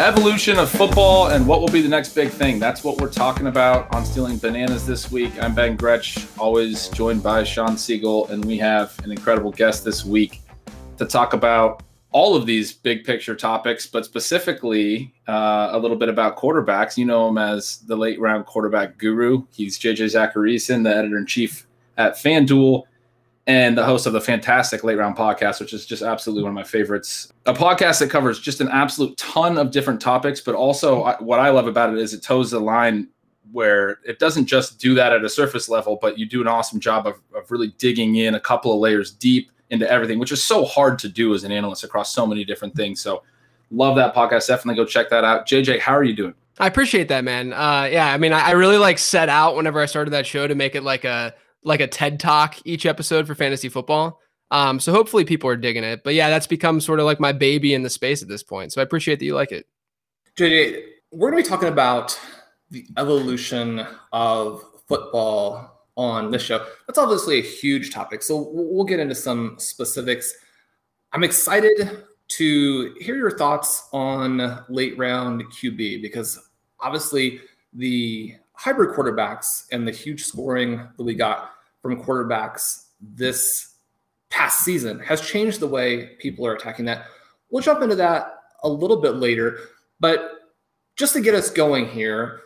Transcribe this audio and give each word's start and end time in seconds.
Evolution 0.00 0.58
of 0.58 0.70
football 0.70 1.26
and 1.26 1.46
what 1.46 1.60
will 1.60 1.68
be 1.68 1.82
the 1.82 1.88
next 1.88 2.14
big 2.14 2.30
thing. 2.30 2.58
That's 2.58 2.82
what 2.82 2.98
we're 2.98 3.12
talking 3.12 3.48
about 3.48 3.94
on 3.94 4.06
Stealing 4.06 4.38
Bananas 4.38 4.86
this 4.86 5.12
week. 5.12 5.30
I'm 5.42 5.54
Ben 5.54 5.76
Gretch, 5.76 6.26
always 6.38 6.88
joined 6.88 7.22
by 7.22 7.44
Shawn 7.44 7.76
Siegele, 7.76 8.30
and 8.30 8.42
we 8.42 8.56
have 8.56 8.98
an 9.04 9.10
incredible 9.10 9.50
guest 9.50 9.84
this 9.84 10.02
week 10.02 10.40
to 10.96 11.04
talk 11.04 11.34
about 11.34 11.82
all 12.12 12.34
of 12.34 12.46
these 12.46 12.72
big 12.72 13.04
picture 13.04 13.36
topics, 13.36 13.86
but 13.86 14.06
specifically 14.06 15.12
uh, 15.28 15.68
a 15.72 15.78
little 15.78 15.98
bit 15.98 16.08
about 16.08 16.38
quarterbacks. 16.38 16.96
You 16.96 17.04
know 17.04 17.28
him 17.28 17.36
as 17.36 17.80
the 17.80 17.94
late 17.94 18.18
round 18.18 18.46
quarterback 18.46 18.96
guru. 18.96 19.44
He's 19.52 19.78
JJ 19.78 20.06
Zachariason, 20.06 20.82
the 20.82 20.96
editor 20.96 21.18
in 21.18 21.26
chief 21.26 21.66
at 21.98 22.14
FanDuel 22.14 22.84
and 23.50 23.76
the 23.76 23.84
host 23.84 24.06
of 24.06 24.12
the 24.12 24.20
fantastic 24.20 24.84
Late 24.84 24.96
Round 24.96 25.16
podcast, 25.16 25.58
which 25.58 25.72
is 25.72 25.84
just 25.84 26.02
absolutely 26.02 26.44
one 26.44 26.50
of 26.50 26.54
my 26.54 26.62
favorites. 26.62 27.32
A 27.46 27.52
podcast 27.52 27.98
that 27.98 28.08
covers 28.08 28.38
just 28.38 28.60
an 28.60 28.68
absolute 28.68 29.16
ton 29.16 29.58
of 29.58 29.72
different 29.72 30.00
topics, 30.00 30.40
but 30.40 30.54
also 30.54 31.04
what 31.18 31.40
I 31.40 31.50
love 31.50 31.66
about 31.66 31.92
it 31.92 31.98
is 31.98 32.14
it 32.14 32.22
toes 32.22 32.52
the 32.52 32.60
line 32.60 33.08
where 33.50 33.98
it 34.04 34.20
doesn't 34.20 34.46
just 34.46 34.78
do 34.78 34.94
that 34.94 35.12
at 35.12 35.24
a 35.24 35.28
surface 35.28 35.68
level, 35.68 35.98
but 36.00 36.16
you 36.16 36.26
do 36.26 36.40
an 36.40 36.46
awesome 36.46 36.78
job 36.78 37.08
of, 37.08 37.16
of 37.34 37.50
really 37.50 37.74
digging 37.76 38.14
in 38.14 38.36
a 38.36 38.40
couple 38.40 38.72
of 38.72 38.78
layers 38.78 39.10
deep 39.10 39.50
into 39.70 39.90
everything, 39.90 40.20
which 40.20 40.30
is 40.30 40.44
so 40.44 40.64
hard 40.64 40.96
to 41.00 41.08
do 41.08 41.34
as 41.34 41.42
an 41.42 41.50
analyst 41.50 41.82
across 41.82 42.14
so 42.14 42.24
many 42.28 42.44
different 42.44 42.76
things. 42.76 43.00
So, 43.00 43.24
love 43.72 43.96
that 43.96 44.14
podcast. 44.14 44.46
Definitely 44.46 44.76
go 44.76 44.86
check 44.86 45.10
that 45.10 45.24
out. 45.24 45.48
JJ, 45.48 45.80
how 45.80 45.96
are 45.96 46.04
you 46.04 46.14
doing? 46.14 46.34
I 46.60 46.68
appreciate 46.68 47.08
that, 47.08 47.24
man. 47.24 47.52
Uh, 47.52 47.88
yeah, 47.90 48.12
I 48.12 48.16
mean, 48.16 48.32
I, 48.32 48.50
I 48.50 48.50
really 48.52 48.78
like 48.78 48.98
set 48.98 49.28
out 49.28 49.56
whenever 49.56 49.80
I 49.80 49.86
started 49.86 50.12
that 50.12 50.24
show 50.24 50.46
to 50.46 50.54
make 50.54 50.76
it 50.76 50.84
like 50.84 51.04
a 51.04 51.34
like 51.62 51.80
a 51.80 51.86
TED 51.86 52.20
talk 52.20 52.56
each 52.64 52.86
episode 52.86 53.26
for 53.26 53.34
fantasy 53.34 53.68
football. 53.68 54.20
Um, 54.50 54.80
so 54.80 54.92
hopefully 54.92 55.24
people 55.24 55.48
are 55.48 55.56
digging 55.56 55.84
it. 55.84 56.02
But 56.02 56.14
yeah, 56.14 56.28
that's 56.28 56.46
become 56.46 56.80
sort 56.80 56.98
of 56.98 57.06
like 57.06 57.20
my 57.20 57.32
baby 57.32 57.74
in 57.74 57.82
the 57.82 57.90
space 57.90 58.22
at 58.22 58.28
this 58.28 58.42
point. 58.42 58.72
So 58.72 58.80
I 58.80 58.84
appreciate 58.84 59.18
that 59.18 59.24
you 59.24 59.34
like 59.34 59.52
it. 59.52 59.66
JJ, 60.36 60.82
we're 61.12 61.30
going 61.30 61.42
to 61.42 61.48
be 61.48 61.48
talking 61.48 61.68
about 61.68 62.18
the 62.70 62.86
evolution 62.96 63.86
of 64.12 64.64
football 64.88 65.86
on 65.96 66.30
this 66.30 66.42
show. 66.42 66.66
That's 66.86 66.98
obviously 66.98 67.38
a 67.38 67.42
huge 67.42 67.92
topic. 67.92 68.22
So 68.22 68.48
we'll 68.52 68.84
get 68.84 69.00
into 69.00 69.14
some 69.14 69.56
specifics. 69.58 70.34
I'm 71.12 71.24
excited 71.24 72.04
to 72.28 72.94
hear 73.00 73.16
your 73.16 73.36
thoughts 73.36 73.88
on 73.92 74.64
late 74.68 74.96
round 74.96 75.44
QB 75.52 76.00
because 76.00 76.38
obviously 76.78 77.40
the 77.72 78.34
hybrid 78.60 78.94
quarterbacks 78.94 79.64
and 79.72 79.88
the 79.88 79.90
huge 79.90 80.22
scoring 80.22 80.86
that 80.98 81.02
we 81.02 81.14
got 81.14 81.52
from 81.80 82.02
quarterbacks 82.02 82.88
this 83.00 83.76
past 84.28 84.62
season 84.62 85.00
has 85.00 85.22
changed 85.22 85.60
the 85.60 85.66
way 85.66 86.08
people 86.18 86.46
are 86.46 86.54
attacking 86.54 86.84
that. 86.84 87.06
We'll 87.50 87.62
jump 87.62 87.80
into 87.80 87.96
that 87.96 88.34
a 88.62 88.68
little 88.68 89.00
bit 89.00 89.14
later, 89.14 89.60
but 89.98 90.42
just 90.94 91.14
to 91.14 91.22
get 91.22 91.34
us 91.34 91.48
going 91.48 91.88
here, 91.88 92.42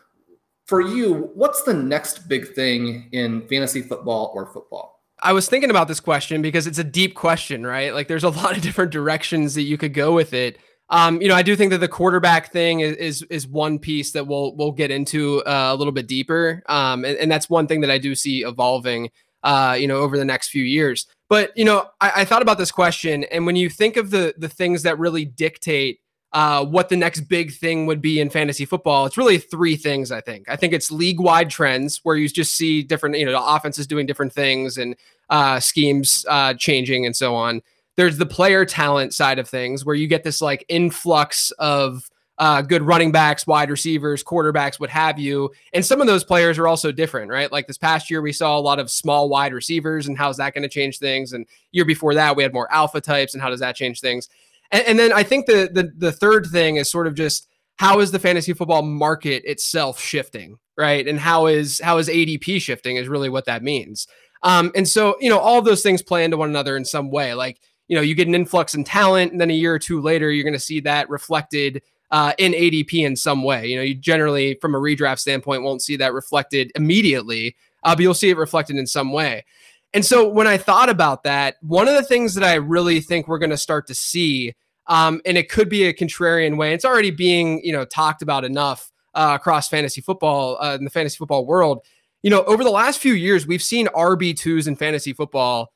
for 0.67 0.81
you, 0.81 1.33
what's 1.35 1.65
the 1.65 1.75
next 1.75 2.29
big 2.29 2.55
thing 2.55 3.09
in 3.11 3.49
fantasy 3.49 3.83
football 3.83 4.31
or 4.37 4.47
football? 4.47 5.03
I 5.19 5.33
was 5.33 5.49
thinking 5.49 5.71
about 5.71 5.89
this 5.89 5.99
question 5.99 6.43
because 6.43 6.69
it's 6.69 6.79
a 6.79 6.85
deep 6.85 7.17
question, 7.17 7.67
right? 7.67 7.93
Like 7.93 8.07
there's 8.07 8.23
a 8.23 8.29
lot 8.29 8.57
of 8.57 8.63
different 8.63 8.93
directions 8.93 9.57
that 9.57 9.63
you 9.63 9.77
could 9.77 9.95
go 9.95 10.13
with 10.13 10.33
it. 10.33 10.59
Um, 10.91 11.21
you 11.23 11.29
know, 11.29 11.35
I 11.35 11.43
do 11.43 11.57
think 11.57 11.71
that 11.71 11.79
the 11.79 11.89
quarterback 11.89 12.53
thing 12.53 12.81
is 12.81 12.97
is, 12.97 13.23
is 13.25 13.49
one 13.49 13.79
piece 13.79 14.13
that 14.13 14.27
we'll 14.27 14.55
we'll 14.55 14.73
get 14.73 14.91
into 14.91 15.43
uh, 15.45 15.71
a 15.73 15.77
little 15.77 15.93
bit 15.93 16.07
deeper, 16.07 16.63
um, 16.67 17.05
and, 17.05 17.17
and, 17.17 17.31
that's 17.33 17.49
one 17.49 17.67
thing 17.67 17.81
that 17.81 17.91
I 17.91 17.97
do 17.97 18.15
see 18.15 18.45
evolving, 18.45 19.11
uh, 19.43 19.77
you 19.79 19.89
know, 19.89 19.97
over 19.97 20.19
the 20.19 20.27
next 20.27 20.49
few 20.49 20.63
years. 20.63 21.07
But 21.31 21.57
you 21.57 21.65
know, 21.65 21.89
I, 22.03 22.13
I, 22.17 22.25
thought 22.27 22.43
about 22.43 22.59
this 22.59 22.71
question, 22.71 23.25
and 23.25 23.47
when 23.47 23.57
you 23.57 23.71
think 23.71 23.97
of 23.97 24.11
the 24.11 24.35
the 24.37 24.49
things 24.49 24.83
that 24.83 24.99
really 24.99 25.25
dictate 25.25 26.01
uh, 26.35 26.63
what 26.67 26.91
the 26.91 26.97
next 26.97 27.23
big 27.23 27.55
thing 27.55 27.87
would 27.87 28.03
be 28.03 28.21
in 28.21 28.29
fantasy 28.29 28.67
football, 28.67 29.07
it's 29.07 29.17
really 29.17 29.39
three 29.39 29.77
things. 29.77 30.13
I 30.13 30.21
think. 30.21 30.51
I 30.51 30.57
think 30.57 30.75
it's 30.75 30.91
league 30.91 31.19
wide 31.19 31.49
trends 31.49 32.01
where 32.03 32.17
you 32.17 32.29
just 32.29 32.57
see 32.57 32.83
different, 32.83 33.19
you 33.19 33.25
know, 33.25 33.43
offenses 33.43 33.87
doing 33.87 34.05
different 34.05 34.35
things 34.35 34.77
and 34.77 34.97
uh, 35.31 35.61
schemes 35.61 36.27
uh, 36.29 36.53
changing 36.53 37.07
and 37.07 37.17
so 37.17 37.35
on 37.35 37.63
there's 37.97 38.19
the 38.19 38.27
player 38.27 38.65
talent 38.65 39.15
side 39.15 39.39
of 39.39 39.49
things 39.49 39.85
where 39.85 39.95
you 39.95 40.07
get 40.07 40.25
this 40.25 40.41
like 40.41 40.65
influx 40.69 41.51
of 41.53 42.09
uh, 42.39 42.63
good 42.63 42.83
running 42.83 43.13
backs, 43.13 43.47
wide 43.47 43.71
receivers, 43.71 44.25
quarterbacks, 44.25 44.81
what 44.81 44.91
have 44.91 45.19
you. 45.19 45.53
And 45.73 45.85
some 45.85 46.01
of 46.01 46.07
those 46.07 46.25
players 46.25 46.59
are 46.59 46.67
also 46.67 46.91
different, 46.91 47.31
right? 47.31 47.51
Like 47.51 47.67
this 47.67 47.79
past 47.79 48.11
year, 48.11 48.21
we 48.21 48.33
saw 48.33 48.59
a 48.59 48.61
lot 48.61 48.81
of 48.81 48.91
small 48.91 49.29
wide 49.29 49.53
receivers, 49.53 50.09
and 50.09 50.19
how's 50.19 50.39
that 50.39 50.53
going 50.53 50.63
to 50.63 50.69
change 50.69 50.99
things? 50.99 51.33
And 51.33 51.47
year 51.71 51.85
before 51.85 52.15
that, 52.15 52.37
we 52.37 52.43
had 52.43 52.53
more 52.53 52.73
alpha 52.73 53.01
types, 53.01 53.35
and 53.35 53.43
how 53.43 53.51
does 53.51 53.61
that 53.61 53.77
change 53.77 54.01
things? 54.01 54.29
And, 54.73 54.87
and 54.87 54.99
then 54.99 55.13
I 55.13 55.23
think 55.23 55.47
the, 55.47 55.71
the 55.73 55.93
the 55.97 56.13
third 56.13 56.47
thing 56.47 56.77
is 56.77 56.91
sort 56.91 57.07
of 57.07 57.15
just 57.15 57.49
how 57.77 58.01
is 58.01 58.11
the 58.11 58.19
fantasy 58.19 58.53
football 58.53 58.83
market 58.83 59.45
itself 59.45 60.01
shifting, 60.01 60.59
right? 60.77 61.07
And 61.07 61.21
how 61.21 61.47
is 61.47 61.81
how 61.81 61.99
is 61.99 62.09
ADP 62.09 62.61
shifting 62.61 62.97
is 62.97 63.09
really 63.09 63.29
what 63.29 63.45
that 63.45 63.63
means. 63.63 64.09
Um, 64.43 64.73
and 64.75 64.89
so 64.89 65.17
you 65.21 65.31
know 65.31 65.39
all 65.39 65.63
those 65.63 65.83
things 65.83 66.03
play 66.03 66.25
into 66.25 66.37
one 66.37 66.51
another 66.51 66.77
in 66.77 66.85
some 66.85 67.11
way, 67.13 67.35
like 67.35 67.61
you 67.89 67.97
know, 67.97 68.03
you 68.03 68.15
get 68.15 68.29
an 68.29 68.35
influx 68.35 68.75
in 68.75 68.85
talent, 68.85 69.33
and 69.33 69.41
then 69.41 69.51
a 69.51 69.55
year 69.55 69.75
or 69.75 69.79
two 69.79 70.01
later, 70.01 70.31
you're 70.31 70.45
going 70.45 70.55
to 70.55 70.59
see 70.59 70.81
that 70.81 71.09
reflected 71.11 71.83
uh, 72.11 72.33
in 72.39 72.53
ADP 72.53 73.05
in 73.05 73.17
some 73.17 73.43
way. 73.43 73.67
You 73.67 73.77
know, 73.77 73.83
you 73.83 73.95
generally, 73.95 74.55
from 74.61 74.75
a 74.75 74.79
redraft 74.79 75.19
standpoint, 75.19 75.63
won't 75.63 75.83
see 75.83 75.97
that 75.97 76.13
reflected 76.13 76.71
immediately, 76.75 77.57
uh, 77.83 77.95
but 77.95 78.03
you'll 78.03 78.15
see 78.15 78.31
it 78.31 78.37
reflected 78.37 78.77
in 78.77 78.87
some 78.87 79.13
way. 79.13 79.45
And 79.93 80.05
so 80.05 80.29
when 80.29 80.47
I 80.47 80.57
thought 80.57 80.89
about 80.89 81.23
that, 81.23 81.57
one 81.61 81.87
of 81.87 81.95
the 81.95 82.03
things 82.03 82.35
that 82.35 82.45
I 82.45 82.55
really 82.55 83.01
think 83.01 83.29
we're 83.29 83.39
going 83.39 83.51
to 83.51 83.57
start 83.57 83.87
to 83.87 83.95
see, 83.95 84.55
um, 84.89 85.21
and 85.25 85.39
it 85.39 85.49
could 85.49 85.69
be 85.69 85.85
a 85.85 85.95
contrarian 85.95 86.57
way, 86.57 86.75
it's 86.75 86.85
already 86.85 87.13
being, 87.13 87.65
you 87.65 87.73
know, 87.73 87.85
talked 87.85 88.21
about 88.21 88.45
enough 88.45 88.91
uh, 89.15 89.33
across 89.35 89.69
fantasy 89.69 90.01
football 90.01 90.59
uh, 90.61 90.75
in 90.75 90.85
the 90.85 90.91
fantasy 90.91 91.17
football 91.17 91.47
world. 91.47 91.85
You 92.23 92.31
know, 92.31 92.43
over 92.45 92.65
the 92.65 92.71
last 92.71 92.99
few 92.99 93.13
years, 93.13 93.47
we've 93.47 93.63
seen 93.63 93.87
RB2s 93.89 94.67
in 94.67 94.77
fantasy 94.77 95.13
football 95.13 95.73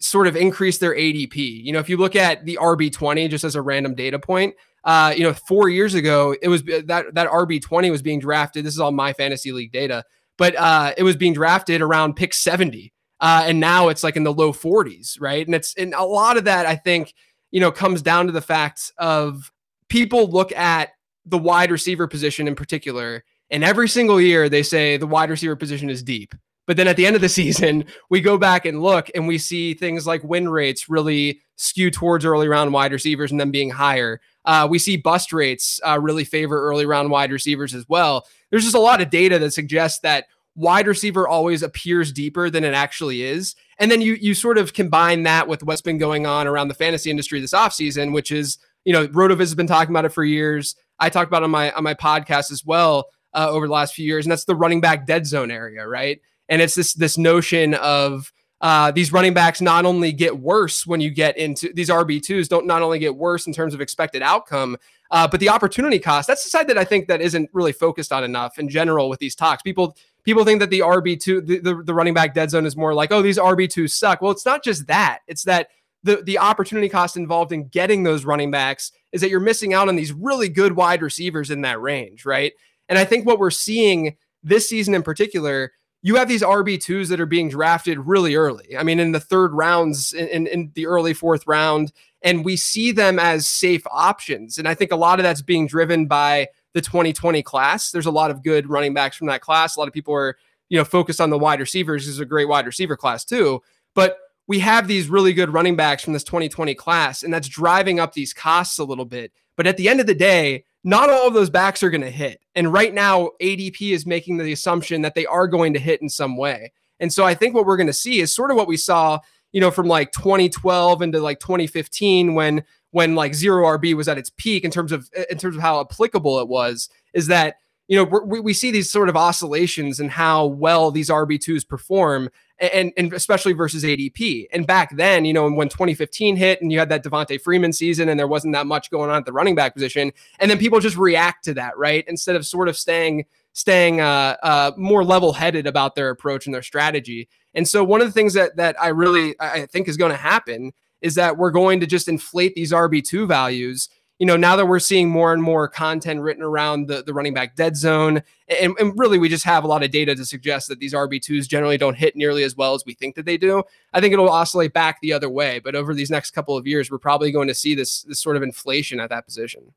sort 0.00 0.26
of 0.26 0.34
increase 0.34 0.78
their 0.78 0.94
ADP. 0.94 1.36
You 1.36 1.72
know, 1.72 1.78
if 1.78 1.88
you 1.88 1.96
look 1.96 2.16
at 2.16 2.44
the 2.44 2.58
RB20 2.60 3.28
just 3.30 3.44
as 3.44 3.54
a 3.54 3.62
random 3.62 3.94
data 3.94 4.18
point, 4.18 4.54
uh, 4.84 5.12
you 5.16 5.22
know, 5.22 5.34
four 5.34 5.68
years 5.68 5.94
ago, 5.94 6.34
it 6.40 6.48
was 6.48 6.62
that 6.62 7.14
that 7.14 7.28
RB20 7.28 7.90
was 7.90 8.02
being 8.02 8.18
drafted. 8.18 8.64
This 8.64 8.74
is 8.74 8.80
all 8.80 8.92
my 8.92 9.12
fantasy 9.12 9.52
league 9.52 9.72
data, 9.72 10.04
but 10.38 10.56
uh, 10.56 10.94
it 10.96 11.02
was 11.02 11.16
being 11.16 11.34
drafted 11.34 11.82
around 11.82 12.16
pick 12.16 12.32
70. 12.32 12.92
Uh, 13.20 13.44
and 13.46 13.60
now 13.60 13.88
it's 13.88 14.02
like 14.02 14.16
in 14.16 14.24
the 14.24 14.32
low 14.32 14.52
40s, 14.52 15.20
right? 15.20 15.46
And 15.46 15.54
it's 15.54 15.74
and 15.74 15.92
a 15.92 16.04
lot 16.04 16.38
of 16.38 16.44
that 16.44 16.64
I 16.64 16.76
think, 16.76 17.12
you 17.50 17.60
know, 17.60 17.70
comes 17.70 18.00
down 18.00 18.26
to 18.26 18.32
the 18.32 18.40
fact 18.40 18.90
of 18.96 19.52
people 19.88 20.30
look 20.30 20.52
at 20.52 20.90
the 21.26 21.36
wide 21.36 21.70
receiver 21.70 22.06
position 22.06 22.48
in 22.48 22.54
particular, 22.54 23.22
and 23.50 23.62
every 23.62 23.88
single 23.88 24.18
year 24.18 24.48
they 24.48 24.62
say 24.62 24.96
the 24.96 25.06
wide 25.06 25.28
receiver 25.28 25.56
position 25.56 25.90
is 25.90 26.02
deep 26.02 26.34
But 26.70 26.76
then 26.76 26.86
at 26.86 26.96
the 26.96 27.04
end 27.04 27.16
of 27.16 27.20
the 27.20 27.28
season, 27.40 27.84
we 28.10 28.20
go 28.20 28.38
back 28.38 28.64
and 28.64 28.80
look 28.80 29.10
and 29.16 29.26
we 29.26 29.38
see 29.38 29.74
things 29.74 30.06
like 30.06 30.22
win 30.22 30.48
rates 30.48 30.88
really 30.88 31.40
skew 31.56 31.90
towards 31.90 32.24
early 32.24 32.46
round 32.46 32.72
wide 32.72 32.92
receivers 32.92 33.32
and 33.32 33.40
them 33.40 33.50
being 33.50 33.70
higher. 33.70 34.20
Uh, 34.44 34.68
we 34.70 34.78
see 34.78 34.96
bust 34.96 35.32
rates 35.32 35.80
uh, 35.84 35.98
really 36.00 36.22
favor 36.22 36.62
early 36.62 36.86
round 36.86 37.10
wide 37.10 37.32
receivers 37.32 37.74
as 37.74 37.88
well. 37.88 38.24
There's 38.50 38.62
just 38.62 38.76
a 38.76 38.78
lot 38.80 39.00
of 39.00 39.10
data 39.10 39.36
that 39.40 39.50
suggests 39.52 39.98
that 40.02 40.26
wide 40.54 40.86
receiver 40.86 41.26
always 41.26 41.64
appears 41.64 42.12
deeper 42.12 42.48
than 42.50 42.62
it 42.62 42.72
actually 42.72 43.22
is. 43.22 43.56
And 43.80 43.90
then 43.90 44.00
you 44.00 44.14
you 44.20 44.32
sort 44.32 44.56
of 44.56 44.72
combine 44.72 45.24
that 45.24 45.48
with 45.48 45.64
what's 45.64 45.82
been 45.82 45.98
going 45.98 46.24
on 46.24 46.46
around 46.46 46.68
the 46.68 46.74
fantasy 46.74 47.10
industry 47.10 47.40
this 47.40 47.52
offseason, 47.52 48.12
which 48.12 48.30
is, 48.30 48.58
you 48.84 48.92
know, 48.92 49.08
Rotoviz 49.08 49.40
has 49.40 49.56
been 49.56 49.66
talking 49.66 49.90
about 49.90 50.04
it 50.04 50.10
for 50.12 50.22
years. 50.22 50.76
I 51.00 51.08
talked 51.08 51.26
about 51.30 51.42
on 51.42 51.50
my 51.50 51.72
on 51.72 51.82
my 51.82 51.94
podcast 51.94 52.52
as 52.52 52.64
well 52.64 53.08
uh, 53.34 53.50
over 53.50 53.66
the 53.66 53.72
last 53.72 53.92
few 53.92 54.06
years, 54.06 54.24
and 54.24 54.30
that's 54.30 54.44
the 54.44 54.54
running 54.54 54.80
back 54.80 55.04
dead 55.04 55.26
zone 55.26 55.50
area, 55.50 55.84
right? 55.84 56.20
And 56.50 56.60
it's 56.60 56.74
this 56.74 56.92
this 56.92 57.16
notion 57.16 57.74
of 57.74 58.30
uh, 58.60 58.90
these 58.90 59.12
running 59.12 59.32
backs 59.32 59.62
not 59.62 59.86
only 59.86 60.12
get 60.12 60.38
worse 60.38 60.86
when 60.86 61.00
you 61.00 61.10
get 61.10 61.38
into 61.38 61.72
these 61.72 61.88
RB2s, 61.88 62.48
don't 62.48 62.66
not 62.66 62.82
only 62.82 62.98
get 62.98 63.16
worse 63.16 63.46
in 63.46 63.54
terms 63.54 63.72
of 63.72 63.80
expected 63.80 64.20
outcome, 64.20 64.76
uh, 65.10 65.26
but 65.26 65.40
the 65.40 65.48
opportunity 65.48 65.98
cost. 65.98 66.28
That's 66.28 66.44
the 66.44 66.50
side 66.50 66.68
that 66.68 66.76
I 66.76 66.84
think 66.84 67.08
that 67.08 67.22
isn't 67.22 67.48
really 67.54 67.72
focused 67.72 68.12
on 68.12 68.22
enough 68.22 68.58
in 68.58 68.68
general 68.68 69.08
with 69.08 69.18
these 69.18 69.34
talks. 69.34 69.62
People 69.62 69.96
people 70.24 70.44
think 70.44 70.60
that 70.60 70.68
the 70.68 70.80
RB2, 70.80 71.46
the, 71.46 71.58
the, 71.60 71.82
the 71.82 71.94
running 71.94 72.12
back 72.12 72.34
dead 72.34 72.50
zone 72.50 72.66
is 72.66 72.76
more 72.76 72.92
like, 72.92 73.10
oh, 73.10 73.22
these 73.22 73.38
RB2s 73.38 73.90
suck. 73.90 74.20
Well, 74.20 74.30
it's 74.30 74.44
not 74.44 74.62
just 74.62 74.86
that. 74.88 75.20
It's 75.26 75.44
that 75.44 75.68
the 76.02 76.22
the 76.22 76.38
opportunity 76.38 76.88
cost 76.88 77.16
involved 77.16 77.52
in 77.52 77.68
getting 77.68 78.02
those 78.02 78.24
running 78.24 78.50
backs 78.50 78.92
is 79.12 79.20
that 79.22 79.30
you're 79.30 79.40
missing 79.40 79.72
out 79.72 79.88
on 79.88 79.96
these 79.96 80.12
really 80.12 80.48
good 80.48 80.74
wide 80.74 81.02
receivers 81.02 81.50
in 81.50 81.62
that 81.62 81.80
range, 81.80 82.26
right? 82.26 82.52
And 82.88 82.98
I 82.98 83.04
think 83.04 83.26
what 83.26 83.38
we're 83.38 83.50
seeing 83.50 84.16
this 84.42 84.68
season 84.68 84.94
in 84.94 85.02
particular 85.02 85.72
you 86.02 86.16
have 86.16 86.28
these 86.28 86.42
RB2s 86.42 87.08
that 87.08 87.20
are 87.20 87.26
being 87.26 87.48
drafted 87.48 87.98
really 87.98 88.34
early. 88.34 88.76
I 88.76 88.82
mean, 88.82 88.98
in 88.98 89.12
the 89.12 89.20
third 89.20 89.52
rounds, 89.52 90.12
in, 90.14 90.46
in, 90.46 90.72
the 90.74 90.86
early 90.86 91.12
fourth 91.12 91.46
round, 91.46 91.92
and 92.22 92.44
we 92.44 92.56
see 92.56 92.92
them 92.92 93.18
as 93.18 93.46
safe 93.46 93.82
options. 93.90 94.56
And 94.58 94.66
I 94.66 94.74
think 94.74 94.92
a 94.92 94.96
lot 94.96 95.18
of 95.18 95.24
that's 95.24 95.42
being 95.42 95.66
driven 95.66 96.06
by 96.06 96.48
the 96.72 96.80
2020 96.80 97.42
class. 97.42 97.90
There's 97.90 98.06
a 98.06 98.10
lot 98.10 98.30
of 98.30 98.42
good 98.42 98.68
running 98.68 98.94
backs 98.94 99.16
from 99.16 99.26
that 99.26 99.40
class. 99.42 99.76
A 99.76 99.78
lot 99.80 99.88
of 99.88 99.94
people 99.94 100.14
are, 100.14 100.36
you 100.68 100.78
know, 100.78 100.84
focused 100.84 101.20
on 101.20 101.30
the 101.30 101.38
wide 101.38 101.60
receivers. 101.60 102.06
This 102.06 102.14
is 102.14 102.20
a 102.20 102.26
great 102.26 102.48
wide 102.48 102.66
receiver 102.66 102.96
class 102.96 103.24
too. 103.24 103.62
But 103.94 104.18
we 104.46 104.60
have 104.60 104.88
these 104.88 105.08
really 105.08 105.32
good 105.32 105.52
running 105.52 105.76
backs 105.76 106.02
from 106.02 106.12
this 106.12 106.24
2020 106.24 106.74
class, 106.74 107.22
and 107.22 107.32
that's 107.32 107.48
driving 107.48 108.00
up 108.00 108.14
these 108.14 108.32
costs 108.32 108.78
a 108.78 108.84
little 108.84 109.04
bit. 109.04 109.32
But 109.56 109.66
at 109.66 109.76
the 109.76 109.88
end 109.88 110.00
of 110.00 110.06
the 110.06 110.14
day, 110.14 110.64
not 110.82 111.10
all 111.10 111.28
of 111.28 111.34
those 111.34 111.50
backs 111.50 111.82
are 111.82 111.90
going 111.90 112.00
to 112.00 112.10
hit. 112.10 112.40
And 112.54 112.72
right 112.72 112.92
now, 112.92 113.30
ADP 113.40 113.92
is 113.92 114.06
making 114.06 114.38
the 114.38 114.52
assumption 114.52 115.02
that 115.02 115.14
they 115.14 115.26
are 115.26 115.46
going 115.46 115.74
to 115.74 115.78
hit 115.78 116.00
in 116.00 116.08
some 116.08 116.36
way. 116.36 116.72
And 116.98 117.12
so 117.12 117.24
I 117.24 117.34
think 117.34 117.54
what 117.54 117.66
we're 117.66 117.76
going 117.76 117.86
to 117.86 117.92
see 117.92 118.20
is 118.20 118.32
sort 118.32 118.50
of 118.50 118.56
what 118.56 118.68
we 118.68 118.76
saw, 118.76 119.18
you 119.52 119.60
know, 119.60 119.70
from 119.70 119.86
like 119.86 120.12
2012 120.12 121.02
into 121.02 121.20
like 121.20 121.40
2015 121.40 122.34
when 122.34 122.64
when 122.92 123.14
like 123.14 123.34
zero 123.34 123.64
RB 123.78 123.94
was 123.94 124.08
at 124.08 124.18
its 124.18 124.30
peak 124.30 124.64
in 124.64 124.70
terms 124.70 124.92
of 124.92 125.08
in 125.30 125.38
terms 125.38 125.56
of 125.56 125.62
how 125.62 125.80
applicable 125.80 126.40
it 126.40 126.48
was 126.48 126.88
is 127.14 127.28
that 127.28 127.56
you 127.88 127.96
know 127.96 128.04
we 128.04 128.40
we 128.40 128.52
see 128.52 128.70
these 128.70 128.90
sort 128.90 129.08
of 129.08 129.16
oscillations 129.16 130.00
and 130.00 130.10
how 130.10 130.46
well 130.46 130.90
these 130.90 131.08
RB2s 131.08 131.66
perform 131.66 132.30
and, 132.60 132.92
and 132.96 133.12
especially 133.12 133.52
versus 133.52 133.84
ADP. 133.84 134.46
And 134.52 134.66
back 134.66 134.94
then, 134.96 135.24
you 135.24 135.32
know, 135.32 135.50
when 135.50 135.68
2015 135.68 136.36
hit 136.36 136.60
and 136.60 136.70
you 136.70 136.78
had 136.78 136.88
that 136.90 137.02
Devonta 137.02 137.40
Freeman 137.40 137.72
season 137.72 138.08
and 138.08 138.18
there 138.18 138.28
wasn't 138.28 138.54
that 138.54 138.66
much 138.66 138.90
going 138.90 139.10
on 139.10 139.16
at 139.16 139.24
the 139.24 139.32
running 139.32 139.54
back 139.54 139.74
position, 139.74 140.12
and 140.38 140.50
then 140.50 140.58
people 140.58 140.80
just 140.80 140.96
react 140.96 141.44
to 141.44 141.54
that, 141.54 141.76
right? 141.78 142.04
Instead 142.06 142.36
of 142.36 142.46
sort 142.46 142.68
of 142.68 142.76
staying 142.76 143.24
staying 143.52 144.00
uh, 144.00 144.36
uh, 144.42 144.72
more 144.76 145.02
level 145.02 145.32
headed 145.32 145.66
about 145.66 145.94
their 145.94 146.10
approach 146.10 146.46
and 146.46 146.54
their 146.54 146.62
strategy. 146.62 147.28
And 147.54 147.66
so 147.66 147.82
one 147.82 148.00
of 148.00 148.06
the 148.06 148.12
things 148.12 148.34
that 148.34 148.56
that 148.56 148.80
I 148.80 148.88
really 148.88 149.34
I 149.40 149.66
think 149.66 149.88
is 149.88 149.96
going 149.96 150.12
to 150.12 150.16
happen 150.16 150.72
is 151.00 151.14
that 151.14 151.36
we're 151.36 151.50
going 151.50 151.80
to 151.80 151.86
just 151.86 152.08
inflate 152.08 152.54
these 152.54 152.72
RB2 152.72 153.26
values 153.26 153.88
you 154.20 154.26
know, 154.26 154.36
now 154.36 154.54
that 154.54 154.66
we're 154.66 154.78
seeing 154.78 155.08
more 155.08 155.32
and 155.32 155.42
more 155.42 155.66
content 155.66 156.20
written 156.20 156.42
around 156.42 156.88
the, 156.88 157.02
the 157.02 157.14
running 157.14 157.32
back 157.32 157.56
dead 157.56 157.74
zone, 157.74 158.22
and, 158.60 158.74
and 158.78 158.92
really 158.98 159.18
we 159.18 159.30
just 159.30 159.44
have 159.44 159.64
a 159.64 159.66
lot 159.66 159.82
of 159.82 159.90
data 159.90 160.14
to 160.14 160.26
suggest 160.26 160.68
that 160.68 160.78
these 160.78 160.92
RB2s 160.92 161.48
generally 161.48 161.78
don't 161.78 161.96
hit 161.96 162.14
nearly 162.14 162.42
as 162.42 162.54
well 162.54 162.74
as 162.74 162.84
we 162.84 162.92
think 162.92 163.14
that 163.14 163.24
they 163.24 163.38
do. 163.38 163.62
I 163.94 164.00
think 164.02 164.12
it'll 164.12 164.28
oscillate 164.28 164.74
back 164.74 165.00
the 165.00 165.14
other 165.14 165.30
way. 165.30 165.58
But 165.58 165.74
over 165.74 165.94
these 165.94 166.10
next 166.10 166.32
couple 166.32 166.54
of 166.54 166.66
years, 166.66 166.90
we're 166.90 166.98
probably 166.98 167.32
going 167.32 167.48
to 167.48 167.54
see 167.54 167.74
this, 167.74 168.02
this 168.02 168.20
sort 168.20 168.36
of 168.36 168.42
inflation 168.42 169.00
at 169.00 169.08
that 169.08 169.24
position. 169.24 169.72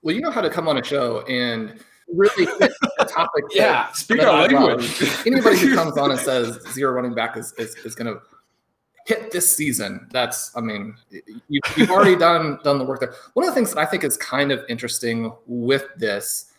Well, 0.00 0.16
you 0.16 0.22
know 0.22 0.30
how 0.30 0.40
to 0.40 0.48
come 0.48 0.68
on 0.68 0.78
a 0.78 0.82
show 0.82 1.20
and 1.26 1.78
really 2.08 2.46
fit 2.46 2.72
a 2.98 3.04
topic. 3.04 3.44
yeah, 3.50 3.92
speak 3.92 4.22
our 4.22 4.48
language. 4.48 5.02
Anybody 5.26 5.58
who 5.58 5.74
comes 5.76 5.98
on 5.98 6.10
and 6.10 6.18
says 6.18 6.58
zero 6.72 6.92
running 6.92 7.12
back 7.12 7.36
is, 7.36 7.52
is, 7.58 7.74
is 7.84 7.94
going 7.94 8.12
to 8.12 8.22
hit 9.06 9.30
this 9.30 9.54
season. 9.54 10.08
That's, 10.10 10.56
I 10.56 10.60
mean, 10.60 10.96
you, 11.48 11.60
have 11.76 11.90
already 11.90 12.16
done 12.18 12.58
done 12.62 12.78
the 12.78 12.84
work 12.84 13.00
there. 13.00 13.14
One 13.34 13.46
of 13.46 13.50
the 13.50 13.54
things 13.54 13.74
that 13.74 13.80
I 13.80 13.86
think 13.86 14.04
is 14.04 14.16
kind 14.16 14.52
of 14.52 14.64
interesting 14.68 15.32
with 15.46 15.86
this, 15.96 16.52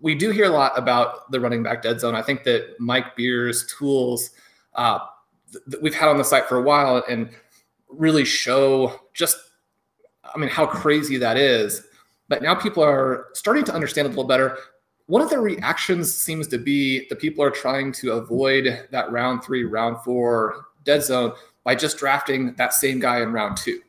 we 0.00 0.14
do 0.14 0.30
hear 0.30 0.46
a 0.46 0.50
lot 0.50 0.76
about 0.76 1.30
the 1.30 1.40
running 1.40 1.62
back 1.62 1.82
dead 1.82 2.00
zone. 2.00 2.14
I 2.14 2.22
think 2.22 2.44
that 2.44 2.74
Mike 2.78 3.16
Beers' 3.16 3.66
tools 3.78 4.30
uh, 4.74 4.98
that 5.66 5.80
we've 5.82 5.94
had 5.94 6.08
on 6.08 6.18
the 6.18 6.24
site 6.24 6.46
for 6.46 6.58
a 6.58 6.62
while 6.62 7.02
and 7.08 7.30
really 7.88 8.24
show 8.24 9.00
just, 9.12 9.36
I 10.34 10.38
mean, 10.38 10.50
how 10.50 10.66
crazy 10.66 11.16
that 11.18 11.36
is. 11.36 11.86
But 12.28 12.42
now 12.42 12.54
people 12.54 12.82
are 12.82 13.26
starting 13.34 13.64
to 13.64 13.74
understand 13.74 14.06
a 14.06 14.08
little 14.08 14.24
better. 14.24 14.56
One 15.06 15.20
of 15.20 15.28
the 15.28 15.38
reactions 15.38 16.12
seems 16.14 16.48
to 16.48 16.58
be 16.58 17.06
the 17.08 17.16
people 17.16 17.44
are 17.44 17.50
trying 17.50 17.92
to 17.92 18.12
avoid 18.12 18.88
that 18.90 19.12
round 19.12 19.44
three, 19.44 19.64
round 19.64 19.98
four 20.02 20.66
dead 20.84 21.02
zone 21.02 21.34
by 21.64 21.74
just 21.74 21.98
drafting 21.98 22.54
that 22.54 22.72
same 22.72 23.00
guy 23.00 23.20
in 23.20 23.32
round 23.32 23.56
two, 23.56 23.80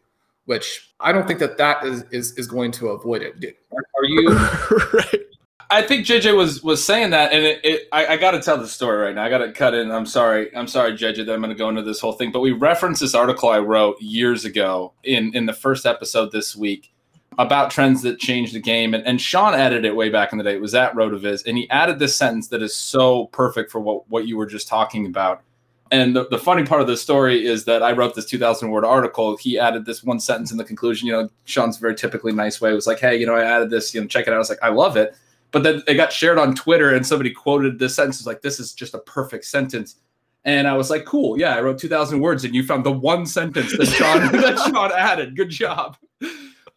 which 0.46 0.94
I 1.00 1.12
don't 1.12 1.28
think 1.28 1.40
that 1.40 1.58
that 1.58 1.86
is 1.86 2.04
is, 2.12 2.38
is 2.38 2.48
going 2.48 2.72
to 2.74 2.90
avoid 2.90 3.22
it. 3.22 3.58
Are, 3.72 3.84
are 3.98 4.06
you? 4.06 4.30
right. 4.94 5.22
I 5.70 5.82
think 5.82 6.06
JJ 6.06 6.36
was 6.38 6.64
was 6.64 6.84
saying 6.84 7.10
that, 7.12 7.34
and 7.34 7.44
it, 7.44 7.60
it 7.64 7.88
I, 7.92 8.08
I 8.08 8.18
got 8.18 8.32
to 8.32 8.42
tell 8.42 8.58
the 8.58 8.68
story 8.68 8.98
right 8.98 9.16
now. 9.16 9.24
I 9.24 9.30
got 9.30 9.40
to 9.40 9.52
cut 9.52 9.74
in. 9.74 9.92
I'm 9.92 10.06
sorry. 10.06 10.56
I'm 10.56 10.68
sorry, 10.68 10.94
JJ, 10.94 11.26
that 11.26 11.34
I'm 11.34 11.42
going 11.42 11.50
to 11.50 11.56
go 11.56 11.70
into 11.70 11.82
this 11.82 12.00
whole 12.00 12.14
thing. 12.14 12.32
But 12.32 12.42
we 12.42 12.52
referenced 12.52 13.02
this 13.02 13.16
article 13.16 13.50
I 13.50 13.60
wrote 13.60 14.00
years 14.02 14.46
ago 14.46 14.94
in 15.04 15.36
in 15.36 15.46
the 15.46 15.54
first 15.54 15.86
episode 15.86 16.32
this 16.32 16.56
week 16.56 16.94
about 17.38 17.72
trends 17.72 18.02
that 18.04 18.20
change 18.20 18.54
the 18.54 18.62
game. 18.62 18.94
And, 18.94 19.06
and 19.06 19.20
Shawn 19.20 19.54
added 19.54 19.84
it 19.84 19.96
way 19.96 20.10
back 20.10 20.32
in 20.32 20.38
the 20.38 20.44
day. 20.44 20.56
It 20.56 20.62
was 20.62 20.76
at 20.76 20.94
Rotoviz, 20.94 21.46
and 21.46 21.58
he 21.58 21.70
added 21.70 22.00
this 22.00 22.16
sentence 22.16 22.48
that 22.50 22.62
is 22.62 22.76
so 22.76 23.26
perfect 23.28 23.72
for 23.72 23.80
what 23.80 24.10
what 24.10 24.28
you 24.28 24.38
were 24.38 24.46
just 24.46 24.68
talking 24.68 25.06
about. 25.06 25.42
And 25.92 26.16
the, 26.16 26.28
the 26.30 26.40
funny 26.40 26.64
part 26.64 26.82
of 26.82 26.88
the 26.88 26.98
story 26.98 27.46
is 27.46 27.66
that 27.66 27.84
I 27.84 27.92
wrote 27.92 28.16
this 28.16 28.26
2,000 28.26 28.70
word 28.72 28.84
article. 28.84 29.38
He 29.38 29.60
added 29.60 29.86
this 29.86 30.04
one 30.04 30.20
sentence 30.20 30.52
in 30.52 30.58
the 30.58 30.64
conclusion. 30.64 31.08
You 31.08 31.14
know, 31.14 31.30
Shawn's 31.46 31.78
very 31.78 31.94
typically 31.94 32.32
nice 32.32 32.60
way. 32.60 32.74
Was 32.74 32.88
like, 32.88 33.00
hey, 33.00 33.18
you 33.18 33.26
know, 33.26 33.36
I 33.36 33.44
added 33.44 33.70
this, 33.70 33.94
you 33.94 34.02
know, 34.02 34.08
check 34.08 34.28
it 34.28 34.32
out. 34.32 34.36
I 34.36 34.40
was 34.40 34.50
like, 34.50 34.64
I 34.64 34.70
love 34.70 34.98
it. 34.98 35.16
But 35.52 35.64
then 35.64 35.84
it 35.88 35.94
got 35.94 36.12
shared 36.12 36.40
on 36.40 36.56
Twitter 36.56 36.96
and 36.96 37.06
somebody 37.06 37.30
quoted 37.30 37.78
this 37.78 37.96
sentence. 37.96 38.18
was 38.18 38.28
like, 38.28 38.42
this 38.42 38.60
is 38.60 38.74
just 38.74 38.96
a 38.96 39.00
perfect 39.00 39.46
sentence. 39.46 39.98
And 40.44 40.68
I 40.68 40.74
was 40.74 40.90
like, 40.90 41.06
cool. 41.06 41.40
Yeah, 41.40 41.56
I 41.56 41.62
wrote 41.62 41.80
2,000 41.80 42.20
words 42.20 42.44
and 42.44 42.54
you 42.54 42.66
found 42.66 42.84
the 42.84 42.92
one 42.92 43.26
sentence 43.26 43.76
that 43.78 43.86
Shawn, 43.86 44.32
that 44.32 44.58
Shawn 44.58 44.92
added. 44.92 45.36
Good 45.36 45.50
job. 45.50 45.98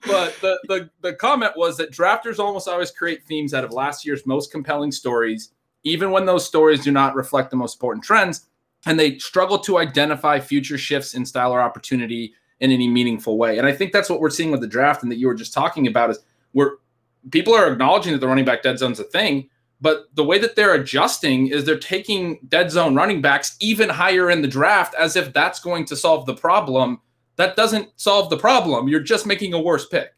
But 0.06 0.36
the, 0.40 0.60
the, 0.68 0.90
the 1.00 1.14
comment 1.14 1.52
was 1.56 1.76
that 1.78 1.90
drafters 1.90 2.38
almost 2.38 2.68
always 2.68 2.90
create 2.90 3.24
themes 3.24 3.52
out 3.52 3.64
of 3.64 3.72
last 3.72 4.06
year's 4.06 4.24
most 4.26 4.52
compelling 4.52 4.92
stories, 4.92 5.50
even 5.82 6.12
when 6.12 6.24
those 6.24 6.46
stories 6.46 6.84
do 6.84 6.92
not 6.92 7.16
reflect 7.16 7.50
the 7.50 7.56
most 7.56 7.76
important 7.76 8.04
trends 8.04 8.46
and 8.87 8.99
they 8.99 9.18
struggle 9.18 9.58
to 9.58 9.78
identify 9.78 10.40
future 10.40 10.78
shifts 10.78 11.14
in 11.14 11.26
style 11.26 11.52
or 11.52 11.61
opportunity 11.61 12.35
in 12.61 12.70
any 12.70 12.88
meaningful 12.88 13.38
way. 13.38 13.58
And 13.58 13.66
I 13.66 13.73
think 13.73 13.92
that's 13.92 14.11
what 14.11 14.20
we're 14.20 14.30
seeing 14.30 14.50
with 14.50 14.61
the 14.61 14.66
draft 14.66 15.02
and 15.02 15.12
that 15.12 15.18
you 15.18 15.26
were 15.26 15.35
just 15.35 15.52
talking 15.52 15.87
about 15.87 16.11
is 16.11 16.18
where 16.52 16.73
people 17.30 17.54
are 17.54 17.73
acknowledging 17.73 18.12
that 18.12 18.20
the 18.20 18.28
running 18.28 18.44
back 18.44 18.62
dead 18.62 18.78
zone's 18.78 19.00
a 19.00 19.04
thing, 19.04 19.49
but 19.80 20.06
the 20.14 20.25
way 20.25 20.38
that 20.38 20.56
they're 20.56 20.75
adjusting 20.75 21.49
is 21.49 21.64
they're 21.64 21.78
taking 21.78 22.38
dead 22.49 22.70
zone 22.70 22.94
running 22.94 23.20
backs 23.20 23.56
even 23.61 23.88
higher 23.88 24.30
in 24.30 24.42
the 24.42 24.49
draft 24.49 24.94
as 24.94 25.14
if 25.16 25.32
that's 25.32 25.61
going 25.61 25.85
to 25.87 25.97
solve 25.97 26.26
the 26.26 26.35
problem. 26.35 27.00
That 27.37 27.54
doesn't 27.54 27.88
solve 27.97 28.30
the 28.30 28.37
problem. 28.37 28.88
You're 28.88 29.00
just 29.00 29.26
making 29.26 29.54
a 29.54 29.61
worse 29.61 29.87
pick 29.87 30.12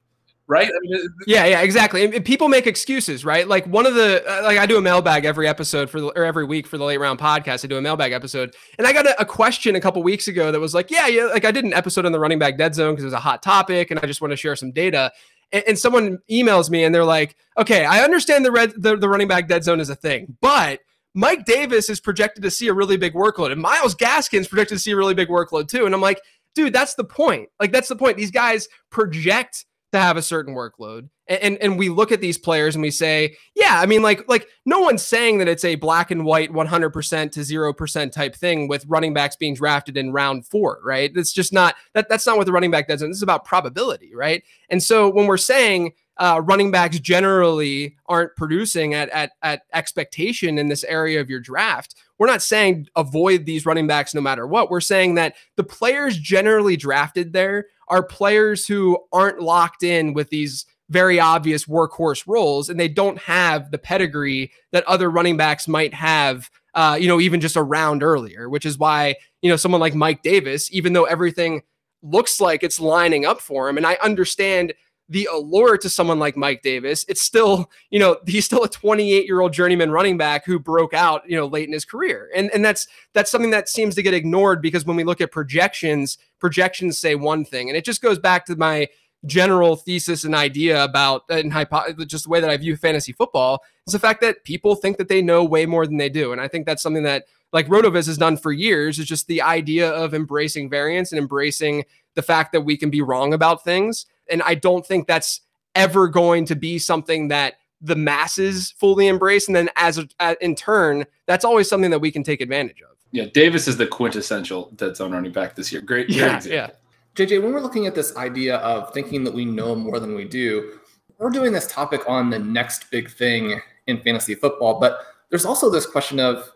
right? 0.50 0.69
I 0.69 0.78
mean, 0.83 1.09
yeah, 1.28 1.47
yeah, 1.47 1.61
exactly. 1.61 2.04
And 2.04 2.25
people 2.25 2.49
make 2.49 2.66
excuses, 2.66 3.25
right? 3.25 3.47
Like 3.47 3.66
one 3.66 3.87
of 3.87 3.95
the 3.95 4.23
uh, 4.26 4.42
like 4.42 4.59
I 4.59 4.66
do 4.66 4.76
a 4.76 4.80
mailbag 4.80 5.25
every 5.25 5.47
episode 5.47 5.88
for 5.88 6.00
the, 6.00 6.09
or 6.09 6.25
every 6.25 6.45
week 6.45 6.66
for 6.66 6.76
the 6.76 6.85
late 6.85 6.99
round 6.99 7.21
podcast. 7.21 7.64
I 7.64 7.69
do 7.69 7.78
a 7.78 7.80
mailbag 7.80 8.12
episode, 8.12 8.54
and 8.76 8.87
I 8.87 8.92
got 8.92 9.07
a, 9.07 9.19
a 9.21 9.25
question 9.25 9.76
a 9.76 9.80
couple 9.80 10.02
weeks 10.02 10.26
ago 10.26 10.50
that 10.50 10.59
was 10.61 10.75
like, 10.75 10.90
yeah, 10.90 11.07
yeah, 11.07 11.26
like 11.26 11.45
I 11.45 11.52
did 11.52 11.64
an 11.64 11.73
episode 11.73 12.04
on 12.04 12.12
the 12.12 12.19
running 12.19 12.40
back 12.40 12.59
dead 12.59 12.75
zone 12.75 12.92
because 12.92 13.04
it 13.04 13.07
was 13.07 13.14
a 13.14 13.21
hot 13.21 13.42
topic, 13.42 13.92
and 13.92 14.00
I 14.00 14.07
just 14.07 14.21
want 14.21 14.33
to 14.33 14.37
share 14.37 14.57
some 14.57 14.73
data. 14.73 15.12
And, 15.52 15.64
and 15.69 15.78
someone 15.78 16.19
emails 16.30 16.69
me 16.69 16.85
and 16.85 16.95
they're 16.95 17.04
like, 17.04 17.37
okay, 17.57 17.85
I 17.85 18.02
understand 18.02 18.45
the 18.45 18.52
red 18.52 18.73
the, 18.76 18.97
the 18.97 19.09
running 19.09 19.28
back 19.28 19.49
dead 19.49 19.62
zone 19.62 19.78
is 19.78 19.88
a 19.88 19.97
thing, 19.97 20.37
but 20.40 20.80
Mike 21.14 21.45
Davis 21.45 21.88
is 21.88 22.00
projected 22.00 22.42
to 22.42 22.50
see 22.50 22.69
a 22.69 22.75
really 22.75 22.97
big 22.97 23.14
workload, 23.14 23.52
and 23.52 23.62
Myles 23.62 23.95
Gaskin's 23.95 24.49
projected 24.49 24.78
to 24.78 24.83
see 24.83 24.90
a 24.90 24.97
really 24.97 25.14
big 25.14 25.28
workload 25.28 25.69
too. 25.69 25.87
And 25.87 25.95
I'm 25.95 26.00
like, 26.00 26.21
dude, 26.57 26.73
that's 26.73 26.95
the 26.95 27.04
point. 27.04 27.49
Like 27.61 27.71
that's 27.71 27.88
the 27.88 27.97
point. 27.97 28.16
These 28.16 28.33
guys 28.33 28.69
project 28.90 29.64
to 29.92 30.00
have 30.00 30.16
a 30.16 30.23
certain 30.23 30.54
workload. 30.54 31.09
And, 31.26 31.42
and, 31.42 31.59
and 31.59 31.78
we 31.78 31.88
look 31.88 32.12
at 32.12 32.20
these 32.20 32.38
players 32.38 32.75
and 32.75 32.82
we 32.82 32.90
say, 32.90 33.37
yeah, 33.54 33.80
I 33.80 33.87
mean, 33.87 34.02
like 34.02 34.28
like 34.28 34.49
no 34.64 34.80
one's 34.80 35.02
saying 35.02 35.38
that 35.38 35.49
it's 35.49 35.64
a 35.64 35.75
black 35.76 36.11
and 36.11 36.25
white 36.25 36.52
100% 36.52 37.32
to 37.32 37.40
0% 37.40 38.12
type 38.12 38.35
thing 38.35 38.68
with 38.68 38.87
running 38.87 39.14
backs 39.14 39.37
being 39.37 39.54
drafted 39.54 39.97
in 39.97 40.12
round 40.12 40.47
four, 40.47 40.80
right? 40.85 41.12
That's 41.14 41.32
just 41.32 41.52
not 41.52 41.75
that 41.94 42.09
that's 42.09 42.26
not 42.26 42.37
what 42.37 42.47
the 42.47 42.52
running 42.52 42.70
back 42.70 42.88
does. 42.88 43.02
And 43.02 43.11
this 43.11 43.18
is 43.18 43.23
about 43.23 43.44
probability, 43.44 44.14
right? 44.14 44.42
And 44.68 44.82
so 44.82 45.09
when 45.09 45.26
we're 45.26 45.37
saying 45.37 45.92
uh, 46.20 46.42
running 46.44 46.70
backs 46.70 47.00
generally 47.00 47.97
aren't 48.06 48.37
producing 48.37 48.92
at, 48.92 49.09
at 49.09 49.32
at 49.42 49.62
expectation 49.73 50.59
in 50.59 50.68
this 50.68 50.85
area 50.85 51.18
of 51.18 51.30
your 51.30 51.40
draft. 51.40 51.94
We're 52.18 52.26
not 52.26 52.42
saying 52.42 52.88
avoid 52.94 53.47
these 53.47 53.64
running 53.64 53.87
backs 53.87 54.14
no 54.14 54.20
matter 54.20 54.47
what. 54.47 54.70
We're 54.70 54.82
saying 54.82 55.14
that 55.14 55.35
the 55.56 55.64
players 55.64 56.18
generally 56.18 56.76
drafted 56.76 57.32
there 57.32 57.68
are 57.90 58.02
players 58.02 58.66
who 58.66 58.99
aren't 59.12 59.40
locked 59.40 59.82
in 59.82 60.14
with 60.14 60.30
these 60.30 60.64
very 60.88 61.20
obvious 61.20 61.66
workhorse 61.66 62.25
roles, 62.26 62.68
and 62.68 62.80
they 62.80 62.88
don't 62.88 63.18
have 63.18 63.70
the 63.70 63.78
pedigree 63.78 64.50
that 64.73 64.85
other 64.87 65.11
running 65.11 65.37
backs 65.37 65.68
might 65.68 65.92
have. 65.92 66.50
Uh, 66.75 66.97
you 67.00 67.09
know, 67.09 67.20
even 67.20 67.40
just 67.40 67.56
a 67.56 67.62
round 67.62 68.02
earlier, 68.02 68.49
which 68.49 68.64
is 68.64 68.78
why 68.78 69.16
you 69.42 69.50
know 69.50 69.56
someone 69.56 69.80
like 69.80 69.94
Mike 69.94 70.23
Davis, 70.23 70.73
even 70.73 70.92
though 70.92 71.04
everything 71.04 71.62
looks 72.02 72.40
like 72.40 72.62
it's 72.62 72.80
lining 72.80 73.26
up 73.26 73.40
for 73.40 73.68
him, 73.68 73.76
and 73.76 73.87
I 73.87 73.99
understand 74.02 74.73
the 75.11 75.29
allure 75.31 75.76
to 75.76 75.90
someone 75.90 76.21
like 76.21 76.37
Mike 76.37 76.62
Davis, 76.62 77.05
it's 77.09 77.21
still, 77.21 77.69
you 77.90 77.99
know, 77.99 78.17
he's 78.26 78.45
still 78.45 78.62
a 78.62 78.69
28 78.69 79.26
year 79.26 79.40
old 79.40 79.52
journeyman 79.52 79.90
running 79.90 80.17
back 80.17 80.47
who 80.47 80.59
broke 80.59 80.95
out, 80.95 81.29
you 81.29 81.37
know, 81.37 81.47
late 81.47 81.67
in 81.67 81.73
his 81.73 81.85
career. 81.85 82.31
And, 82.35 82.49
and 82.55 82.64
that's, 82.64 82.87
that's 83.12 83.31
something 83.31 83.50
that 83.50 83.69
seems 83.69 83.97
to 83.97 84.02
get 84.02 84.14
ignored 84.14 84.62
because 84.62 84.87
when 84.87 84.97
we 84.97 85.02
look 85.02 85.21
at 85.21 85.33
projections, 85.33 86.17
projections 86.38 86.97
say 86.97 87.17
one 87.17 87.45
thing. 87.45 87.69
And 87.69 87.76
it 87.76 87.85
just 87.85 88.00
goes 88.00 88.21
back 88.21 88.47
to 88.47 88.57
my 88.57 88.88
general 89.26 89.76
thesis 89.76 90.25
and 90.25 90.35
idea 90.35 90.83
about 90.83 91.25
uh, 91.29 91.35
and 91.35 91.52
hypo- 91.52 91.93
just 92.05 92.25
the 92.25 92.31
way 92.31 92.40
that 92.40 92.49
I 92.49 92.57
view 92.57 92.76
fantasy 92.76 93.12
football 93.12 93.62
is 93.87 93.93
the 93.93 93.99
fact 93.99 94.21
that 94.23 94.45
people 94.45 94.76
think 94.76 94.97
that 94.97 95.09
they 95.09 95.21
know 95.21 95.45
way 95.45 95.67
more 95.67 95.87
than 95.87 95.97
they 95.97 96.09
do. 96.09 96.33
And 96.33 96.40
I 96.40 96.49
think 96.49 96.67
that's 96.67 96.83
something 96.83 97.02
that 97.02 97.25
like 97.52 97.66
Rotoviz 97.69 98.07
has 98.07 98.19
done 98.19 98.37
for 98.37 98.52
years 98.52 98.99
is 98.99 99.07
just 99.07 99.26
the 99.26 99.42
idea 99.42 99.90
of 99.90 100.14
embracing 100.14 100.71
variance 100.71 101.12
and 101.12 101.19
embracing 101.19 101.85
the 102.14 102.23
fact 102.23 102.52
that 102.52 102.62
we 102.62 102.76
can 102.76 102.90
be 102.90 103.02
wrong 103.02 103.35
about 103.35 103.64
things 103.64 104.07
and 104.30 104.42
I 104.42 104.54
don't 104.54 104.87
think 104.87 105.07
that's 105.07 105.40
ever 105.75 106.09
going 106.09 106.47
to 106.47 106.57
be 106.57 106.78
something 106.78 107.28
that 107.28 107.54
the 107.80 107.97
masses 107.97 108.73
fully 108.73 109.09
embrace. 109.09 109.47
And 109.47 109.57
then 109.57 109.71
as 109.76 109.99
a, 109.99 110.37
in 110.40 110.54
turn, 110.54 111.07
that's 111.26 111.45
always 111.45 111.69
something 111.69 111.90
that 111.90 111.99
we 111.99 112.11
can 112.11 112.23
take 112.23 112.40
advantage 112.40 112.83
of. 112.83 112.97
Yeah, 113.12 113.26
Davis 113.33 113.66
is 113.66 113.76
the 113.76 113.87
quintessential 113.87 114.71
dead 114.76 114.97
zone 114.97 115.12
running 115.12 115.33
back 115.33 115.57
this 115.57 115.73
year. 115.73 115.80
Great, 115.80 116.07
great 116.07 116.19
yeah, 116.19 116.37
example. 116.37 116.52
yeah. 116.52 116.71
JJ, 117.16 117.42
when 117.42 117.52
we're 117.52 117.61
looking 117.61 117.87
at 117.87 117.95
this 117.95 118.16
idea 118.16 118.59
of 118.59 118.95
thinking 118.95 119.25
that 119.25 119.35
we 119.35 119.45
know 119.45 119.75
more 119.75 119.99
than 119.99 120.14
we 120.14 120.25
do, 120.25 120.78
we're 121.19 121.30
doing 121.30 121.52
this 121.52 121.66
topic 121.66 122.02
on 122.09 122.30
the 122.30 122.38
next 122.38 122.90
big 122.90 123.11
thing 123.11 123.61
in 123.88 124.00
fantasy 124.00 124.35
football. 124.35 124.78
But 124.78 125.00
there's 125.28 125.45
also 125.45 125.71
this 125.71 125.87
question 125.87 126.21
of 126.21 126.52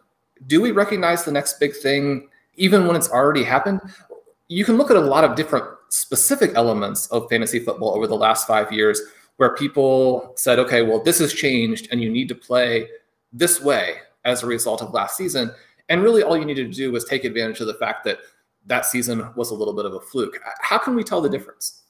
do 0.47 0.61
we 0.61 0.71
recognize 0.71 1.25
the 1.25 1.33
next 1.33 1.59
big 1.59 1.75
thing 1.75 2.29
even 2.55 2.87
when 2.87 2.97
it's 2.97 3.11
already 3.11 3.45
happened? 3.45 3.81
You 4.49 4.65
can 4.65 4.77
look 4.77 4.91
at 4.91 4.97
a 4.97 5.01
lot 5.01 5.25
of 5.25 5.37
different 5.37 5.65
specific 5.89 6.53
elements 6.55 7.07
of 7.09 7.29
fantasy 7.29 7.59
football 7.59 7.95
over 7.95 8.07
the 8.07 8.17
last 8.17 8.47
five 8.47 8.73
years 8.73 9.01
where 9.37 9.55
people 9.55 10.33
said, 10.37 10.59
okay, 10.59 10.83
well, 10.83 11.03
this 11.03 11.19
has 11.19 11.33
changed 11.33 11.89
and 11.91 12.03
you 12.03 12.11
need 12.11 12.29
to 12.29 12.35
play 12.35 12.89
this 13.33 13.61
way 13.61 13.97
as 14.25 14.43
a 14.43 14.47
result 14.47 14.83
of 14.83 14.93
last 14.93 15.17
season. 15.17 15.53
And 15.89 16.03
really, 16.03 16.23
all 16.23 16.37
you 16.37 16.45
needed 16.45 16.71
to 16.71 16.77
do 16.77 16.93
was 16.93 17.05
take 17.05 17.25
advantage 17.25 17.61
of 17.61 17.67
the 17.67 17.75
fact 17.75 18.05
that 18.05 18.19
that 18.67 18.87
season 18.87 19.29
was 19.37 19.51
a 19.51 19.55
little 19.55 19.75
bit 19.75 19.85
of 19.85 19.95
a 19.95 20.01
fluke. 20.01 20.39
How 20.61 20.79
can 20.79 20.95
we 20.95 21.05
tell 21.05 21.21
the 21.21 21.29
difference? 21.29 21.83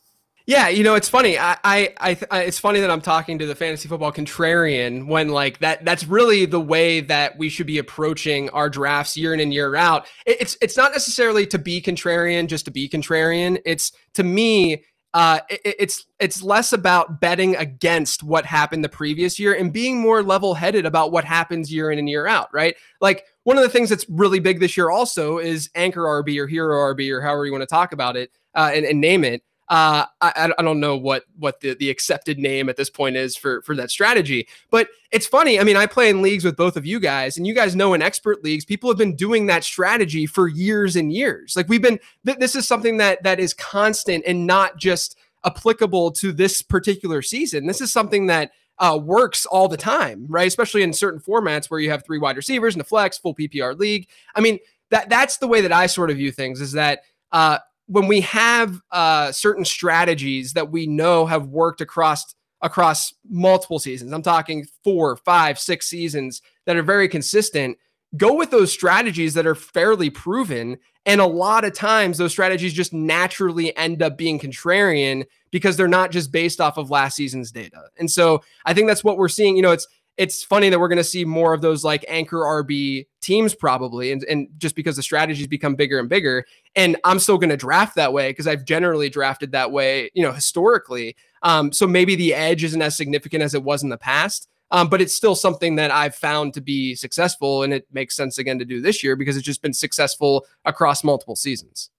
Yeah, 0.47 0.69
you 0.69 0.85
know, 0.85 0.95
it's 0.95 1.09
funny. 1.09 1.39
I, 1.39 1.57
I, 1.65 1.95
I, 2.31 2.41
it's 2.43 2.59
funny 2.59 2.81
that 2.81 2.91
I'm 2.91 3.01
talking 3.01 3.39
to 3.39 3.47
the 3.47 3.55
fantasy 3.55 3.89
football 3.89 4.13
contrarian 4.13 5.07
when 5.07 5.31
like 5.31 5.61
that. 5.61 5.87
That's 5.87 6.07
really 6.07 6.45
the 6.45 6.61
way 6.61 7.01
that 7.01 7.39
we 7.39 7.49
should 7.49 7.67
be 7.67 7.79
approaching 7.79 8.51
our 8.51 8.69
drafts 8.69 9.17
year 9.17 9.33
in 9.33 9.41
and 9.41 9.55
year 9.55 9.75
out. 9.75 10.07
it's, 10.27 10.59
it's 10.61 10.77
not 10.77 10.93
necessarily 10.93 11.47
to 11.47 11.59
be 11.59 11.81
contrarian 11.81 12.47
just 12.47 12.67
to 12.67 12.71
be 12.71 12.91
contrarian. 12.91 13.59
It's 13.65 13.93
to 14.15 14.23
me, 14.23 14.85
uh, 15.15 15.41
it, 15.49 15.77
it's, 15.79 16.05
it's 16.21 16.43
less 16.43 16.75
about 16.75 17.23
betting 17.23 17.57
against 17.57 18.23
what 18.23 18.45
happened 18.45 18.85
the 18.85 18.91
previous 18.91 19.39
year 19.39 19.55
and 19.55 19.73
being 19.73 19.99
more 19.99 20.23
level-headed 20.23 20.85
about 20.85 21.11
what 21.11 21.25
happens 21.25 21.73
year 21.73 21.91
in 21.91 21.99
and 21.99 22.09
year 22.09 22.27
out. 22.27 22.53
Right? 22.53 22.77
Like 23.01 23.25
one 23.45 23.57
of 23.57 23.63
the 23.63 23.71
things 23.71 23.89
that's 23.89 24.05
really 24.11 24.41
big 24.41 24.61
this 24.61 24.77
year 24.77 24.91
also 24.91 25.39
is 25.39 25.71
anchor 25.75 26.03
RB 26.03 26.39
or 26.39 26.47
hero 26.47 26.95
RB 26.95 27.11
or 27.11 27.23
however 27.23 27.47
you 27.47 27.53
want 27.53 27.63
to 27.63 27.67
talk 27.67 27.93
about 27.93 28.19
it 28.19 28.31
uh, 28.55 28.73
and, 28.75 28.85
and 28.85 29.01
name 29.01 29.25
it 29.25 29.43
uh, 29.69 30.05
I, 30.21 30.53
I 30.59 30.63
don't 30.63 30.81
know 30.81 30.97
what 30.97 31.25
what 31.39 31.61
the, 31.61 31.75
the 31.75 31.89
accepted 31.89 32.39
name 32.39 32.69
at 32.69 32.77
this 32.77 32.91
point 32.91 33.17
is 33.17 33.35
for 33.37 33.63
for 33.63 33.75
that 33.77 33.91
strategy, 33.91 34.47
but 34.71 34.89
it's 35.11 35.27
funny. 35.27 35.59
I 35.59 35.65
mean, 35.65 35.77
I 35.77 35.87
play 35.87 36.11
in 36.11 36.21
leagues 36.21 36.45
with 36.45 36.57
both 36.57 36.77
of 36.77 36.85
you 36.85 37.01
guys, 37.01 37.39
and 37.39 37.47
you 37.47 37.55
guys 37.55 37.75
know 37.75 37.95
in 37.95 38.03
expert 38.03 38.45
leagues, 38.45 38.67
people 38.67 38.91
have 38.91 38.99
been 38.99 39.17
doing 39.17 39.47
that 39.47 39.65
strategy 39.65 40.27
for 40.27 40.49
years 40.49 40.97
and 40.97 41.13
years. 41.13 41.57
Like 41.57 41.69
we've 41.69 41.81
been, 41.81 41.99
th- 42.27 42.39
this 42.39 42.55
is 42.55 42.69
something 42.69 42.99
that 42.99 43.23
that 43.23 43.41
is 43.41 43.55
constant 43.55 44.25
and 44.27 44.47
not 44.47 44.77
just 44.77 45.17
applicable 45.45 46.11
to 46.13 46.33
this 46.33 46.61
particular 46.61 47.23
season. 47.23 47.67
This 47.67 47.81
is 47.81 47.91
something 47.91 48.27
that 48.27 48.53
uh, 48.79 48.99
works 49.03 49.47
all 49.47 49.69
the 49.69 49.77
time, 49.77 50.27
right? 50.29 50.47
Especially 50.47 50.83
in 50.83 50.93
certain 50.93 51.21
formats 51.21 51.71
where 51.71 51.81
you 51.81 51.91
have 51.91 52.05
three 52.05 52.19
wide 52.19 52.37
receivers 52.37 52.75
and 52.75 52.83
a 52.83 52.85
flex, 52.85 53.17
full 53.17 53.35
PPR 53.35 53.79
league. 53.79 54.09
I 54.35 54.41
mean, 54.41 54.59
that 54.91 55.09
that's 55.09 55.39
the 55.39 55.49
way 55.49 55.63
that 55.63 55.73
I 55.73 55.87
sort 55.87 56.11
of 56.11 56.17
view 56.17 56.31
things. 56.31 56.61
Is 56.61 56.73
that 56.73 57.01
uh, 57.33 57.59
when 57.87 58.07
we 58.07 58.21
have 58.23 58.81
uh, 58.91 59.31
certain 59.33 59.65
strategies 59.65 60.53
that 60.55 60.71
we 60.71 60.87
know 60.87 61.27
have 61.27 61.47
worked 61.47 61.81
across 61.81 62.35
across 62.63 63.13
multiple 63.29 63.79
seasons 63.79 64.11
i'm 64.13 64.23
talking 64.23 64.67
four 64.83 65.17
five 65.17 65.59
six 65.59 65.87
seasons 65.87 66.41
that 66.65 66.77
are 66.77 66.83
very 66.83 67.09
consistent 67.09 67.77
go 68.17 68.35
with 68.35 68.51
those 68.51 68.73
strategies 68.73 69.35
that 69.35 69.47
are 69.47 69.55
fairly 69.55 70.11
proven. 70.11 70.79
And 71.07 71.21
a 71.21 71.27
lot 71.27 71.65
of 71.65 71.75
times 71.75 72.17
those 72.17 72.33
strategies 72.33 72.73
just 72.73 72.93
naturally 72.93 73.77
end 73.77 74.03
up 74.03 74.17
being 74.17 74.39
contrarian 74.39 75.25
because 75.51 75.77
they're 75.77 75.89
not 75.89 76.11
just 76.11 76.33
based 76.33 76.61
off 76.61 76.79
of 76.79 76.91
last 76.91 77.17
season's 77.17 77.51
data. 77.51 77.83
And 77.99 78.11
so 78.11 78.43
i 78.65 78.75
think 78.75 78.89
that's 78.89 79.05
what 79.05 79.19
we're 79.19 79.29
seeing. 79.29 79.57
You 79.57 79.63
know 79.63 79.73
it's 79.73 79.87
it's 80.17 80.45
funny 80.45 80.69
that 80.69 80.79
we're 80.79 80.89
going 80.89 80.97
to 80.99 81.05
see 81.05 81.25
more 81.25 81.53
of 81.53 81.61
those 81.61 81.85
like 81.85 82.05
anchor 82.09 82.39
RB 82.39 83.07
teams 83.21 83.55
probably, 83.55 84.13
and, 84.13 84.23
and 84.25 84.49
just 84.59 84.77
because 84.77 84.97
the 84.97 85.03
strategies 85.03 85.47
become 85.47 85.75
bigger 85.75 85.99
and 85.99 86.09
bigger. 86.09 86.45
And 86.77 86.97
I'm 87.05 87.19
still 87.19 87.39
going 87.39 87.51
to 87.51 87.57
draft 87.57 87.97
that 87.97 88.13
way 88.13 88.31
because 88.31 88.47
I've 88.47 88.65
generally 88.65 89.09
drafted 89.09 89.53
that 89.53 89.73
way, 89.73 90.11
you 90.15 90.23
know, 90.23 90.33
historically. 90.33 91.17
Um, 91.43 91.73
so 91.73 91.87
maybe 91.87 92.15
the 92.15 92.35
edge 92.35 92.65
isn't 92.65 92.81
as 92.81 92.97
significant 92.97 93.43
as 93.43 93.55
it 93.55 93.63
was 93.63 93.83
in 93.83 93.89
the 93.89 93.99
past. 93.99 94.49
Um, 94.71 94.89
but 94.89 95.01
it's 95.01 95.15
still 95.15 95.35
something 95.35 95.77
that 95.77 95.91
I've 95.91 96.17
found 96.17 96.55
to 96.55 96.61
be 96.61 96.95
successful, 96.95 97.63
and 97.63 97.73
it 97.73 97.87
makes 97.93 98.17
sense 98.17 98.39
again 98.39 98.59
to 98.59 98.65
do 98.65 98.81
this 98.81 99.05
year 99.05 99.15
because 99.15 99.37
it's 99.37 99.47
just 99.47 99.63
been 99.63 99.75
successful 99.75 100.47
across 100.65 101.05
multiple 101.05 101.37
seasons. 101.37 101.91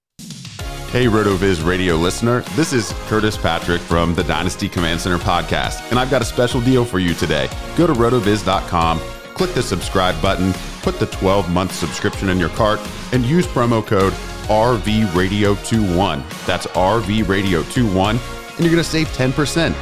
Hey, 0.96 1.08
RotoViz 1.08 1.68
radio 1.68 1.98
listener. 1.98 2.40
This 2.56 2.72
is 2.72 2.94
Curtis 3.08 3.36
Patrick 3.36 3.82
from 3.82 4.16
the 4.16 4.24
Dynasty 4.24 4.70
Command 4.70 5.02
Center 5.02 5.18
podcast, 5.18 5.92
and 5.92 6.00
I've 6.00 6.10
got 6.10 6.22
a 6.22 6.26
special 6.26 6.62
deal 6.62 6.86
for 6.86 7.00
you 7.00 7.14
today. 7.14 7.50
Go 7.76 7.86
to 7.86 7.92
rotoviz.com, 7.92 9.02
click 9.34 9.54
the 9.54 9.62
subscribe 9.62 10.22
button, 10.22 10.54
put 10.84 10.98
the 10.98 11.08
12 11.08 11.52
month 11.52 11.74
subscription 11.74 12.30
in 12.30 12.40
your 12.40 12.48
cart, 12.48 12.80
and 13.12 13.26
use 13.26 13.46
promo 13.46 13.86
code 13.86 14.14
RVRadio21. 14.48 16.46
That's 16.46 16.66
RVRadio21, 16.68 18.12
and 18.12 18.60
you're 18.60 18.72
going 18.72 18.78
to 18.78 18.84
save 18.86 19.10
10%. 19.10 19.76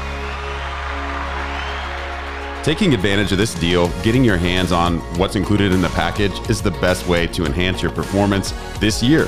Taking 2.64 2.96
advantage 2.96 3.32
of 3.32 3.38
this 3.38 3.54
deal, 3.54 3.90
getting 4.02 4.24
your 4.24 4.38
hands 4.38 4.72
on 4.72 4.98
what's 5.20 5.36
included 5.36 5.74
in 5.74 5.82
the 5.84 5.90
package 5.90 6.34
is 6.50 6.60
the 6.60 6.72
best 6.72 7.06
way 7.08 7.28
to 7.28 7.46
enhance 7.46 7.84
your 7.84 7.92
performance 7.92 8.52
this 8.80 9.04
year. 9.04 9.28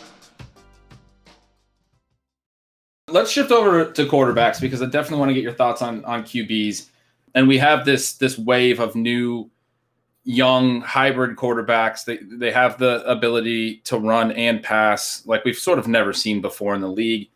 Let's 3.11 3.31
shift 3.31 3.51
over 3.51 3.85
to 3.91 4.05
quarterbacks 4.05 4.59
because 4.61 4.81
I 4.81 4.85
definitely 4.85 5.19
want 5.19 5.29
to 5.29 5.33
get 5.33 5.43
your 5.43 5.53
thoughts 5.53 5.81
on 5.81 6.03
on 6.05 6.23
QBs. 6.23 6.87
And 7.35 7.47
we 7.47 7.57
have 7.57 7.85
this 7.85 8.13
this 8.13 8.37
wave 8.37 8.79
of 8.79 8.95
new 8.95 9.49
young 10.23 10.81
hybrid 10.81 11.37
quarterbacks. 11.37 12.05
They 12.05 12.17
they 12.17 12.51
have 12.51 12.77
the 12.77 13.03
ability 13.09 13.77
to 13.85 13.97
run 13.97 14.31
and 14.31 14.61
pass 14.61 15.25
like 15.25 15.43
we've 15.45 15.57
sort 15.57 15.79
of 15.79 15.87
never 15.87 16.13
seen 16.13 16.41
before 16.41 16.75
in 16.75 16.81
the 16.81 16.89
league. 16.89 17.29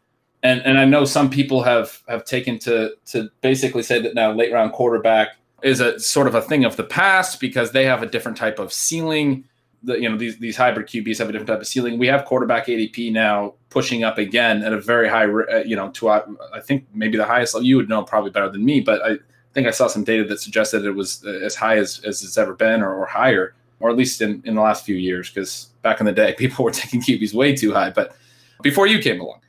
And 0.44 0.62
and 0.62 0.78
I 0.78 0.86
know 0.86 1.06
some 1.06 1.30
people 1.30 1.64
have 1.64 2.02
have 2.08 2.26
taken 2.26 2.60
to 2.60 2.92
to 3.08 3.30
basically 3.42 3.84
say 3.84 4.02
that 4.02 4.16
now 4.16 4.32
late 4.32 4.54
round 4.54 4.74
quarterback 4.74 5.30
is 5.64 5.80
a 5.80 6.00
sort 6.00 6.28
of 6.28 6.36
a 6.36 6.42
thing 6.42 6.64
of 6.64 6.76
the 6.76 6.84
past 6.84 7.40
because 7.40 7.72
they 7.72 7.86
have 7.86 8.04
a 8.04 8.06
different 8.06 8.38
type 8.38 8.60
of 8.60 8.72
ceiling 8.72 9.46
the 9.86 10.00
you 10.00 10.10
know 10.10 10.18
these 10.18 10.38
these 10.40 10.58
hybrid 10.58 10.88
QBs 10.88 11.18
have 11.20 11.30
a 11.30 11.32
different 11.32 11.48
type 11.48 11.62
of 11.62 11.68
ceiling. 11.68 11.98
We 11.98 12.08
have 12.08 12.26
quarterback 12.26 12.68
ADP 12.68 13.12
now 13.12 13.54
pushing 13.70 14.04
up 14.04 14.18
again 14.18 14.64
at 14.64 14.74
a 14.74 14.82
very 14.82 15.08
high, 15.08 15.26
uh, 15.26 15.64
you 15.66 15.76
know, 15.76 15.90
to 15.92 16.10
uh, 16.10 16.26
I 16.54 16.60
think 16.60 16.86
maybe 16.94 17.18
the 17.18 17.26
highest. 17.26 17.62
You 17.62 17.78
would 17.78 17.90
know 17.90 18.04
probably 18.04 18.32
better 18.32 18.50
than 18.50 18.66
me, 18.66 18.80
but 18.82 19.02
I 19.04 19.18
think 19.54 19.68
I 19.68 19.72
saw 19.72 19.88
some 19.88 20.04
data 20.04 20.24
that 20.26 20.40
suggested 20.40 20.86
it 20.86 20.92
was 20.92 21.24
uh, 21.26 21.30
as 21.30 21.56
high 21.56 21.78
as, 21.78 22.02
as 22.04 22.24
it's 22.24 22.38
ever 22.38 22.54
been, 22.54 22.82
or, 22.82 22.94
or 22.94 23.06
higher, 23.06 23.56
or 23.80 23.90
at 23.90 23.96
least 23.96 24.22
in, 24.22 24.42
in 24.46 24.56
the 24.56 24.62
last 24.62 24.86
few 24.86 24.96
years. 24.96 25.30
Because 25.30 25.70
back 25.82 26.00
in 26.00 26.06
the 26.06 26.12
day, 26.12 26.34
people 26.38 26.66
were 26.66 26.72
taking 26.72 27.02
QBs 27.02 27.34
way 27.34 27.56
too 27.56 27.74
high. 27.74 27.92
But 27.92 28.16
before 28.64 28.88
you 28.88 29.00
came 29.00 29.22
along, 29.22 29.42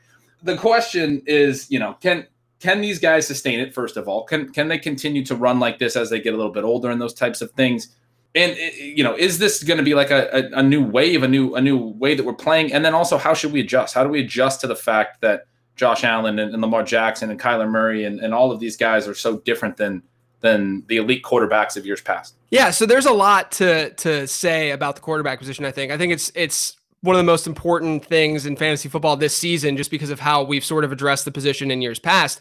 the 0.43 0.57
question 0.57 1.23
is, 1.27 1.71
you 1.71 1.79
know, 1.79 1.95
can 2.01 2.27
can 2.59 2.81
these 2.81 2.99
guys 2.99 3.27
sustain 3.27 3.61
it? 3.61 3.75
First 3.75 3.97
of 3.97 4.09
all, 4.09 4.25
can 4.25 4.53
can 4.53 4.69
they 4.69 4.79
continue 4.79 5.25
to 5.27 5.35
run 5.35 5.61
like 5.61 5.79
this 5.79 5.97
as 5.97 6.11
they 6.11 6.21
get 6.21 6.35
a 6.35 6.37
little 6.37 6.53
bit 6.53 6.65
older 6.65 6.91
and 6.91 7.01
those 7.01 7.15
types 7.15 7.41
of 7.41 7.51
things? 7.53 7.96
And 8.37 8.53
eh, 8.53 8.57
eh, 8.59 8.85
you 8.85 9.03
know 9.03 9.17
is 9.17 9.39
this 9.39 9.63
going 9.63 9.79
to 9.79 9.85
be 9.85 9.95
like 9.95 10.11
a, 10.11 10.29
a, 10.33 10.59
a, 10.59 10.63
new 10.63 10.85
wave 10.85 11.23
a 11.23 11.29
new 11.29 11.55
a 11.55 11.61
new 11.61 11.77
way 11.77 12.15
that 12.15 12.25
we're 12.25 12.35
playing? 12.35 12.73
And 12.73 12.85
then 12.85 12.95
also 12.95 13.17
how 13.17 13.35
should 13.35 13.53
we 13.53 13.61
adjust? 13.61 13.95
How 13.95 14.05
do 14.05 14.11
we 14.11 14.21
adjust 14.21 14.61
to 14.61 14.67
the 14.67 14.77
fact 14.77 15.21
that 15.23 15.47
josh 15.75 16.05
allen 16.05 16.39
and, 16.39 16.53
and 16.53 16.63
lamar 16.63 16.83
jackson 16.83 17.31
and 17.31 17.39
kyler 17.39 17.69
murray 17.69 18.05
and, 18.05 18.19
and 18.21 18.33
all 18.33 18.51
of 18.51 18.61
these 18.61 18.79
guys 18.79 19.07
are 19.07 19.15
so 19.15 19.39
different 19.41 19.77
than 19.77 20.03
than 20.41 20.85
the 20.89 20.97
elite 20.97 21.23
quarterbacks 21.23 21.77
of 21.77 21.87
years 21.87 22.01
past? 22.01 22.37
Yeah 22.51 22.71
so 22.71 22.87
there's 22.87 23.07
a 23.07 23.13
lot 23.13 23.51
to 23.53 23.91
to 23.95 24.27
say 24.27 24.71
about 24.71 24.95
the 24.95 25.03
quarterback 25.03 25.39
position 25.39 25.65
i 25.65 25.71
think. 25.71 25.91
I 25.91 25.99
think 25.99 26.13
it's 26.13 26.31
it's 26.35 26.77
one 27.01 27.15
of 27.15 27.19
the 27.19 27.25
most 27.25 27.47
important 27.47 28.05
things 28.05 28.47
in 28.47 28.57
fantasy 28.57 28.89
football 28.89 29.17
this 29.17 29.37
season 29.37 29.77
just 29.77 29.91
because 29.91 30.11
of 30.11 30.19
how 30.19 30.43
we've 30.43 30.65
sort 30.65 30.83
of 30.83 30.93
addressed 30.93 31.25
the 31.25 31.31
position 31.31 31.71
in 31.71 31.81
years 31.81 31.99
past 31.99 32.41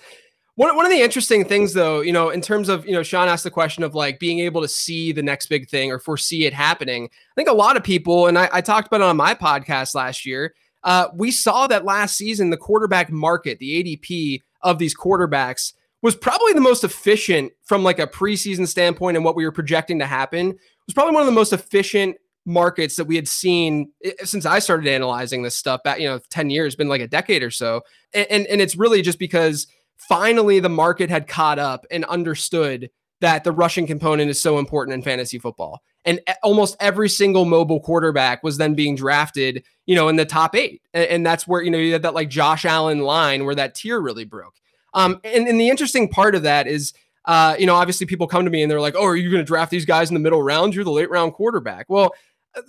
one, 0.55 0.75
one 0.75 0.85
of 0.85 0.91
the 0.91 1.01
interesting 1.01 1.43
things, 1.43 1.73
though, 1.73 2.01
you 2.01 2.13
know, 2.13 2.29
in 2.29 2.41
terms 2.41 2.69
of, 2.69 2.85
you 2.85 2.93
know, 2.93 3.03
Shawn 3.03 3.27
asked 3.27 3.43
the 3.43 3.51
question 3.51 3.83
of 3.83 3.93
like 3.93 4.19
being 4.19 4.39
able 4.39 4.61
to 4.61 4.67
see 4.67 5.11
the 5.11 5.23
next 5.23 5.47
big 5.47 5.69
thing 5.69 5.91
or 5.91 5.99
foresee 5.99 6.45
it 6.45 6.53
happening. 6.53 7.05
I 7.05 7.33
think 7.35 7.49
a 7.49 7.53
lot 7.53 7.75
of 7.75 7.83
people, 7.83 8.27
and 8.27 8.39
I, 8.39 8.49
I 8.53 8.61
talked 8.61 8.87
about 8.87 9.01
it 9.01 9.05
on 9.05 9.17
my 9.17 9.33
podcast 9.33 9.95
last 9.95 10.25
year, 10.25 10.53
uh, 10.83 11.07
we 11.13 11.31
saw 11.31 11.67
that 11.67 11.83
last 11.83 12.15
season, 12.15 12.51
the 12.51 12.57
quarterback 12.57 13.11
market, 13.11 13.59
the 13.59 13.83
ADP 13.83 14.41
of 14.61 14.79
these 14.79 14.95
quarterbacks 14.95 15.73
was 16.01 16.15
probably 16.15 16.53
the 16.53 16.61
most 16.61 16.83
efficient 16.83 17.51
from 17.65 17.83
like 17.83 17.99
a 17.99 18.07
preseason 18.07 18.67
standpoint 18.67 19.17
and 19.17 19.25
what 19.25 19.35
we 19.35 19.43
were 19.43 19.51
projecting 19.51 19.99
to 19.99 20.05
happen. 20.05 20.51
It 20.51 20.57
was 20.87 20.93
probably 20.93 21.15
one 21.15 21.21
of 21.21 21.27
the 21.27 21.33
most 21.33 21.51
efficient 21.51 22.15
markets 22.45 22.95
that 22.95 23.05
we 23.05 23.15
had 23.15 23.27
seen 23.27 23.91
eh, 24.03 24.11
since 24.23 24.45
I 24.45 24.59
started 24.59 24.87
analyzing 24.87 25.41
this 25.41 25.55
stuff 25.55 25.81
back, 25.83 25.99
you 25.99 26.07
know, 26.07 26.19
10 26.29 26.51
years, 26.51 26.75
been 26.75 26.87
like 26.87 27.01
a 27.01 27.07
decade 27.07 27.41
or 27.41 27.49
so. 27.49 27.81
And, 28.13 28.27
and, 28.29 28.47
and 28.47 28.61
it's 28.61 28.75
really 28.75 29.01
just 29.01 29.17
because 29.17 29.65
finally 29.97 30.59
the 30.59 30.69
market 30.69 31.09
had 31.09 31.27
caught 31.27 31.59
up 31.59 31.85
and 31.91 32.05
understood 32.05 32.89
that 33.21 33.43
the 33.43 33.51
rushing 33.51 33.87
component 33.87 34.29
is 34.29 34.39
so 34.39 34.59
important 34.59 34.93
in 34.93 35.01
fantasy 35.01 35.39
football. 35.39 35.81
And 36.03 36.19
almost 36.43 36.75
every 36.79 37.09
single 37.09 37.45
mobile 37.45 37.79
quarterback 37.79 38.43
was 38.43 38.57
then 38.57 38.75
being 38.75 38.95
drafted, 38.95 39.63
you 39.87 39.95
know, 39.95 40.07
in 40.07 40.17
the 40.17 40.25
top 40.25 40.55
eight. 40.55 40.81
And, 40.93 41.25
that's 41.25 41.47
where, 41.47 41.63
you 41.63 41.71
know, 41.71 41.79
you 41.79 41.93
had 41.93 42.03
that 42.03 42.13
like 42.13 42.29
Josh 42.29 42.63
Allen 42.63 42.99
line 42.99 43.45
where 43.45 43.55
that 43.55 43.73
tier 43.73 43.99
really 43.99 44.25
broke. 44.25 44.53
Um, 44.93 45.19
and, 45.23 45.47
and 45.47 45.59
the 45.59 45.69
interesting 45.69 46.09
part 46.09 46.35
of 46.35 46.43
that 46.43 46.67
is, 46.67 46.93
uh, 47.25 47.55
you 47.57 47.65
know, 47.65 47.73
obviously 47.73 48.05
people 48.05 48.27
come 48.27 48.45
to 48.45 48.51
me 48.51 48.61
and 48.61 48.69
they're 48.69 48.81
like, 48.81 48.95
oh, 48.95 49.05
are 49.05 49.15
you 49.15 49.31
going 49.31 49.41
to 49.41 49.47
draft 49.47 49.71
these 49.71 49.85
guys 49.85 50.09
in 50.09 50.13
the 50.13 50.19
middle 50.19 50.43
round? 50.43 50.75
You're 50.75 50.83
the 50.83 50.91
late 50.91 51.09
round 51.09 51.33
quarterback. 51.33 51.87
Well, 51.89 52.13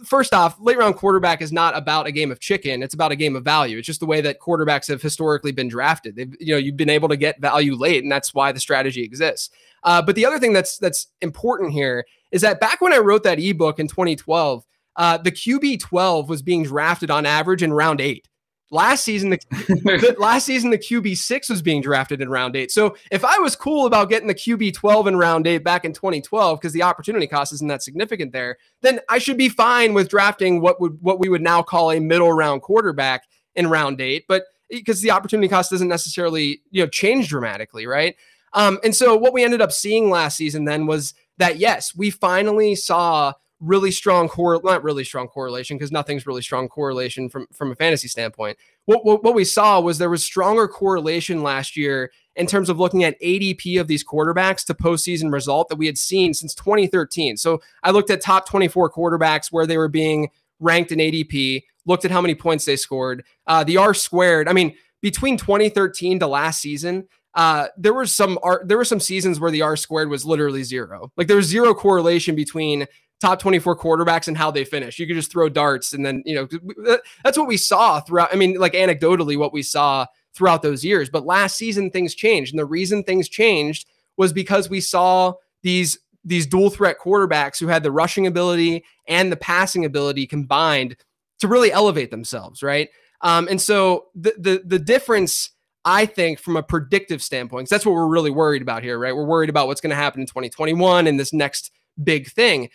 first 0.05 0.35
off, 0.35 0.59
late 0.61 0.79
round 0.79 0.97
quarterback 0.97 1.43
is 1.43 1.53
not 1.53 1.77
about 1.77 2.07
a 2.07 2.13
game 2.13 2.31
of 2.31 2.41
chicken. 2.41 2.83
It's 2.83 2.95
about 2.95 3.13
a 3.13 3.17
game 3.17 3.37
of 3.37 3.45
value. 3.45 3.79
It's 3.79 3.87
just 3.87 4.01
the 4.01 4.07
way 4.07 4.21
that 4.21 4.41
quarterbacks 4.41 4.89
have 4.89 5.03
historically 5.03 5.53
been 5.53 5.69
drafted. 5.69 6.17
They've, 6.17 6.35
you 6.41 6.53
know, 6.53 6.59
you've 6.59 6.77
been 6.77 6.91
able 6.91 7.09
to 7.09 7.17
get 7.17 7.41
value 7.41 7.75
late, 7.75 8.03
and 8.03 8.11
that's 8.11 8.35
why 8.35 8.53
the 8.53 8.61
strategy 8.61 9.03
exists. 9.03 9.51
Uh, 9.83 10.03
but 10.03 10.15
the 10.15 10.27
other 10.27 10.39
thing 10.39 10.53
that's 10.53 10.79
that's 10.79 11.09
important 11.21 11.73
here 11.73 12.05
is 12.33 12.43
that 12.43 12.61
back 12.61 12.81
when 12.81 12.93
I 12.93 12.99
wrote 12.99 13.23
that 13.23 13.39
ebook 13.39 13.79
in 13.79 13.89
2012, 13.89 14.65
uh, 14.97 15.19
the 15.19 15.33
QB 15.33 15.81
12 15.81 16.29
was 16.29 16.43
being 16.43 16.65
drafted 16.65 17.11
on 17.11 17.27
average 17.27 17.63
in 17.63 17.73
round 17.73 18.01
eight. 18.01 18.29
Last 18.71 19.05
season, 19.05 19.31
the, 19.31 19.39
the, 19.51 20.17
last 20.19 20.45
season 20.45 20.71
the 20.71 20.79
QB 20.79 21.17
six 21.17 21.49
was 21.49 21.63
being 21.63 21.81
drafted 21.81 22.21
in 22.21 22.29
round 22.29 22.57
eight. 22.57 22.73
So 22.73 22.97
if 23.13 23.25
I 23.25 23.39
was 23.39 23.55
cool 23.55 23.87
about 23.87 24.09
getting 24.09 24.27
the 24.27 24.35
QB 24.35 24.75
twelve 24.75 25.07
in 25.07 25.17
round 25.17 25.47
eight 25.47 25.63
back 25.63 25.85
in 25.85 25.93
2012 25.93 26.59
because 26.59 26.73
the 26.73 26.83
opportunity 26.83 27.29
cost 27.29 27.53
isn't 27.53 27.69
that 27.69 27.83
significant 27.83 28.33
there, 28.33 28.59
then 28.83 29.01
I 29.09 29.19
should 29.19 29.39
be 29.39 29.49
fine 29.49 29.95
with 29.95 30.09
drafting 30.09 30.61
what 30.61 30.81
would 30.81 30.99
what 31.01 31.21
we 31.21 31.29
would 31.29 31.43
now 31.43 31.63
call 31.63 31.93
a 31.93 32.01
middle 32.01 32.33
round 32.33 32.63
quarterback 32.63 33.23
in 33.55 33.69
round 33.69 34.01
eight. 34.01 34.25
But 34.27 34.45
because 34.69 35.01
the 35.01 35.13
opportunity 35.13 35.49
cost 35.49 35.71
doesn't 35.71 35.89
necessarily 35.89 36.61
you 36.71 36.83
know 36.83 36.89
change 36.89 37.29
dramatically, 37.29 37.87
right? 37.87 38.17
Um, 38.53 38.79
and 38.83 38.97
so 38.97 39.17
what 39.17 39.33
we 39.33 39.45
ended 39.45 39.61
up 39.61 39.71
seeing 39.71 40.11
last 40.11 40.37
season 40.37 40.65
then 40.65 40.87
was 40.87 41.15
that 41.39 41.59
yes, 41.59 41.95
we 41.95 42.11
finally 42.11 42.75
saw 42.75 43.33
really 43.61 43.91
strong 43.91 44.29
core, 44.29 44.61
not 44.63 44.83
really 44.83 45.05
strong 45.05 45.29
correlation 45.29 45.77
because 45.77 45.91
nothing's 45.91 46.27
really 46.27 46.43
strong 46.43 46.69
correlation 46.69 47.29
from 47.29 47.47
from 47.53 47.73
a 47.73 47.75
fantasy 47.75 48.09
standpoint. 48.09 48.59
What, 48.85 49.05
what, 49.05 49.25
what 49.25 49.35
we 49.35 49.45
saw 49.45 49.81
was 49.81 49.99
there 49.99 50.11
was 50.11 50.25
stronger 50.25 50.69
correlation 50.69 51.43
last 51.43 51.77
year 51.77 52.13
in 52.37 52.47
terms 52.47 52.69
of 52.69 52.79
looking 52.79 53.03
at 53.03 53.21
ADP 53.21 53.81
of 53.81 53.89
these 53.89 54.05
quarterbacks 54.05 54.65
to 54.67 54.75
postseason 54.75 55.33
result 55.33 55.69
that 55.69 55.77
we 55.77 55.87
had 55.87 55.99
seen 55.99 56.35
since 56.35 56.55
2013. 56.55 57.37
So 57.37 57.61
I 57.83 57.91
looked 57.91 58.11
at 58.11 58.21
top 58.21 58.47
24 58.47 58.93
quarterbacks 58.93 59.51
where 59.51 59.67
they 59.67 59.79
were 59.79 59.89
being 59.89 60.29
ranked 60.61 60.93
in 60.93 60.99
ADP, 60.99 61.63
looked 61.87 62.05
at 62.05 62.11
how 62.11 62.21
many 62.21 62.35
points 62.35 62.65
they 62.65 62.77
scored. 62.77 63.25
Uh, 63.47 63.65
the 63.65 63.79
R 63.79 63.95
squared. 63.95 64.49
I 64.49 64.53
mean, 64.53 64.75
between 65.01 65.37
2013 65.37 66.21
to 66.21 66.27
last 66.27 66.61
season, 66.61 67.09
uh, 67.35 67.69
there 67.77 67.93
was 67.93 68.13
some 68.15 68.39
there 68.65 68.79
were 68.79 68.85
some 68.85 69.01
seasons 69.01 69.39
where 69.39 69.51
the 69.51 69.63
R 69.63 69.77
squared 69.77 70.09
was 70.09 70.25
literally 70.25 70.63
zero. 70.63 71.13
Like 71.17 71.27
there 71.27 71.37
was 71.37 71.47
zero 71.47 71.75
correlation 71.75 72.35
between 72.35 72.87
top 73.21 73.39
24 73.41 73.79
quarterbacks 73.79 74.29
and 74.29 74.37
how 74.37 74.51
they 74.51 74.65
finish. 74.65 74.99
You 74.99 75.07
could 75.07 75.17
just 75.17 75.33
throw 75.33 75.49
darts 75.49 75.93
and 75.93 76.05
then, 76.05 76.23
you 76.27 76.35
know, 76.35 76.97
that's 77.25 77.39
what 77.39 77.49
we 77.49 77.57
saw 77.57 78.01
throughout. 78.01 78.33
I 78.33 78.37
mean, 78.37 78.59
like 78.59 78.75
anecdotally, 78.75 79.39
what 79.39 79.53
we 79.53 79.63
saw 79.63 80.07
throughout 80.35 80.63
those 80.63 80.85
years. 80.85 81.09
But 81.09 81.25
last 81.25 81.57
season, 81.57 81.91
things 81.91 82.15
changed. 82.15 82.53
And 82.53 82.59
the 82.59 82.67
reason 82.67 83.03
things 83.03 83.29
changed 83.29 83.89
was 84.17 84.33
because 84.33 84.69
we 84.69 84.81
saw 84.81 85.35
these 85.63 85.99
these 86.25 86.47
dual 86.47 86.71
threat 86.71 86.97
quarterbacks 86.99 87.61
who 87.61 87.69
had 87.69 87.85
the 87.85 87.93
rushing 87.93 88.27
ability 88.27 88.85
and 89.07 89.31
the 89.31 89.37
passing 89.37 89.85
ability 89.85 90.27
combined 90.27 90.97
to 91.39 91.47
really 91.47 91.71
elevate 91.71 92.11
themselves, 92.11 92.65
right? 92.65 92.89
Um, 93.21 93.47
and 93.49 93.61
so 93.61 94.07
the 94.15 94.35
the 94.39 94.63
the 94.65 94.79
difference, 94.79 95.51
I 95.85 96.05
think, 96.05 96.39
from 96.39 96.57
a 96.57 96.63
predictive 96.63 97.23
standpoint, 97.23 97.69
that's 97.69 97.87
what 97.87 97.95
we're 97.95 98.09
really 98.09 98.31
worried 98.31 98.63
about 98.63 98.83
here, 98.83 98.99
right? 98.99 99.15
We're 99.15 99.25
worried 99.25 99.51
about 99.51 99.69
what's 99.69 99.81
going 99.81 99.91
to 99.91 99.97
happen 99.97 100.21
in 100.21 100.27
2021 100.27 101.07
and 101.07 101.19
this 101.19 101.33
next 101.33 101.71
big 102.03 102.29
thing 102.29 102.69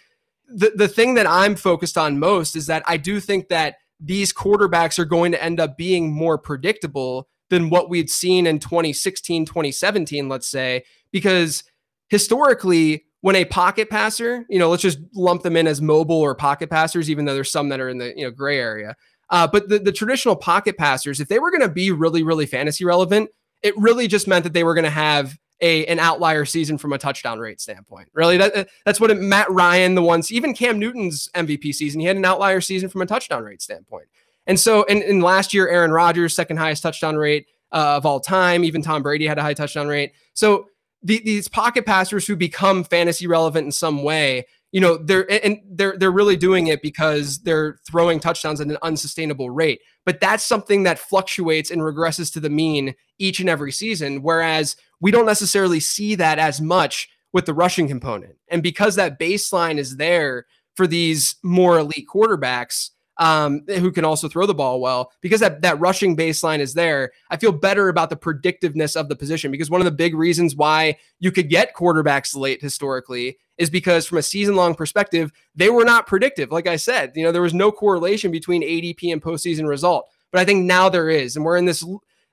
the, 0.54 0.72
the 0.76 0.88
thing 0.88 1.16
that 1.16 1.28
I'm 1.28 1.56
focused 1.56 1.98
on 1.98 2.20
most 2.20 2.56
is 2.56 2.68
that 2.68 2.84
I 2.86 2.98
do 2.98 3.20
think 3.20 3.50
that 3.50 3.76
these 4.00 4.34
quarterbacks 4.34 4.98
are 5.00 5.06
going 5.06 5.32
to 5.32 5.44
end 5.44 5.60
up 5.60 5.78
being 5.78 6.12
more 6.12 6.38
predictable 6.38 7.28
than 7.50 7.70
what 7.70 7.90
we'd 7.90 8.10
seen 8.10 8.48
in 8.48 8.60
2016, 8.60 9.46
2017, 9.46 10.30
let's 10.30 10.48
say, 10.48 10.84
because 11.12 11.64
historically, 12.10 13.06
when 13.22 13.36
a 13.36 13.46
pocket 13.46 13.90
passer, 13.90 14.46
you 14.50 14.58
know, 14.58 14.70
let's 14.70 14.82
just 14.82 15.00
lump 15.14 15.44
them 15.44 15.56
in 15.56 15.68
as 15.68 15.82
mobile 15.82 16.20
or 16.20 16.34
pocket 16.34 16.70
passers, 16.70 17.10
even 17.10 17.26
though 17.26 17.36
there's 17.36 17.52
some 17.52 17.70
that 17.70 17.80
are 17.80 17.90
in 17.90 18.00
the 18.00 18.14
you 18.16 18.24
know 18.24 18.32
gray 18.32 18.58
area. 18.58 18.96
Uh, 19.30 19.48
but 19.48 19.70
the, 19.70 19.80
the 19.80 19.92
traditional 19.92 20.36
pocket 20.36 20.78
passers, 20.78 21.20
if 21.20 21.28
they 21.28 21.40
were 21.40 21.52
going 21.52 21.62
to 21.62 21.70
be 21.70 21.92
really, 21.92 22.24
really 22.24 22.46
fantasy 22.46 22.84
relevant, 22.84 23.30
it 23.62 23.78
really 23.78 24.08
just 24.08 24.28
meant 24.28 24.44
that 24.44 24.54
they 24.54 24.64
were 24.64 24.74
going 24.74 24.84
to 24.84 24.90
have 24.90 25.38
a 25.62 25.86
an 25.86 26.00
outlier 26.00 26.45
season 26.45 26.78
from 26.78 26.93
a 26.93 26.97
touchdown 26.97 27.39
rate 27.39 27.62
standpoint. 27.62 28.10
Really, 28.13 28.38
that 28.38 28.69
that's 28.86 29.00
what 29.00 29.12
it, 29.12 29.19
Matt 29.19 29.50
Ryan, 29.52 29.95
the 29.95 30.02
ones 30.02 30.32
even 30.32 30.54
Cam 30.54 30.80
Newton's 30.80 31.30
MVP 31.36 31.74
season, 31.74 32.00
he 32.00 32.08
had 32.08 32.17
an 32.17 32.26
outlier 32.26 32.62
season 32.62 32.89
from 32.89 33.02
a 33.02 33.06
touchdown 33.06 33.43
rate 33.43 33.62
standpoint. 33.62 34.08
And 34.47 34.60
so, 34.60 34.84
in, 34.84 35.02
in 35.04 35.21
last 35.21 35.54
year, 35.54 35.69
Aaron 35.69 35.91
Rodgers 35.91 36.36
second 36.36 36.58
highest 36.58 36.82
touchdown 36.84 37.15
rate 37.15 37.45
uh, 37.71 37.95
of 37.97 38.06
all 38.06 38.19
time. 38.19 38.63
Even 38.63 38.82
Tom 38.82 39.02
Brady 39.04 39.28
had 39.28 39.38
a 39.38 39.41
high 39.41 39.54
touchdown 39.54 39.88
rate. 39.88 40.13
So 40.34 40.67
the, 41.04 41.21
these 41.24 41.47
pocket 41.47 41.86
passers 41.86 42.28
who 42.28 42.36
become 42.36 42.84
fantasy 42.84 43.28
relevant 43.28 43.65
in 43.65 43.71
some 43.71 44.04
way, 44.04 44.45
you 44.72 44.80
know, 44.80 44.98
they're 44.98 45.30
and 45.44 45.60
they're 45.70 45.98
they're 45.98 46.12
really 46.12 46.38
doing 46.38 46.68
it 46.68 46.82
because 46.82 47.40
they're 47.40 47.78
throwing 47.86 48.20
touchdowns 48.20 48.62
at 48.62 48.68
an 48.68 48.78
unsustainable 48.82 49.50
rate. 49.50 49.82
But 50.06 50.22
that's 50.22 50.44
something 50.44 50.84
that 50.84 51.00
fluctuates 51.00 51.72
and 51.72 51.82
regresses 51.82 52.32
to 52.34 52.40
the 52.40 52.50
mean 52.50 52.96
each 53.20 53.40
and 53.40 53.50
every 53.50 53.72
season. 53.72 54.22
Whereas 54.22 54.76
we 55.02 55.12
don't 55.12 55.26
necessarily 55.26 55.80
see 55.80 56.16
that 56.16 56.40
as 56.40 56.62
much 56.62 57.10
with 57.34 57.46
the 57.46 57.54
rushing 57.54 57.88
component. 57.88 58.36
And 58.50 58.64
because 58.64 58.96
that 58.96 59.20
baseline 59.20 59.78
is 59.78 59.98
there 59.98 60.46
for 60.76 60.88
these 60.88 61.36
more 61.44 61.80
elite 61.80 62.08
quarterbacks, 62.12 62.92
um, 63.18 63.62
who 63.68 63.92
can 63.92 64.06
also 64.06 64.28
throw 64.28 64.46
the 64.46 64.54
ball 64.54 64.80
well. 64.80 65.12
Because 65.22 65.42
that 65.42 65.62
that 65.62 65.80
rushing 65.80 66.16
baseline 66.16 66.60
is 66.60 66.74
there, 66.74 67.12
I 67.30 67.38
feel 67.38 67.52
better 67.52 67.90
about 67.90 68.10
the 68.10 68.16
predictiveness 68.16 68.96
of 68.96 69.10
the 69.10 69.16
position. 69.16 69.52
Because 69.52 69.70
one 69.70 69.82
of 69.82 69.86
the 69.86 69.92
big 69.92 70.16
reasons 70.16 70.56
why 70.56 70.98
you 71.20 71.32
could 71.32 71.50
get 71.50 71.76
quarterbacks 71.76 72.36
late 72.36 72.62
historically 72.62 73.38
is 73.62 73.69
because 73.69 74.08
from 74.08 74.17
a 74.17 74.24
season 74.24 74.56
long 74.56 74.74
perspective, 74.74 75.32
they 75.56 75.69
were 75.69 75.86
not 75.86 76.08
predictive. 76.08 76.52
Like 76.52 76.65
I 76.65 76.78
said, 76.78 77.13
you 77.15 77.24
know, 77.24 77.32
there 77.32 77.43
was 77.43 77.54
no 77.54 77.71
correlation 77.71 78.32
between 78.32 78.63
ADP 78.63 79.13
and 79.13 79.21
postseason 79.21 79.67
result. 79.67 80.10
But 80.32 80.41
I 80.41 80.45
think 80.45 80.65
now 80.65 80.89
there 80.89 81.10
is, 81.10 81.36
and 81.36 81.45
we're 81.45 81.58
in 81.58 81.65
this 81.65 81.86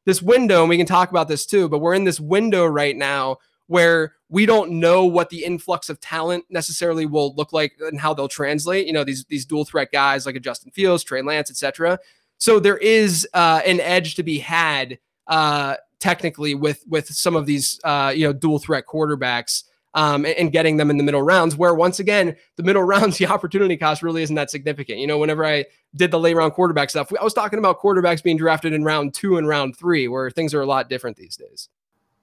this 0.07 0.23
window, 0.23 0.61
and 0.61 0.71
we 0.71 0.79
can 0.79 0.87
talk 0.87 1.11
about 1.11 1.29
this 1.29 1.45
too. 1.45 1.69
But 1.69 1.81
we're 1.81 1.93
in 1.93 2.05
this 2.05 2.19
window 2.19 2.65
right 2.65 2.97
now 2.97 3.37
where 3.67 4.15
we 4.31 4.47
don't 4.47 4.73
know 4.73 5.05
what 5.05 5.29
the 5.29 5.45
influx 5.45 5.91
of 5.91 6.01
talent 6.01 6.47
necessarily 6.49 7.05
will 7.05 7.35
look 7.35 7.53
like 7.53 7.75
and 7.81 8.01
how 8.01 8.15
they'll 8.15 8.27
translate. 8.27 8.87
You 8.87 8.95
know, 8.95 9.05
these 9.05 9.27
these 9.27 9.45
dual 9.45 9.67
threat 9.67 9.93
guys 9.93 10.25
like 10.25 10.37
a 10.37 10.41
Justin 10.41 10.71
Fields, 10.71 11.05
Trey 11.05 11.21
Lance, 11.21 11.51
etc. 11.51 11.99
So 12.39 12.59
there 12.59 12.79
is 12.79 13.29
uh, 13.35 13.61
an 13.67 13.81
edge 13.81 14.15
to 14.15 14.23
be 14.23 14.39
had 14.39 14.99
uh, 15.27 15.77
technically 15.99 16.55
with 16.55 16.85
with 16.89 17.09
some 17.09 17.37
of 17.37 17.45
these 17.45 17.79
uh, 17.85 18.15
you 18.17 18.27
know 18.27 18.33
dual 18.33 18.59
threat 18.59 18.87
quarterbacks. 18.87 19.65
Um, 19.95 20.27
and, 20.27 20.35
and 20.37 20.53
getting 20.53 20.77
them 20.77 20.91
in 20.91 20.99
the 20.99 21.03
middle 21.03 21.23
rounds, 21.23 21.57
where 21.57 21.75
once 21.75 21.99
again, 21.99 22.37
the 22.57 22.63
middle 22.63 22.83
rounds, 22.85 23.17
the 23.17 23.27
opportunity 23.27 23.77
cost 23.77 24.03
really 24.03 24.23
isn't 24.23 24.37
that 24.37 24.51
significant. 24.51 24.99
You 24.99 25.07
know, 25.07 25.19
whenever 25.19 25.45
I 25.47 25.65
did 25.97 26.11
the 26.11 26.21
late 26.21 26.37
round 26.37 26.53
quarterback 26.53 26.91
stuff, 26.91 27.11
I 27.19 27.25
was 27.25 27.33
talking 27.33 27.59
about 27.59 27.81
quarterbacks 27.81 28.23
being 28.23 28.37
drafted 28.37 28.75
in 28.75 28.85
round 28.85 29.15
two 29.15 29.39
and 29.39 29.49
round 29.49 29.77
three, 29.77 30.07
where 30.07 30.31
things 30.31 30.53
are 30.53 30.61
a 30.61 30.67
lot 30.67 30.91
different 30.91 31.17
these 31.17 31.37
days. 31.37 31.71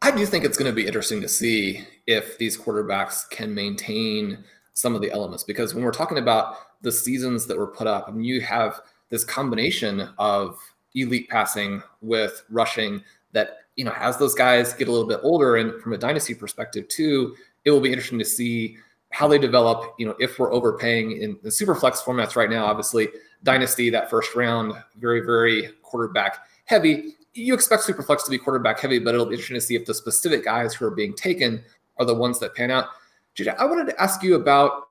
I 0.01 0.11
do 0.11 0.25
think 0.27 0.45
it's 0.45 0.57
going 0.57 0.71
to 0.71 0.75
be 0.75 0.85
interesting 0.85 1.21
to 1.21 1.27
see 1.27 1.83
if 2.05 2.37
these 2.37 2.55
quarterbacks 2.55 3.27
can 3.29 3.53
maintain 3.53 4.43
some 4.73 4.93
of 4.93 5.01
the 5.01 5.11
elements 5.11 5.43
because 5.43 5.73
when 5.73 5.83
we're 5.83 5.91
talking 5.91 6.19
about 6.19 6.57
the 6.81 6.91
seasons 6.91 7.47
that 7.47 7.57
were 7.57 7.67
put 7.67 7.87
up, 7.87 8.05
I 8.07 8.11
mean, 8.11 8.23
you 8.23 8.41
have 8.41 8.81
this 9.09 9.23
combination 9.23 10.09
of 10.19 10.59
elite 10.93 11.29
passing 11.29 11.81
with 12.01 12.43
rushing 12.49 13.03
that 13.31 13.57
you 13.75 13.83
know 13.83 13.93
as 13.99 14.17
those 14.17 14.33
guys 14.33 14.73
get 14.73 14.87
a 14.87 14.91
little 14.91 15.07
bit 15.07 15.19
older 15.23 15.57
and 15.57 15.81
from 15.81 15.93
a 15.93 15.97
dynasty 15.97 16.33
perspective 16.33 16.87
too 16.87 17.35
it 17.65 17.71
will 17.71 17.81
be 17.81 17.89
interesting 17.89 18.19
to 18.19 18.25
see 18.25 18.77
how 19.11 19.27
they 19.27 19.37
develop 19.37 19.95
you 19.97 20.05
know 20.05 20.15
if 20.19 20.39
we're 20.39 20.53
overpaying 20.53 21.21
in 21.21 21.37
the 21.43 21.51
super 21.51 21.75
flex 21.75 22.01
formats 22.01 22.35
right 22.35 22.49
now 22.49 22.65
obviously 22.65 23.09
dynasty 23.43 23.89
that 23.89 24.09
first 24.09 24.35
round 24.35 24.73
very 24.97 25.21
very 25.21 25.69
quarterback 25.83 26.39
heavy 26.65 27.15
you 27.35 27.53
expect 27.53 27.83
super 27.83 28.01
flex 28.01 28.23
to 28.23 28.31
be 28.31 28.37
quarterback 28.37 28.79
heavy, 28.79 28.97
but 28.97 29.13
it'll 29.13 29.25
be 29.25 29.33
interesting 29.33 29.55
to 29.55 29.61
see 29.61 29.75
if 29.75 29.85
the 29.85 29.93
specific 29.93 30.43
guys 30.43 30.73
who 30.73 30.85
are 30.85 30.91
being 30.91 31.13
taken 31.13 31.63
are 31.97 32.05
the 32.05 32.15
ones 32.15 32.39
that 32.39 32.55
pan 32.55 32.71
out. 32.71 32.87
JJ, 33.35 33.57
I 33.57 33.65
wanted 33.65 33.87
to 33.87 34.01
ask 34.01 34.23
you 34.23 34.35
about 34.35 34.87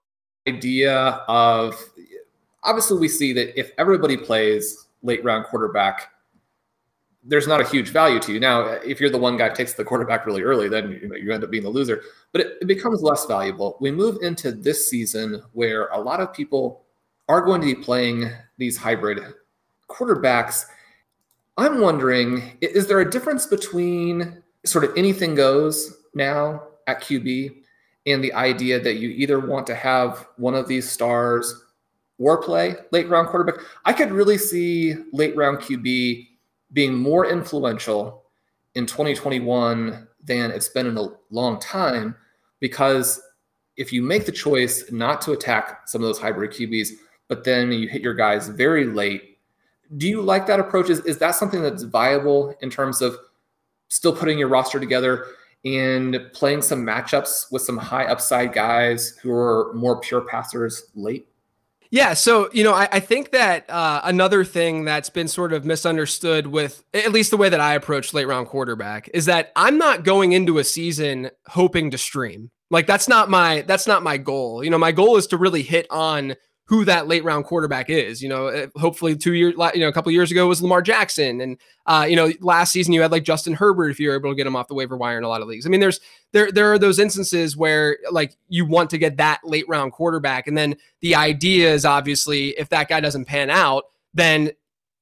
idea 0.47 1.23
of 1.27 1.75
obviously 2.63 2.99
we 2.99 3.09
see 3.09 3.33
that 3.33 3.59
if 3.59 3.71
everybody 3.79 4.17
plays 4.17 4.89
late 5.03 5.25
round 5.25 5.47
quarterback, 5.47 6.13
there's 7.25 7.47
not 7.47 7.61
a 7.61 7.69
huge 7.69 7.89
value 7.89 8.21
to 8.21 8.33
you. 8.33 8.41
Now, 8.41 8.67
if 8.85 9.01
you're 9.01 9.11
the 9.11 9.19
one 9.19 9.37
guy 9.37 9.49
who 9.49 9.55
takes 9.55 9.75
the 9.75 9.85
quarterback 9.85 10.27
really 10.27 10.43
early, 10.43 10.69
then 10.69 10.91
you, 10.91 11.15
you 11.17 11.33
end 11.33 11.43
up 11.43 11.51
being 11.51 11.63
the 11.63 11.71
loser. 11.71 12.03
But 12.33 12.43
it, 12.43 12.59
it 12.61 12.67
becomes 12.67 13.03
less 13.03 13.25
valuable. 13.27 13.79
We 13.81 13.91
move 13.91 14.19
into 14.23 14.53
this 14.53 14.89
season 14.89 15.43
where 15.53 15.89
a 15.89 15.99
lot 15.99 16.21
of 16.21 16.33
people 16.33 16.85
are 17.29 17.41
going 17.41 17.63
to 17.63 17.67
be 17.67 17.75
playing 17.75 18.31
these 18.59 18.77
hybrid 18.77 19.21
quarterbacks 19.89 20.67
I'm 21.57 21.81
wondering 21.81 22.59
is 22.61 22.89
there 22.89 23.01
a 23.01 23.09
difference 23.09 23.47
between 23.47 24.43
sort 24.67 24.85
of 24.85 24.91
anything 24.97 25.37
goes 25.37 25.99
now 26.15 26.63
at 26.89 27.01
QB 27.01 27.55
and 28.07 28.25
the 28.25 28.33
idea 28.33 28.81
that 28.81 28.97
you 28.97 29.11
either 29.11 29.39
want 29.39 29.67
to 29.69 29.75
have 29.75 30.27
one 30.37 30.55
of 30.55 30.67
these 30.67 30.91
stars 30.91 31.63
or 32.19 32.43
play 32.43 32.75
late 32.91 33.09
round 33.09 33.29
quarterback? 33.29 33.65
I 33.85 33.93
could 33.93 34.11
really 34.11 34.37
see 34.37 34.97
late 35.13 35.37
round 35.37 35.59
QB 35.59 36.27
being 36.75 36.95
more 36.95 37.27
influential 37.27 38.25
in 38.75 38.85
2021 38.85 40.07
than 40.23 40.51
it's 40.51 40.69
been 40.69 40.87
in 40.87 40.99
a 40.99 41.09
long 41.31 41.59
time 41.61 42.15
because 42.61 43.23
if 43.77 43.93
you 43.93 44.03
make 44.03 44.27
the 44.27 44.33
choice 44.33 44.85
not 44.93 45.23
to 45.23 45.33
attack 45.33 45.89
some 45.89 46.03
of 46.03 46.07
those 46.07 46.19
hybrid 46.19 46.51
QBs, 46.51 46.91
but 47.29 47.45
then 47.45 47.73
you 47.73 47.89
hit 47.89 48.03
your 48.03 48.15
guys 48.15 48.49
very 48.49 48.85
late 48.87 49.35
do 49.97 50.09
you 50.09 50.23
like 50.23 50.47
that 50.47 50.61
approach? 50.61 50.91
Is, 50.91 51.01
is 51.01 51.19
that 51.19 51.35
something 51.35 51.63
that's 51.63 51.83
viable 51.83 52.55
in 52.61 52.71
terms 52.71 53.03
of 53.03 53.17
still 53.89 54.15
putting 54.15 54.39
your 54.39 54.49
roster 54.49 54.81
together 54.81 55.27
and 55.65 56.19
playing 56.33 56.63
some 56.63 56.85
matchups 56.85 57.51
with 57.51 57.63
some 57.63 57.79
high 57.79 58.05
upside 58.05 58.53
guys 58.53 59.17
who 59.23 59.33
are 59.33 59.73
more 59.75 60.01
pure 60.01 60.23
passers 60.23 60.91
late? 60.95 61.27
Yeah, 61.91 62.15
so 62.15 62.51
you 62.53 62.65
know, 62.65 62.73
I, 62.73 62.89
I 62.91 63.01
think 63.01 63.31
that 63.33 63.69
uh, 63.71 64.01
another 64.05 64.45
thing 64.45 64.85
that's 64.85 65.11
been 65.11 65.29
sort 65.29 65.53
of 65.53 65.65
misunderstood 65.65 66.47
with 66.47 66.83
at 66.93 67.13
least 67.13 67.31
the 67.31 67.37
way 67.37 67.49
that 67.49 67.61
I 67.61 67.75
approach 67.75 68.13
late 68.13 68.27
round 68.27 68.49
quarterback 68.49 69.09
is 69.15 69.27
that 69.27 69.53
I'm 69.55 69.79
not 69.79 70.05
going 70.05 70.33
into 70.33 70.59
a 70.59 70.65
season 70.65 71.31
hoping 71.47 71.91
to 71.93 71.99
stream. 71.99 72.51
Like 72.71 72.87
that's 72.87 73.09
not 73.09 73.31
my 73.31 73.63
that's 73.63 73.87
not 73.87 74.03
my 74.03 74.17
goal. 74.17 74.65
You 74.65 74.71
know, 74.71 74.79
my 74.79 74.93
goal 74.93 75.17
is 75.17 75.29
to 75.29 75.37
really 75.37 75.63
hit 75.63 75.87
on 75.91 76.35
who 76.67 76.85
that 76.85 77.07
late 77.07 77.25
round 77.25 77.45
quarterback 77.45 77.91
is. 77.91 78.23
You 78.23 78.29
know, 78.29 78.47
uh, 78.49 78.67
hopefully 78.77 79.17
two 79.17 79.35
years, 79.35 79.55
you 79.75 79.81
know, 79.81 79.89
a 79.89 79.93
couple 79.93 80.11
years 80.13 80.31
ago 80.31 80.47
was 80.47 80.63
Lamar 80.63 80.83
Jackson, 80.83 81.41
and 81.41 81.59
uh, 81.87 82.07
you 82.09 82.17
know, 82.17 82.33
last 82.41 82.73
season 82.73 82.93
you 82.93 83.03
had 83.03 83.13
like 83.13 83.25
Justin 83.25 83.55
Herbert 83.55 83.91
if 83.91 84.01
you 84.01 84.09
were 84.09 84.17
able 84.17 84.31
to 84.31 84.37
get 84.37 84.47
him 84.47 84.57
off 84.57 84.69
the 84.69 84.75
waiver 84.75 84.97
wire 84.97 85.19
in 85.19 85.25
a 85.25 85.29
lot 85.29 85.43
of 85.43 85.49
leagues. 85.49 85.67
I 85.67 85.69
mean, 85.69 85.81
there's 85.81 86.01
there 86.33 86.51
there 86.51 86.73
are 86.73 86.79
those 86.79 86.99
instances 86.99 87.57
where 87.57 87.99
like 88.11 88.37
you 88.49 88.65
want 88.67 88.91
to 88.91 88.99
get 88.99 89.19
that 89.19 89.41
late 89.45 89.69
round 89.69 89.93
quarterback, 89.93 90.47
and 90.47 90.57
then 90.57 90.77
the 91.01 91.15
idea 91.15 91.73
is 91.73 91.85
obviously 91.85 92.51
if 92.51 92.71
that 92.71 92.89
guy 92.89 93.01
doesn't 93.01 93.27
pan 93.27 93.51
out, 93.51 93.85
then 94.15 94.51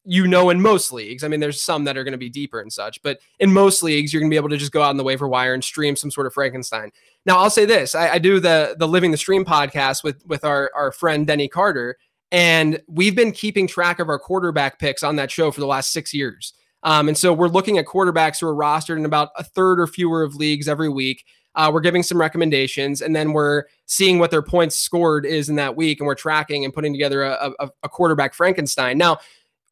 you 0.05 0.27
know 0.27 0.51
in 0.51 0.61
most 0.61 0.93
leagues. 0.93 1.23
I 1.23 1.29
mean, 1.29 1.41
there's 1.41 1.63
some 1.63 1.85
that 1.85 1.97
are 1.97 2.05
going 2.05 2.13
to 2.13 2.19
be 2.19 2.31
deeper 2.31 2.61
and 2.61 2.73
such, 2.73 3.03
but 3.03 3.21
in 3.39 3.53
most 3.53 3.83
leagues, 3.83 4.13
you're 4.13 4.21
going 4.21 4.31
to 4.31 4.35
be 4.35 4.39
able 4.39 4.49
to 4.49 4.57
just 4.57 4.73
go 4.73 4.83
out 4.83 4.91
on 4.91 4.97
the 4.97 5.05
waiver 5.05 5.29
wire 5.29 5.55
and 5.55 5.63
stream 5.63 5.97
some 5.97 6.11
sort 6.11 6.27
of 6.27 6.35
Frankenstein. 6.35 6.91
Now, 7.25 7.39
I'll 7.39 7.51
say 7.51 7.65
this: 7.65 7.95
I, 7.95 8.15
I, 8.15 8.19
do 8.19 8.41
the 8.41 8.75
the 8.79 8.89
Living 8.89 9.11
the 9.11 9.17
Stream 9.17 9.45
podcast 9.45 10.03
with 10.03 10.25
with 10.27 10.45
our 10.45 10.71
our 10.75 10.91
friend 10.91 11.27
Denny 11.27 11.49
Carter, 11.49 11.97
and 12.33 12.81
we've 12.89 13.15
been 13.15 13.33
keeping 13.33 13.67
track 13.67 14.01
of 14.01 14.09
our 14.09 14.19
quarterback 14.19 14.79
picks 14.79 15.03
on 15.03 15.17
that 15.17 15.31
show 15.31 15.51
for 15.51 15.61
the 15.61 15.67
last 15.67 15.93
six 15.93 16.13
years. 16.13 16.55
Um, 16.83 17.09
and 17.09 17.17
so 17.17 17.33
we're 17.33 17.49
looking 17.49 17.79
at 17.79 17.87
quarterbacks 17.87 18.41
who 18.41 18.49
are 18.49 18.55
rostered 18.55 18.97
in 18.97 19.05
about 19.05 19.31
a 19.37 19.45
third 19.45 19.79
or 19.79 19.87
fewer 19.87 20.23
of 20.25 20.35
leagues 20.35 20.67
every 20.67 20.89
week. 20.89 21.25
Uh, 21.55 21.71
we're 21.73 21.81
giving 21.81 22.03
some 22.03 22.19
recommendations, 22.19 23.03
and 23.03 23.15
then 23.15 23.33
we're 23.33 23.65
seeing 23.87 24.19
what 24.19 24.31
their 24.31 24.43
points 24.43 24.77
scored 24.77 25.27
is 25.27 25.49
in 25.51 25.57
that 25.57 25.77
week, 25.77 26.01
and 26.01 26.07
we're 26.07 26.15
tracking 26.15 26.65
and 26.65 26.73
putting 26.73 26.93
together 26.93 27.23
a, 27.25 27.53
a, 27.61 27.69
a 27.83 27.89
quarterback 27.89 28.33
Frankenstein. 28.33 28.97
Now, 28.97 29.19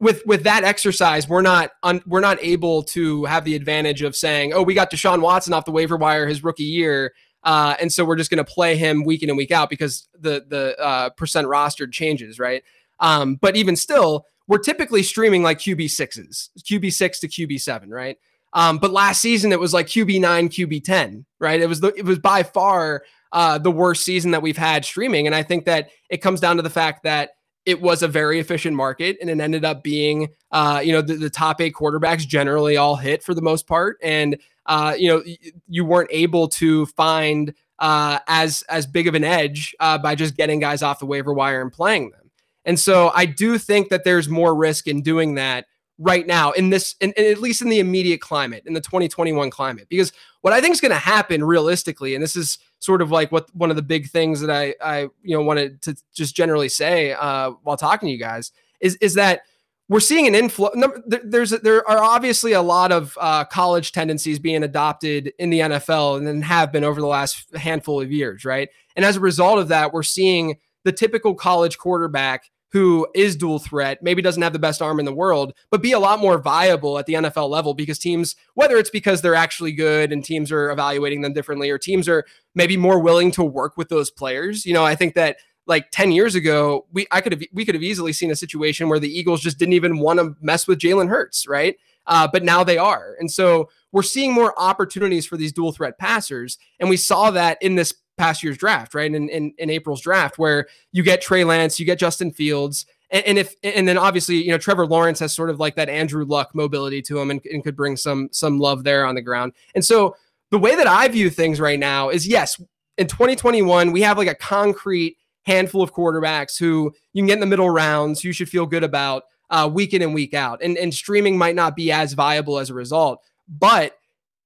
with 0.01 0.25
with 0.25 0.43
that 0.43 0.63
exercise, 0.63 1.29
we're 1.29 1.43
not 1.43 1.71
un, 1.83 2.01
we're 2.05 2.19
not 2.19 2.39
able 2.41 2.83
to 2.83 3.23
have 3.25 3.45
the 3.45 3.55
advantage 3.55 4.01
of 4.01 4.15
saying, 4.15 4.51
"Oh, 4.51 4.63
we 4.63 4.73
got 4.73 4.91
Deshaun 4.91 5.21
Watson 5.21 5.53
off 5.53 5.63
the 5.63 5.71
waiver 5.71 5.95
wire 5.95 6.27
his 6.27 6.43
rookie 6.43 6.63
year." 6.63 7.13
Uh, 7.43 7.75
and 7.79 7.91
so 7.91 8.03
we're 8.03 8.15
just 8.15 8.29
going 8.29 8.43
to 8.43 8.51
play 8.51 8.75
him 8.75 9.03
week 9.03 9.23
in 9.23 9.29
and 9.29 9.37
week 9.37 9.51
out 9.51 9.69
because 9.69 10.09
the 10.19 10.43
the 10.49 10.77
uh, 10.79 11.09
percent 11.11 11.47
rostered 11.47 11.91
changes, 11.91 12.39
right? 12.39 12.63
Um, 12.99 13.35
but 13.35 13.55
even 13.55 13.75
still, 13.75 14.25
we're 14.47 14.57
typically 14.57 15.03
streaming 15.03 15.43
like 15.43 15.59
QB 15.59 15.89
sixes, 15.91 16.49
QB 16.59 16.91
six 16.93 17.19
to 17.19 17.27
QB 17.27 17.61
seven, 17.61 17.91
right? 17.91 18.17
Um, 18.53 18.79
but 18.79 18.91
last 18.91 19.21
season 19.21 19.51
it 19.51 19.59
was 19.59 19.73
like 19.73 19.85
QB 19.85 20.19
nine, 20.19 20.49
QB 20.49 20.83
ten, 20.83 21.25
right? 21.39 21.61
It 21.61 21.67
was 21.67 21.79
the, 21.79 21.93
it 21.93 22.05
was 22.05 22.19
by 22.19 22.43
far 22.43 23.03
uh, 23.31 23.59
the 23.59 23.71
worst 23.71 24.03
season 24.03 24.31
that 24.31 24.41
we've 24.41 24.57
had 24.57 24.83
streaming, 24.83 25.27
and 25.27 25.35
I 25.35 25.43
think 25.43 25.65
that 25.65 25.89
it 26.09 26.17
comes 26.17 26.39
down 26.39 26.57
to 26.57 26.63
the 26.63 26.71
fact 26.71 27.03
that 27.03 27.31
it 27.65 27.81
was 27.81 28.01
a 28.01 28.07
very 28.07 28.39
efficient 28.39 28.75
market 28.75 29.17
and 29.21 29.29
it 29.29 29.39
ended 29.39 29.63
up 29.63 29.83
being 29.83 30.29
uh, 30.51 30.81
you 30.83 30.91
know 30.91 31.01
the, 31.01 31.15
the, 31.15 31.29
top 31.29 31.61
eight 31.61 31.73
quarterbacks 31.73 32.27
generally 32.27 32.77
all 32.77 32.95
hit 32.95 33.23
for 33.23 33.33
the 33.33 33.41
most 33.41 33.67
part 33.67 33.97
and 34.01 34.37
uh, 34.65 34.93
you 34.97 35.07
know, 35.07 35.23
you 35.67 35.85
weren't 35.85 36.09
able 36.11 36.47
to 36.47 36.85
find 36.87 37.53
uh, 37.79 38.19
as 38.27 38.63
as 38.69 38.85
big 38.85 39.07
of 39.07 39.15
an 39.15 39.23
edge 39.23 39.75
uh, 39.79 39.97
by 39.97 40.15
just 40.15 40.37
getting 40.37 40.59
guys 40.59 40.83
off 40.83 40.99
the 40.99 41.05
waiver 41.05 41.33
wire 41.33 41.61
and 41.61 41.71
playing 41.71 42.11
them. 42.11 42.31
And 42.63 42.79
so 42.79 43.11
I 43.15 43.25
do 43.25 43.57
think 43.57 43.89
that 43.89 44.03
there's 44.03 44.29
more 44.29 44.53
risk 44.53 44.87
in 44.87 45.01
doing 45.01 45.35
that 45.35 45.65
right 45.97 46.27
now 46.27 46.51
in 46.51 46.69
this, 46.69 46.95
in, 47.01 47.11
at 47.17 47.39
least 47.39 47.61
in 47.61 47.69
the 47.69 47.79
immediate 47.79 48.21
climate, 48.21 48.63
in 48.67 48.73
the 48.73 48.81
2021 48.81 49.49
climate, 49.49 49.87
because 49.89 50.13
what 50.41 50.53
I 50.53 50.61
think 50.61 50.73
is 50.73 50.81
going 50.81 50.91
to 50.91 50.97
happen 50.97 51.43
realistically, 51.43 52.13
and 52.13 52.23
this 52.23 52.35
is 52.35 52.59
sort 52.81 53.01
of 53.01 53.11
like 53.11 53.31
what 53.31 53.53
one 53.55 53.69
of 53.69 53.75
the 53.77 53.81
big 53.81 54.09
things 54.09 54.41
that 54.41 54.49
I 54.49 54.75
I 54.83 55.01
you 55.23 55.37
know 55.37 55.41
wanted 55.41 55.81
to 55.83 55.95
just 56.13 56.35
generally 56.35 56.69
say 56.69 57.13
uh, 57.13 57.51
while 57.63 57.77
talking 57.77 58.07
to 58.07 58.11
you 58.11 58.19
guys 58.19 58.51
is 58.81 58.95
is 58.97 59.13
that 59.13 59.43
we're 59.87 59.99
seeing 59.99 60.25
an 60.25 60.35
inflow. 60.35 60.71
There's 61.05 61.49
there 61.49 61.87
are 61.89 62.01
obviously 62.01 62.53
a 62.53 62.61
lot 62.61 62.93
of 62.93 63.17
uh, 63.19 63.43
college 63.43 63.91
tendencies 63.91 64.39
being 64.39 64.63
adopted 64.63 65.33
in 65.37 65.49
the 65.49 65.59
NFL, 65.59 66.17
and 66.17 66.25
then 66.25 66.41
have 66.41 66.71
been 66.71 66.85
over 66.85 67.01
the 67.01 67.07
last 67.07 67.53
handful 67.55 67.99
of 68.01 68.09
years, 68.09 68.45
right? 68.45 68.69
And 68.95 69.03
as 69.03 69.17
a 69.17 69.19
result 69.19 69.59
of 69.59 69.67
that, 69.67 69.91
we're 69.91 70.03
seeing 70.03 70.57
the 70.85 70.93
typical 70.93 71.35
college 71.35 71.77
quarterback 71.77 72.49
who 72.71 73.07
is 73.13 73.35
dual 73.35 73.59
threat, 73.59 74.01
maybe 74.01 74.21
doesn't 74.21 74.41
have 74.41 74.53
the 74.53 74.59
best 74.59 74.81
arm 74.81 74.99
in 74.99 75.05
the 75.05 75.13
world, 75.13 75.53
but 75.69 75.81
be 75.81 75.91
a 75.91 75.99
lot 75.99 76.19
more 76.19 76.37
viable 76.37 76.97
at 76.97 77.05
the 77.05 77.13
NFL 77.13 77.49
level 77.49 77.73
because 77.73 77.99
teams, 77.99 78.35
whether 78.53 78.77
it's 78.77 78.89
because 78.89 79.21
they're 79.21 79.35
actually 79.35 79.73
good 79.73 80.11
and 80.11 80.23
teams 80.23 80.51
are 80.51 80.71
evaluating 80.71 81.21
them 81.21 81.33
differently, 81.33 81.69
or 81.69 81.77
teams 81.77 82.07
are 82.07 82.25
maybe 82.55 82.77
more 82.77 82.99
willing 82.99 83.31
to 83.31 83.43
work 83.43 83.77
with 83.77 83.89
those 83.89 84.09
players. 84.09 84.65
You 84.65 84.73
know, 84.73 84.85
I 84.85 84.95
think 84.95 85.15
that 85.15 85.37
like 85.67 85.91
10 85.91 86.11
years 86.11 86.35
ago, 86.35 86.85
we 86.91 87.07
I 87.11 87.21
could 87.21 87.33
have 87.33 87.43
we 87.53 87.65
could 87.65 87.75
have 87.75 87.83
easily 87.83 88.13
seen 88.13 88.31
a 88.31 88.35
situation 88.35 88.89
where 88.89 88.99
the 88.99 89.11
Eagles 89.11 89.41
just 89.41 89.57
didn't 89.57 89.73
even 89.73 89.99
want 89.99 90.19
to 90.19 90.35
mess 90.41 90.67
with 90.67 90.79
Jalen 90.79 91.09
Hurts, 91.09 91.47
right? 91.47 91.75
Uh, 92.07 92.27
but 92.31 92.43
now 92.43 92.63
they 92.63 92.77
are. 92.77 93.15
And 93.19 93.31
so 93.31 93.69
we're 93.91 94.01
seeing 94.01 94.33
more 94.33 94.59
opportunities 94.59 95.25
for 95.25 95.37
these 95.37 95.53
dual 95.53 95.71
threat 95.71 95.99
passers. 95.99 96.57
And 96.79 96.89
we 96.89 96.97
saw 96.97 97.31
that 97.31 97.57
in 97.61 97.75
this 97.75 97.93
past 98.17 98.43
year's 98.43 98.57
draft, 98.57 98.93
right? 98.93 99.13
In, 99.13 99.29
in, 99.29 99.53
in 99.57 99.69
April's 99.69 100.01
draft, 100.01 100.37
where 100.37 100.67
you 100.91 101.03
get 101.03 101.21
Trey 101.21 101.43
Lance, 101.43 101.79
you 101.79 101.85
get 101.85 101.99
Justin 101.99 102.31
Fields. 102.31 102.85
And, 103.09 103.25
and, 103.25 103.37
if 103.37 103.55
and 103.63 103.87
then 103.87 103.97
obviously, 103.97 104.35
you 104.35 104.51
know, 104.51 104.57
Trevor 104.57 104.85
Lawrence 104.85 105.19
has 105.19 105.33
sort 105.33 105.49
of 105.49 105.59
like 105.59 105.75
that 105.75 105.89
Andrew 105.89 106.25
Luck 106.25 106.53
mobility 106.53 107.01
to 107.03 107.19
him 107.19 107.31
and, 107.31 107.41
and 107.51 107.63
could 107.63 107.75
bring 107.75 107.97
some 107.97 108.29
some 108.31 108.59
love 108.59 108.83
there 108.83 109.05
on 109.05 109.15
the 109.15 109.21
ground. 109.21 109.53
And 109.75 109.83
so 109.83 110.15
the 110.49 110.59
way 110.59 110.75
that 110.75 110.87
I 110.87 111.07
view 111.07 111.29
things 111.29 111.59
right 111.59 111.79
now 111.79 112.09
is 112.09 112.27
yes, 112.27 112.61
in 112.97 113.07
2021, 113.07 113.91
we 113.91 114.01
have 114.01 114.17
like 114.17 114.27
a 114.27 114.35
concrete 114.35 115.17
handful 115.43 115.81
of 115.81 115.93
quarterbacks 115.93 116.57
who 116.57 116.93
you 117.13 117.21
can 117.21 117.27
get 117.27 117.33
in 117.33 117.39
the 117.39 117.45
middle 117.45 117.69
rounds, 117.69 118.23
you 118.23 118.31
should 118.31 118.49
feel 118.49 118.65
good 118.65 118.83
about 118.83 119.23
uh, 119.49 119.69
week 119.71 119.93
in 119.93 120.01
and 120.01 120.13
week 120.13 120.33
out. 120.33 120.61
And, 120.61 120.77
and 120.77 120.93
streaming 120.93 121.37
might 121.37 121.55
not 121.55 121.75
be 121.75 121.91
as 121.91 122.13
viable 122.13 122.59
as 122.59 122.69
a 122.69 122.73
result. 122.73 123.23
But 123.47 123.97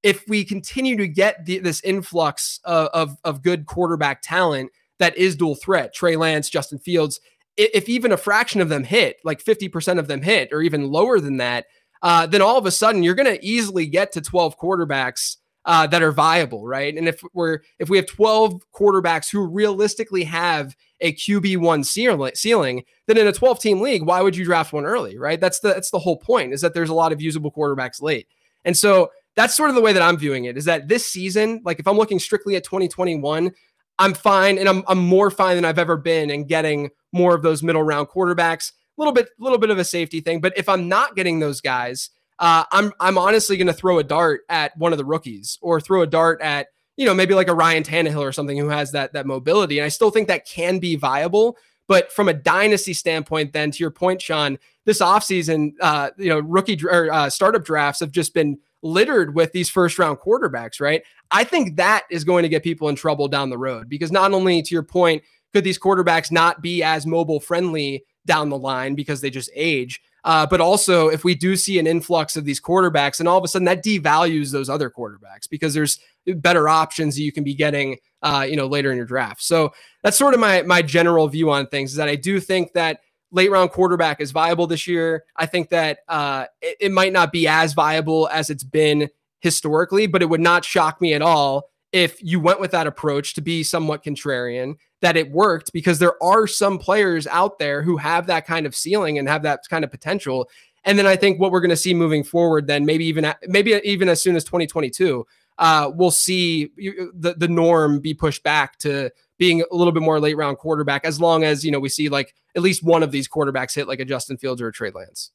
if 0.05 0.23
we 0.27 0.45
continue 0.45 0.95
to 0.95 1.07
get 1.07 1.45
the, 1.45 1.57
this 1.57 1.81
influx 1.81 2.59
of, 2.63 2.89
of, 2.93 3.17
of, 3.23 3.41
good 3.41 3.65
quarterback 3.65 4.21
talent 4.21 4.71
that 4.99 5.17
is 5.17 5.35
dual 5.35 5.55
threat, 5.55 5.95
Trey 5.95 6.15
Lance, 6.15 6.47
Justin 6.47 6.77
Fields, 6.77 7.19
if 7.57 7.89
even 7.89 8.11
a 8.11 8.17
fraction 8.17 8.61
of 8.61 8.69
them 8.69 8.83
hit, 8.83 9.17
like 9.23 9.43
50% 9.43 9.97
of 9.97 10.07
them 10.07 10.21
hit, 10.21 10.49
or 10.51 10.61
even 10.61 10.91
lower 10.91 11.19
than 11.19 11.37
that, 11.37 11.65
uh, 12.03 12.27
then 12.27 12.39
all 12.39 12.55
of 12.55 12.67
a 12.67 12.71
sudden 12.71 13.01
you're 13.01 13.15
going 13.15 13.25
to 13.25 13.43
easily 13.43 13.87
get 13.87 14.11
to 14.11 14.21
12 14.21 14.59
quarterbacks 14.59 15.37
uh, 15.65 15.87
that 15.87 16.03
are 16.03 16.11
viable, 16.11 16.67
right? 16.67 16.95
And 16.95 17.07
if 17.07 17.23
we're 17.33 17.61
if 17.79 17.89
we 17.89 17.97
have 17.97 18.05
12 18.05 18.61
quarterbacks 18.71 19.31
who 19.31 19.47
realistically 19.47 20.23
have 20.25 20.75
a 21.01 21.13
QB 21.13 21.57
one 21.57 21.83
ceiling, 21.83 22.83
then 23.07 23.17
in 23.17 23.25
a 23.25 23.33
12 23.33 23.59
team 23.59 23.81
league, 23.81 24.03
why 24.03 24.21
would 24.21 24.37
you 24.37 24.45
draft 24.45 24.71
one 24.71 24.85
early, 24.85 25.17
right? 25.17 25.41
That's 25.41 25.61
the 25.61 25.69
that's 25.69 25.89
the 25.89 25.97
whole 25.97 26.17
point 26.17 26.53
is 26.53 26.61
that 26.61 26.75
there's 26.75 26.91
a 26.91 26.93
lot 26.93 27.11
of 27.11 27.23
usable 27.23 27.51
quarterbacks 27.51 28.03
late, 28.03 28.27
and 28.63 28.77
so 28.77 29.09
that's 29.35 29.55
sort 29.55 29.69
of 29.69 29.75
the 29.75 29.81
way 29.81 29.93
that 29.93 30.01
I'm 30.01 30.17
viewing 30.17 30.45
it. 30.45 30.57
Is 30.57 30.65
that 30.65 30.87
this 30.87 31.05
season, 31.05 31.61
like 31.65 31.79
if 31.79 31.87
I'm 31.87 31.97
looking 31.97 32.19
strictly 32.19 32.55
at 32.55 32.63
2021, 32.63 33.51
I'm 33.99 34.13
fine, 34.13 34.57
and 34.57 34.67
I'm 34.67 34.83
I'm 34.87 34.99
more 34.99 35.31
fine 35.31 35.55
than 35.55 35.65
I've 35.65 35.79
ever 35.79 35.97
been 35.97 36.29
and 36.29 36.47
getting 36.47 36.89
more 37.11 37.35
of 37.35 37.41
those 37.41 37.63
middle 37.63 37.83
round 37.83 38.09
quarterbacks. 38.09 38.71
A 38.97 39.01
little 39.01 39.13
bit, 39.13 39.27
a 39.39 39.43
little 39.43 39.57
bit 39.57 39.69
of 39.69 39.77
a 39.77 39.83
safety 39.83 40.21
thing, 40.21 40.39
but 40.39 40.57
if 40.57 40.69
I'm 40.69 40.87
not 40.87 41.15
getting 41.15 41.39
those 41.39 41.61
guys, 41.61 42.09
uh, 42.39 42.63
I'm 42.71 42.93
I'm 42.99 43.17
honestly 43.17 43.57
going 43.57 43.67
to 43.67 43.73
throw 43.73 43.99
a 43.99 44.03
dart 44.03 44.41
at 44.49 44.75
one 44.77 44.91
of 44.91 44.97
the 44.97 45.05
rookies 45.05 45.57
or 45.61 45.79
throw 45.79 46.01
a 46.01 46.07
dart 46.07 46.41
at 46.41 46.67
you 46.97 47.05
know 47.05 47.13
maybe 47.13 47.33
like 47.33 47.47
a 47.47 47.53
Ryan 47.53 47.83
Tannehill 47.83 48.21
or 48.21 48.31
something 48.31 48.57
who 48.57 48.69
has 48.69 48.91
that 48.91 49.13
that 49.13 49.25
mobility. 49.25 49.79
And 49.79 49.85
I 49.85 49.89
still 49.89 50.11
think 50.11 50.27
that 50.27 50.45
can 50.45 50.79
be 50.79 50.95
viable. 50.95 51.57
But 51.87 52.11
from 52.11 52.27
a 52.27 52.33
dynasty 52.33 52.93
standpoint, 52.93 53.53
then 53.53 53.69
to 53.69 53.77
your 53.77 53.91
point, 53.91 54.19
Shawn, 54.19 54.57
this 54.85 55.01
offseason, 55.01 55.73
uh, 55.81 56.09
you 56.17 56.29
know, 56.29 56.39
rookie 56.39 56.79
or 56.83 57.13
uh, 57.13 57.29
startup 57.29 57.63
drafts 57.63 57.99
have 57.99 58.11
just 58.11 58.33
been 58.33 58.57
littered 58.85 59.35
with 59.35 59.51
these 59.51 59.69
first 59.69 59.99
round 59.99 60.19
quarterbacks, 60.19 60.79
right? 60.79 61.03
I 61.31 61.43
think 61.43 61.75
that 61.77 62.03
is 62.09 62.23
going 62.23 62.43
to 62.43 62.49
get 62.49 62.63
people 62.63 62.87
in 62.89 62.95
trouble 62.95 63.27
down 63.27 63.49
the 63.49 63.57
road 63.57 63.89
because 63.89 64.11
not 64.11 64.31
only 64.31 64.61
to 64.61 64.73
your 64.73 64.83
point, 64.83 65.23
could 65.53 65.63
these 65.63 65.79
quarterbacks 65.79 66.31
not 66.31 66.61
be 66.61 66.83
as 66.83 67.05
mobile 67.05 67.39
friendly 67.39 68.05
down 68.25 68.49
the 68.49 68.57
line 68.57 68.95
because 68.95 69.21
they 69.21 69.29
just 69.29 69.49
age, 69.55 70.01
uh, 70.25 70.43
but 70.43 70.59
also, 70.59 71.07
if 71.07 71.23
we 71.23 71.35
do 71.35 71.55
see 71.55 71.77
an 71.77 71.85
influx 71.85 72.35
of 72.35 72.45
these 72.45 72.59
quarterbacks, 72.59 73.19
and 73.19 73.29
all 73.29 73.37
of 73.37 73.43
a 73.43 73.47
sudden 73.47 73.65
that 73.65 73.83
devalues 73.83 74.51
those 74.51 74.69
other 74.71 74.89
quarterbacks 74.89 75.47
because 75.47 75.75
there's 75.75 75.99
better 76.25 76.67
options 76.67 77.15
that 77.15 77.21
you 77.21 77.31
can 77.31 77.43
be 77.43 77.53
getting, 77.53 77.95
uh, 78.23 78.43
you 78.49 78.55
know, 78.55 78.65
later 78.65 78.89
in 78.89 78.97
your 78.97 79.05
draft. 79.05 79.43
So 79.43 79.71
that's 80.01 80.17
sort 80.17 80.33
of 80.33 80.39
my 80.39 80.63
my 80.63 80.81
general 80.81 81.27
view 81.27 81.51
on 81.51 81.67
things. 81.67 81.91
Is 81.91 81.97
that 81.97 82.09
I 82.09 82.15
do 82.15 82.39
think 82.39 82.73
that 82.73 83.01
late 83.31 83.51
round 83.51 83.71
quarterback 83.71 84.21
is 84.21 84.31
viable 84.31 84.67
this 84.67 84.87
year. 84.87 85.25
I 85.35 85.45
think 85.45 85.69
that 85.69 85.99
uh, 86.07 86.45
it, 86.61 86.77
it 86.79 86.91
might 86.91 87.13
not 87.13 87.31
be 87.31 87.47
as 87.47 87.73
viable 87.73 88.29
as 88.31 88.49
it's 88.49 88.63
been 88.63 89.09
historically, 89.39 90.07
but 90.07 90.21
it 90.21 90.29
would 90.29 90.41
not 90.41 90.65
shock 90.65 91.01
me 91.01 91.13
at 91.13 91.21
all 91.21 91.69
if 91.95 92.21
you 92.21 92.41
went 92.41 92.59
with 92.59 92.71
that 92.71 92.87
approach 92.87 93.35
to 93.35 93.41
be 93.41 93.63
somewhat 93.63 94.03
contrarian, 94.03 94.75
that 94.99 95.15
it 95.15 95.31
worked 95.31 95.71
because 95.71 95.97
there 95.97 96.21
are 96.21 96.45
some 96.45 96.77
players 96.77 97.25
out 97.27 97.57
there 97.57 97.81
who 97.81 97.95
have 97.95 98.27
that 98.27 98.45
kind 98.45 98.65
of 98.65 98.75
ceiling 98.75 99.17
and 99.17 99.29
have 99.29 99.43
that 99.43 99.61
kind 99.69 99.85
of 99.85 99.91
potential. 99.91 100.49
And 100.83 100.99
then 100.99 101.07
I 101.07 101.15
think 101.15 101.39
what 101.39 101.51
we're 101.51 101.61
going 101.61 101.69
to 101.69 101.77
see 101.77 101.93
moving 101.93 102.23
forward, 102.23 102.67
then 102.67 102.85
maybe 102.85 103.05
even 103.05 103.33
maybe 103.47 103.79
even 103.85 104.09
as 104.09 104.21
soon 104.21 104.35
as 104.35 104.43
2022, 104.43 105.25
uh, 105.57 105.91
we'll 105.95 106.11
see 106.11 106.69
the 106.75 107.35
the 107.37 107.47
norm 107.47 108.01
be 108.01 108.13
pushed 108.13 108.43
back 108.43 108.77
to 108.79 109.09
being 109.37 109.61
a 109.61 109.75
little 109.75 109.93
bit 109.93 110.03
more 110.03 110.19
late 110.19 110.35
round 110.35 110.57
quarterback, 110.57 111.05
as 111.05 111.21
long 111.21 111.43
as 111.45 111.63
you 111.63 111.71
know 111.71 111.79
we 111.79 111.89
see 111.89 112.09
like 112.09 112.35
at 112.55 112.61
least 112.61 112.83
one 112.83 113.03
of 113.03 113.11
these 113.11 113.27
quarterbacks 113.27 113.75
hit 113.75 113.87
like 113.87 113.99
a 113.99 114.05
Justin 114.05 114.37
Fields 114.37 114.61
or 114.61 114.67
a 114.67 114.73
Trey 114.73 114.91
Lance. 114.91 115.31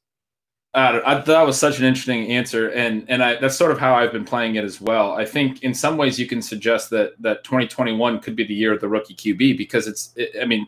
Uh, 0.73 1.01
I 1.05 1.15
that 1.15 1.45
was 1.45 1.59
such 1.59 1.79
an 1.79 1.85
interesting 1.85 2.27
answer, 2.27 2.69
and 2.69 3.03
and 3.09 3.21
I, 3.21 3.35
that's 3.35 3.57
sort 3.57 3.71
of 3.71 3.77
how 3.77 3.93
I've 3.93 4.13
been 4.13 4.23
playing 4.23 4.55
it 4.55 4.63
as 4.63 4.79
well. 4.79 5.13
I 5.13 5.25
think 5.25 5.63
in 5.63 5.73
some 5.73 5.97
ways 5.97 6.17
you 6.17 6.27
can 6.27 6.41
suggest 6.41 6.89
that 6.91 7.21
that 7.21 7.43
2021 7.43 8.19
could 8.19 8.37
be 8.37 8.45
the 8.45 8.53
year 8.53 8.71
of 8.73 8.79
the 8.79 8.87
rookie 8.87 9.13
QB 9.13 9.57
because 9.57 9.85
it's, 9.85 10.13
it, 10.15 10.31
I 10.41 10.45
mean, 10.45 10.65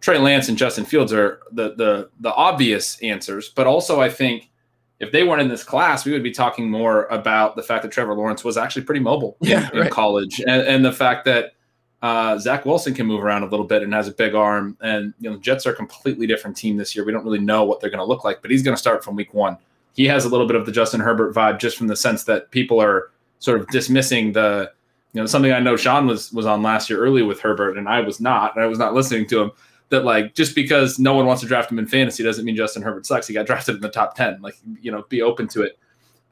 Trey 0.00 0.18
Lance 0.18 0.48
and 0.48 0.58
Justin 0.58 0.84
Fields 0.84 1.12
are 1.12 1.38
the 1.52 1.74
the 1.76 2.10
the 2.18 2.34
obvious 2.34 3.00
answers, 3.00 3.50
but 3.50 3.68
also 3.68 4.00
I 4.00 4.10
think 4.10 4.50
if 4.98 5.12
they 5.12 5.22
weren't 5.22 5.40
in 5.40 5.48
this 5.48 5.62
class, 5.62 6.04
we 6.04 6.10
would 6.10 6.24
be 6.24 6.32
talking 6.32 6.68
more 6.68 7.06
about 7.06 7.54
the 7.54 7.62
fact 7.62 7.82
that 7.82 7.92
Trevor 7.92 8.14
Lawrence 8.14 8.42
was 8.42 8.56
actually 8.56 8.82
pretty 8.82 9.00
mobile 9.00 9.36
yeah, 9.40 9.70
in, 9.72 9.78
right. 9.78 9.90
college, 9.90 10.40
and, 10.40 10.62
and 10.62 10.84
the 10.84 10.92
fact 10.92 11.24
that 11.26 11.52
uh, 12.00 12.38
Zach 12.38 12.64
Wilson 12.64 12.94
can 12.94 13.06
move 13.06 13.22
around 13.24 13.42
a 13.42 13.46
little 13.46 13.66
bit 13.66 13.82
and 13.82 13.92
has 13.92 14.06
a 14.06 14.12
big 14.12 14.34
arm. 14.34 14.76
And 14.80 15.12
you 15.20 15.28
know, 15.28 15.36
the 15.36 15.42
Jets 15.42 15.66
are 15.66 15.72
a 15.72 15.76
completely 15.76 16.26
different 16.26 16.56
team 16.56 16.76
this 16.76 16.94
year. 16.94 17.04
We 17.04 17.12
don't 17.12 17.24
really 17.24 17.40
know 17.40 17.64
what 17.64 17.80
they're 17.80 17.90
going 17.90 17.98
to 17.98 18.04
look 18.04 18.24
like, 18.24 18.40
but 18.40 18.50
he's 18.50 18.62
going 18.62 18.74
to 18.74 18.80
start 18.80 19.04
from 19.04 19.16
week 19.16 19.34
one. 19.34 19.56
He 19.94 20.06
has 20.06 20.24
a 20.24 20.28
little 20.28 20.46
bit 20.46 20.54
of 20.54 20.64
the 20.64 20.70
Justin 20.70 21.00
Herbert 21.00 21.34
vibe, 21.34 21.58
just 21.58 21.76
from 21.76 21.88
the 21.88 21.96
sense 21.96 22.24
that 22.24 22.50
people 22.52 22.80
are 22.80 23.10
sort 23.40 23.60
of 23.60 23.66
dismissing 23.68 24.32
the, 24.32 24.70
you 25.12 25.20
know, 25.20 25.26
something 25.26 25.52
I 25.52 25.58
know 25.58 25.76
Shawn 25.76 26.06
was 26.06 26.32
was 26.32 26.46
on 26.46 26.62
last 26.62 26.88
year 26.88 27.00
early 27.00 27.22
with 27.22 27.40
Herbert, 27.40 27.76
and 27.76 27.88
I 27.88 28.00
was 28.00 28.20
not. 28.20 28.54
and 28.54 28.62
I 28.62 28.68
was 28.68 28.78
not 28.78 28.94
listening 28.94 29.26
to 29.28 29.42
him. 29.42 29.50
That 29.88 30.04
like 30.04 30.34
just 30.34 30.54
because 30.54 30.98
no 30.98 31.14
one 31.14 31.26
wants 31.26 31.40
to 31.42 31.48
draft 31.48 31.72
him 31.72 31.78
in 31.78 31.86
fantasy 31.86 32.22
doesn't 32.22 32.44
mean 32.44 32.54
Justin 32.54 32.82
Herbert 32.82 33.06
sucks. 33.06 33.26
He 33.26 33.34
got 33.34 33.46
drafted 33.48 33.76
in 33.76 33.80
the 33.80 33.88
top 33.88 34.14
ten. 34.14 34.40
Like 34.40 34.54
you 34.80 34.92
know, 34.92 35.02
be 35.08 35.22
open 35.22 35.48
to 35.48 35.62
it. 35.62 35.78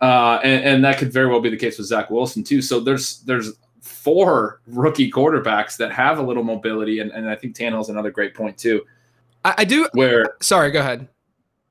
Uh, 0.00 0.38
and, 0.44 0.62
and 0.62 0.84
that 0.84 0.98
could 0.98 1.10
very 1.10 1.26
well 1.26 1.40
be 1.40 1.48
the 1.48 1.56
case 1.56 1.78
with 1.78 1.86
Zach 1.86 2.10
Wilson 2.10 2.44
too. 2.44 2.60
So 2.60 2.78
there's 2.78 3.20
there's 3.20 3.54
four 3.86 4.60
rookie 4.66 5.10
quarterbacks 5.10 5.76
that 5.76 5.92
have 5.92 6.18
a 6.18 6.22
little 6.22 6.42
mobility, 6.42 7.00
and, 7.00 7.10
and 7.12 7.28
I 7.28 7.36
think 7.36 7.56
Tannehill's 7.56 7.88
another 7.88 8.10
great 8.10 8.34
point 8.34 8.58
too. 8.58 8.84
I, 9.44 9.54
I 9.58 9.64
do. 9.64 9.88
Where 9.92 10.36
sorry, 10.40 10.70
go 10.70 10.80
ahead. 10.80 11.08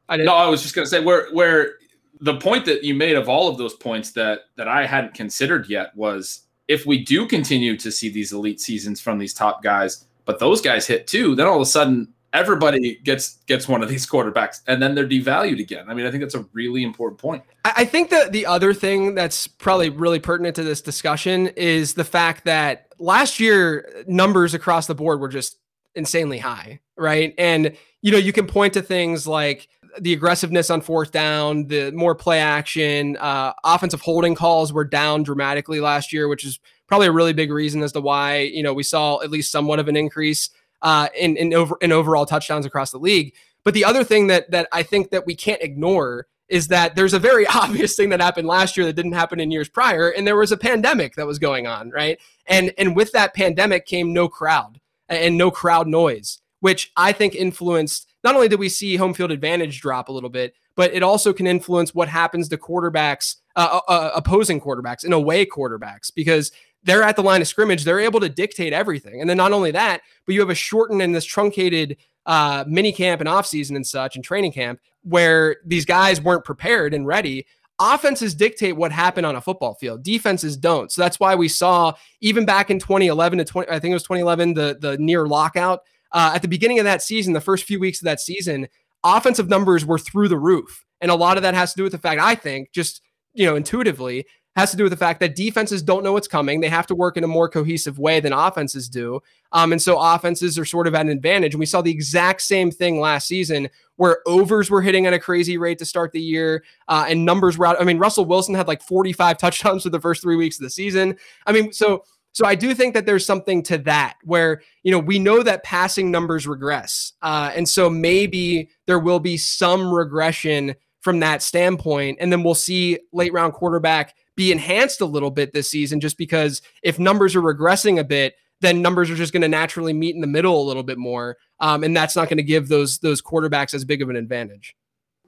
I 0.09 0.17
didn't. 0.17 0.27
No, 0.27 0.35
I 0.35 0.47
was 0.47 0.61
just 0.61 0.75
gonna 0.75 0.87
say 0.87 1.03
where 1.03 1.29
where 1.31 1.75
the 2.21 2.37
point 2.37 2.65
that 2.65 2.83
you 2.83 2.95
made 2.95 3.15
of 3.15 3.27
all 3.27 3.47
of 3.49 3.57
those 3.57 3.73
points 3.73 4.11
that 4.11 4.41
that 4.55 4.67
I 4.67 4.85
hadn't 4.85 5.13
considered 5.13 5.69
yet 5.69 5.95
was 5.95 6.41
if 6.67 6.85
we 6.85 7.03
do 7.03 7.27
continue 7.27 7.77
to 7.77 7.91
see 7.91 8.09
these 8.09 8.31
elite 8.31 8.59
seasons 8.59 8.99
from 8.99 9.17
these 9.19 9.33
top 9.33 9.61
guys, 9.61 10.05
but 10.25 10.39
those 10.39 10.61
guys 10.61 10.87
hit 10.87 11.07
too, 11.07 11.35
then 11.35 11.45
all 11.45 11.55
of 11.55 11.61
a 11.61 11.65
sudden 11.65 12.11
everybody 12.35 12.97
gets 13.03 13.37
gets 13.45 13.67
one 13.67 13.81
of 13.81 13.89
these 13.89 14.05
quarterbacks 14.05 14.61
and 14.67 14.81
then 14.81 14.93
they're 14.93 15.07
devalued 15.07 15.59
again. 15.59 15.85
I 15.87 15.93
mean, 15.93 16.05
I 16.05 16.11
think 16.11 16.21
that's 16.21 16.35
a 16.35 16.45
really 16.53 16.83
important 16.83 17.19
point. 17.19 17.43
I 17.63 17.85
think 17.85 18.09
that 18.09 18.31
the 18.31 18.45
other 18.45 18.73
thing 18.73 19.15
that's 19.15 19.47
probably 19.47 19.89
really 19.89 20.19
pertinent 20.19 20.55
to 20.57 20.63
this 20.63 20.81
discussion 20.81 21.47
is 21.55 21.93
the 21.93 22.03
fact 22.03 22.45
that 22.45 22.93
last 22.99 23.39
year 23.39 24.03
numbers 24.07 24.53
across 24.53 24.87
the 24.87 24.95
board 24.95 25.19
were 25.19 25.29
just 25.29 25.57
insanely 25.95 26.37
high, 26.37 26.79
right? 26.97 27.33
And 27.37 27.75
you 28.01 28.11
know, 28.11 28.17
you 28.17 28.33
can 28.33 28.45
point 28.45 28.73
to 28.73 28.81
things 28.81 29.25
like 29.25 29.67
the 29.99 30.11
aggressiveness 30.11 30.69
on 30.69 30.81
fourth 30.81 31.11
down, 31.11 31.67
the 31.67 31.91
more 31.91 32.15
play 32.15 32.39
action, 32.39 33.15
uh, 33.17 33.53
offensive 33.63 34.01
holding 34.01 34.35
calls 34.35 34.73
were 34.73 34.83
down 34.83 35.23
dramatically 35.23 35.79
last 35.79 36.11
year, 36.11 36.27
which 36.27 36.43
is 36.43 36.59
probably 36.87 37.07
a 37.07 37.11
really 37.11 37.33
big 37.33 37.51
reason 37.51 37.81
as 37.81 37.91
to 37.93 38.01
why 38.01 38.39
you 38.39 38.61
know 38.61 38.73
we 38.73 38.83
saw 38.83 39.21
at 39.21 39.31
least 39.31 39.51
somewhat 39.51 39.79
of 39.79 39.87
an 39.87 39.95
increase 39.95 40.49
uh, 40.85 41.09
in 41.17 41.35
in 41.35 41.53
over 41.53 41.77
in 41.81 41.91
overall 41.91 42.25
touchdowns 42.25 42.65
across 42.65 42.91
the 42.91 42.99
league. 42.99 43.33
But 43.65 43.73
the 43.73 43.83
other 43.83 44.03
thing 44.03 44.27
that 44.27 44.51
that 44.51 44.69
I 44.71 44.83
think 44.83 45.09
that 45.09 45.25
we 45.25 45.35
can't 45.35 45.61
ignore 45.61 46.27
is 46.47 46.67
that 46.67 46.95
there's 46.95 47.15
a 47.15 47.19
very 47.19 47.45
obvious 47.53 47.95
thing 47.95 48.09
that 48.09 48.21
happened 48.21 48.47
last 48.47 48.77
year 48.77 48.85
that 48.85 48.93
didn't 48.93 49.13
happen 49.13 49.39
in 49.39 49.51
years 49.51 49.67
prior, 49.67 50.11
and 50.11 50.25
there 50.25 50.37
was 50.37 50.51
a 50.51 50.57
pandemic 50.57 51.15
that 51.15 51.25
was 51.25 51.39
going 51.39 51.65
on, 51.65 51.89
right? 51.89 52.19
And 52.45 52.71
and 52.77 52.95
with 52.95 53.11
that 53.13 53.33
pandemic 53.33 53.87
came 53.87 54.13
no 54.13 54.29
crowd 54.29 54.79
and 55.09 55.37
no 55.37 55.49
crowd 55.49 55.87
noise, 55.87 56.39
which 56.59 56.91
I 56.95 57.11
think 57.11 57.33
influenced. 57.33 58.07
Not 58.23 58.35
only 58.35 58.47
did 58.47 58.59
we 58.59 58.69
see 58.69 58.95
home 58.95 59.15
field 59.15 59.31
advantage 59.31 59.81
drop 59.81 60.09
a 60.09 60.11
little 60.11 60.29
bit, 60.29 60.53
but 60.75 60.93
it 60.93 61.01
also 61.01 61.33
can 61.33 61.47
influence 61.47 61.95
what 61.95 62.09
happens 62.09 62.47
to 62.49 62.57
quarterbacks, 62.57 63.37
uh, 63.55 63.79
uh, 63.87 63.91
uh, 63.91 64.11
opposing 64.15 64.61
quarterbacks, 64.61 65.03
and 65.03 65.13
away 65.13 65.45
quarterbacks, 65.45 66.11
because 66.13 66.51
they're 66.85 67.03
at 67.03 67.15
the 67.15 67.23
line 67.23 67.41
of 67.41 67.47
scrimmage. 67.47 67.83
They're 67.83 67.99
able 67.99 68.19
to 68.21 68.29
dictate 68.29 68.71
everything. 68.71 69.19
And 69.19 69.29
then 69.29 69.37
not 69.37 69.51
only 69.51 69.71
that, 69.71 70.01
but 70.25 70.33
you 70.33 70.39
have 70.39 70.49
a 70.49 70.55
shortened 70.55 71.01
and 71.01 71.13
this 71.13 71.25
truncated 71.25 71.97
uh, 72.25 72.63
mini 72.67 72.91
camp 72.91 73.21
and 73.21 73.29
offseason 73.29 73.75
and 73.75 73.85
such 73.85 74.15
and 74.15 74.23
training 74.23 74.51
camp 74.51 74.79
where 75.03 75.57
these 75.65 75.85
guys 75.85 76.21
weren't 76.21 76.45
prepared 76.45 76.93
and 76.93 77.05
ready. 77.05 77.45
Offenses 77.79 78.33
dictate 78.33 78.77
what 78.77 78.91
happened 78.91 79.25
on 79.25 79.35
a 79.35 79.41
football 79.41 79.73
field. 79.73 80.01
Defenses 80.01 80.55
don't. 80.55 80.91
So 80.91 81.01
that's 81.01 81.19
why 81.19 81.35
we 81.35 81.49
saw 81.49 81.93
even 82.21 82.45
back 82.45 82.69
in 82.69 82.79
2011 82.79 83.39
to 83.39 83.45
20, 83.45 83.69
I 83.69 83.79
think 83.79 83.91
it 83.91 83.95
was 83.95 84.03
2011, 84.03 84.53
the 84.53 84.77
the 84.79 84.97
near 84.97 85.27
lockout. 85.27 85.81
Uh, 86.11 86.31
at 86.33 86.41
the 86.41 86.47
beginning 86.47 86.79
of 86.79 86.85
that 86.85 87.01
season, 87.01 87.33
the 87.33 87.41
first 87.41 87.65
few 87.65 87.79
weeks 87.79 87.99
of 87.99 88.05
that 88.05 88.21
season, 88.21 88.67
offensive 89.03 89.49
numbers 89.49 89.85
were 89.85 89.99
through 89.99 90.29
the 90.29 90.37
roof, 90.37 90.85
and 91.01 91.11
a 91.11 91.15
lot 91.15 91.35
of 91.35 91.43
that 91.43 91.53
has 91.53 91.73
to 91.73 91.77
do 91.77 91.83
with 91.83 91.91
the 91.91 91.97
fact 91.97 92.21
I 92.21 92.35
think 92.35 92.71
just 92.71 93.01
you 93.33 93.45
know 93.45 93.57
intuitively 93.57 94.25
has 94.55 94.71
to 94.71 94.77
do 94.77 94.83
with 94.83 94.91
the 94.91 94.97
fact 94.97 95.19
that 95.19 95.35
defenses 95.35 95.83
don't 95.83 96.03
know 96.03 96.13
what's 96.13 96.27
coming. 96.27 96.61
They 96.61 96.69
have 96.69 96.87
to 96.87 96.95
work 96.95 97.17
in 97.17 97.23
a 97.23 97.27
more 97.27 97.49
cohesive 97.49 97.99
way 97.99 98.21
than 98.21 98.31
offenses 98.31 98.87
do. 98.87 99.21
Um, 99.51 99.73
and 99.73 99.81
so 99.81 99.99
offenses 99.99 100.57
are 100.57 100.65
sort 100.65 100.87
of 100.87 100.95
at 100.95 101.01
an 101.01 101.11
advantage. 101.11 101.53
And 101.53 101.59
we 101.59 101.65
saw 101.65 101.81
the 101.81 101.91
exact 101.91 102.41
same 102.41 102.71
thing 102.71 102.99
last 102.99 103.27
season 103.27 103.69
where 103.97 104.19
overs 104.25 104.69
were 104.69 104.81
hitting 104.81 105.05
at 105.05 105.13
a 105.13 105.19
crazy 105.19 105.57
rate 105.57 105.77
to 105.79 105.85
start 105.85 106.13
the 106.13 106.21
year 106.21 106.63
uh, 106.87 107.05
and 107.07 107.25
numbers 107.25 107.57
were 107.57 107.65
out. 107.65 107.79
I 107.79 107.83
mean, 107.83 107.97
Russell 107.97 108.25
Wilson 108.25 108.55
had 108.55 108.67
like 108.67 108.81
45 108.81 109.37
touchdowns 109.37 109.83
for 109.83 109.89
the 109.89 109.99
first 109.99 110.21
three 110.21 110.37
weeks 110.37 110.57
of 110.57 110.63
the 110.63 110.69
season. 110.69 111.17
I 111.45 111.51
mean, 111.51 111.71
so. 111.71 112.03
So 112.31 112.45
I 112.45 112.53
do 112.53 112.73
think 112.73 112.95
that 112.95 113.05
there's 113.05 113.25
something 113.25 113.63
to 113.63 113.77
that 113.77 114.17
where, 114.25 114.61
you 114.83 114.91
know, 114.91 114.99
we 114.99 115.19
know 115.19 115.41
that 115.41 115.63
passing 115.63 116.11
numbers 116.11 116.45
regress. 116.45 117.13
Uh, 117.21 117.49
and 117.55 117.67
so 117.67 117.89
maybe 117.89 118.69
there 118.87 118.99
will 118.99 119.21
be 119.21 119.37
some 119.37 119.89
regression 119.89 120.75
from 120.99 121.21
that 121.21 121.41
standpoint. 121.41 122.17
And 122.19 122.33
then 122.33 122.43
we'll 122.43 122.53
see 122.53 122.99
late 123.13 123.31
round 123.31 123.53
quarterback 123.53 124.15
be 124.35 124.51
enhanced 124.51 125.01
a 125.01 125.05
little 125.05 125.31
bit 125.31 125.53
this 125.53 125.69
season, 125.69 125.99
just 125.99 126.17
because 126.17 126.61
if 126.83 126.99
numbers 126.99 127.35
are 127.35 127.41
regressing 127.41 127.99
a 127.99 128.03
bit, 128.03 128.35
then 128.61 128.81
numbers 128.81 129.09
are 129.09 129.15
just 129.15 129.33
going 129.33 129.41
to 129.41 129.47
naturally 129.47 129.93
meet 129.93 130.15
in 130.15 130.21
the 130.21 130.27
middle 130.27 130.61
a 130.61 130.67
little 130.67 130.83
bit 130.83 130.97
more, 130.97 131.37
um, 131.59 131.83
and 131.83 131.95
that's 131.95 132.15
not 132.15 132.29
going 132.29 132.37
to 132.37 132.43
give 132.43 132.67
those 132.67 132.99
those 132.99 133.21
quarterbacks 133.21 133.73
as 133.73 133.85
big 133.85 134.01
of 134.01 134.09
an 134.09 134.15
advantage. 134.15 134.75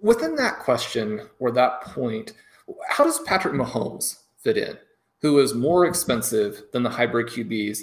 Within 0.02 0.36
that 0.36 0.60
question 0.60 1.22
or 1.40 1.52
that 1.52 1.82
point, 1.82 2.34
how 2.88 3.04
does 3.04 3.20
Patrick 3.20 3.54
Mahomes 3.54 4.18
fit 4.38 4.58
in? 4.58 4.78
Who 5.22 5.40
is 5.40 5.54
more 5.54 5.86
expensive 5.86 6.64
than 6.72 6.84
the 6.84 6.90
hybrid 6.90 7.28
QBs? 7.28 7.80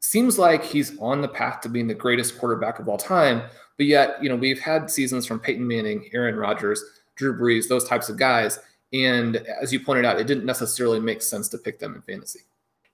Seems 0.00 0.38
like 0.38 0.62
he's 0.62 0.96
on 0.98 1.22
the 1.22 1.28
path 1.28 1.60
to 1.62 1.68
being 1.68 1.88
the 1.88 1.94
greatest 1.94 2.38
quarterback 2.38 2.78
of 2.78 2.88
all 2.88 2.98
time, 2.98 3.42
but 3.76 3.86
yet, 3.86 4.22
you 4.22 4.28
know, 4.28 4.36
we've 4.36 4.60
had 4.60 4.90
seasons 4.90 5.26
from 5.26 5.40
Peyton 5.40 5.66
Manning, 5.66 6.08
Aaron 6.12 6.36
Rodgers, 6.36 6.84
Drew 7.16 7.36
Brees, 7.36 7.68
those 7.68 7.84
types 7.84 8.08
of 8.08 8.16
guys 8.16 8.58
and 8.92 9.36
as 9.36 9.72
you 9.72 9.80
pointed 9.80 10.04
out, 10.04 10.20
it 10.20 10.26
didn't 10.26 10.46
necessarily 10.46 11.00
make 11.00 11.22
sense 11.22 11.48
to 11.48 11.58
pick 11.58 11.78
them 11.78 11.94
in 11.94 12.02
fantasy. 12.02 12.40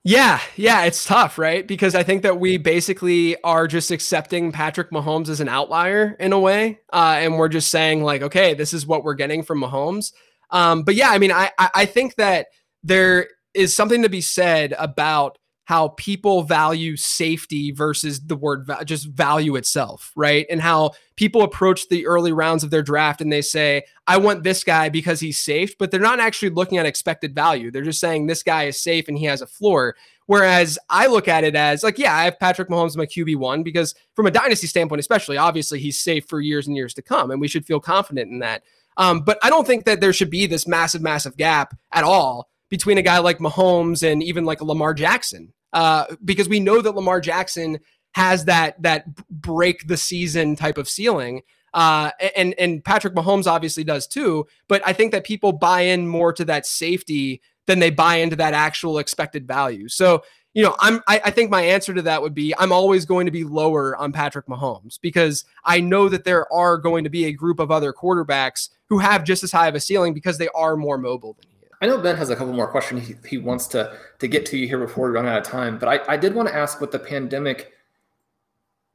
Yeah, 0.07 0.39
yeah, 0.55 0.83
it's 0.83 1.03
tough, 1.03 1.39
right? 1.39 1.65
Because 1.65 1.95
I 1.95 2.03
think 2.03 2.21
that 2.21 2.39
we 2.39 2.57
basically 2.57 3.41
are 3.41 3.67
just 3.67 3.89
accepting 3.89 4.51
Patrick 4.51 4.91
Mahomes 4.91 5.29
as 5.29 5.41
an 5.41 5.49
outlier 5.49 6.15
in 6.19 6.31
a 6.31 6.39
way, 6.39 6.79
uh, 6.93 7.15
and 7.17 7.39
we're 7.39 7.49
just 7.49 7.71
saying 7.71 8.03
like, 8.03 8.21
okay, 8.21 8.53
this 8.53 8.71
is 8.71 8.85
what 8.85 9.03
we're 9.03 9.15
getting 9.15 9.41
from 9.41 9.61
Mahomes. 9.61 10.13
Um, 10.51 10.83
but 10.83 10.93
yeah, 10.93 11.09
I 11.09 11.17
mean, 11.17 11.31
I 11.31 11.49
I 11.57 11.85
think 11.87 12.15
that 12.15 12.47
there 12.83 13.29
is 13.55 13.75
something 13.75 14.03
to 14.03 14.09
be 14.09 14.21
said 14.21 14.75
about 14.77 15.39
how 15.65 15.89
people 15.89 16.43
value 16.43 16.95
safety 16.95 17.71
versus 17.71 18.21
the 18.21 18.35
word 18.35 18.67
va- 18.67 18.85
just 18.85 19.07
value 19.07 19.55
itself, 19.55 20.11
right? 20.15 20.45
And 20.49 20.61
how 20.61 20.91
people 21.15 21.41
approach 21.41 21.89
the 21.89 22.05
early 22.05 22.31
rounds 22.31 22.63
of 22.63 22.69
their 22.69 22.83
draft 22.83 23.19
and 23.19 23.31
they 23.31 23.41
say, 23.41 23.83
I 24.05 24.17
want 24.17 24.43
this 24.43 24.63
guy 24.63 24.89
because 24.89 25.19
he's 25.19 25.41
safe, 25.41 25.75
but 25.77 25.89
they're 25.89 25.99
not 25.99 26.19
actually 26.19 26.51
looking 26.51 26.77
at 26.77 26.85
expected 26.85 27.33
value. 27.33 27.71
They're 27.71 27.81
just 27.81 27.99
saying 27.99 28.27
this 28.27 28.43
guy 28.43 28.65
is 28.65 28.79
safe 28.79 29.07
and 29.07 29.17
he 29.17 29.25
has 29.25 29.41
a 29.41 29.47
floor. 29.47 29.95
Whereas 30.27 30.77
I 30.89 31.07
look 31.07 31.27
at 31.27 31.43
it 31.43 31.55
as 31.55 31.83
like, 31.83 31.97
yeah, 31.97 32.15
I 32.15 32.25
have 32.25 32.39
Patrick 32.39 32.69
Mahomes 32.69 32.95
my 32.95 33.07
QB1 33.07 33.63
because 33.63 33.95
from 34.13 34.27
a 34.27 34.31
dynasty 34.31 34.67
standpoint, 34.67 34.99
especially, 34.99 35.37
obviously 35.37 35.79
he's 35.79 35.99
safe 35.99 36.27
for 36.27 36.41
years 36.41 36.67
and 36.67 36.75
years 36.75 36.93
to 36.93 37.01
come. 37.01 37.31
And 37.31 37.41
we 37.41 37.47
should 37.47 37.65
feel 37.65 37.79
confident 37.79 38.31
in 38.31 38.39
that. 38.39 38.63
Um, 38.97 39.21
but 39.21 39.39
I 39.43 39.49
don't 39.49 39.65
think 39.65 39.85
that 39.85 39.99
there 39.99 40.13
should 40.13 40.29
be 40.29 40.45
this 40.45 40.67
massive, 40.67 41.01
massive 41.01 41.37
gap 41.37 41.75
at 41.91 42.03
all 42.03 42.49
between 42.69 42.97
a 42.97 43.01
guy 43.03 43.19
like 43.19 43.39
Mahomes 43.39 44.09
and 44.09 44.23
even 44.23 44.45
like 44.45 44.61
Lamar 44.61 44.93
Jackson, 44.93 45.53
uh, 45.75 46.05
because 46.23 46.47
we 46.47 46.59
know 46.59 46.81
that 46.81 46.95
Lamar 46.95 47.19
Jackson 47.21 47.79
has 48.13 48.45
that 48.45 48.81
that 48.81 49.05
break 49.29 49.87
the 49.87 49.97
season 49.97 50.55
type 50.55 50.77
of 50.77 50.89
ceiling. 50.89 51.41
Uh, 51.73 52.11
and 52.35 52.55
and 52.57 52.83
Patrick 52.83 53.13
Mahomes 53.13 53.45
obviously 53.45 53.83
does 53.83 54.07
too, 54.07 54.47
but 54.69 54.81
I 54.85 54.93
think 54.93 55.11
that 55.11 55.25
people 55.25 55.51
buy 55.51 55.81
in 55.81 56.07
more 56.07 56.31
to 56.31 56.45
that 56.45 56.65
safety 56.65 57.41
than 57.67 57.79
they 57.79 57.89
buy 57.89 58.15
into 58.15 58.37
that 58.37 58.53
actual 58.53 58.97
expected 58.97 59.45
value. 59.45 59.89
So 59.89 60.23
you 60.53 60.63
know, 60.63 60.77
I'm 60.79 61.01
I, 61.09 61.19
I, 61.25 61.31
think 61.31 61.51
my 61.51 61.61
answer 61.61 61.93
to 61.93 62.01
that 62.03 62.21
would 62.21 62.33
be 62.33 62.53
I'm 62.57 62.71
always 62.71 63.03
going 63.03 63.25
to 63.25 63.31
be 63.31 63.43
lower 63.43 63.97
on 63.97 64.13
Patrick 64.13 64.45
Mahomes 64.45 64.97
because 65.01 65.43
I 65.65 65.81
know 65.81 66.07
that 66.07 66.23
there 66.23 66.51
are 66.53 66.77
going 66.77 67.03
to 67.03 67.09
be 67.09 67.25
a 67.25 67.33
group 67.33 67.59
of 67.59 67.71
other 67.71 67.91
quarterbacks 67.91 68.69
who 68.87 68.99
have 68.99 69.25
just 69.25 69.43
as 69.43 69.51
high 69.51 69.67
of 69.67 69.75
a 69.75 69.81
ceiling 69.81 70.13
because 70.13 70.37
they 70.37 70.47
are 70.55 70.77
more 70.77 70.97
mobile 70.97 71.33
than 71.33 71.49
he 71.49 71.54
I 71.81 71.87
know 71.87 71.97
Ben 71.97 72.15
has 72.15 72.29
a 72.29 72.35
couple 72.35 72.53
more 72.53 72.67
questions 72.67 73.07
he, 73.07 73.15
he 73.27 73.37
wants 73.37 73.67
to 73.67 73.97
to 74.19 74.27
get 74.27 74.45
to 74.47 74.57
you 74.57 74.67
here 74.67 74.79
before 74.79 75.09
we 75.09 75.15
run 75.15 75.27
out 75.27 75.37
of 75.37 75.43
time, 75.43 75.77
but 75.77 75.89
I, 75.89 76.13
I 76.13 76.17
did 76.17 76.33
want 76.33 76.47
to 76.47 76.55
ask 76.55 76.79
with 76.81 76.91
the 76.91 76.99
pandemic, 76.99 77.73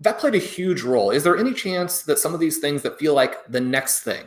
that 0.01 0.19
played 0.19 0.35
a 0.35 0.39
huge 0.39 0.83
role. 0.83 1.11
Is 1.11 1.23
there 1.23 1.37
any 1.37 1.53
chance 1.53 2.03
that 2.03 2.19
some 2.19 2.35
of 2.35 2.41
these 2.41 2.59
things 2.59 2.83
that 2.83 2.99
feel 2.99 3.15
like 3.15 3.45
the 3.47 3.61
next 3.61 4.01
thing, 4.01 4.27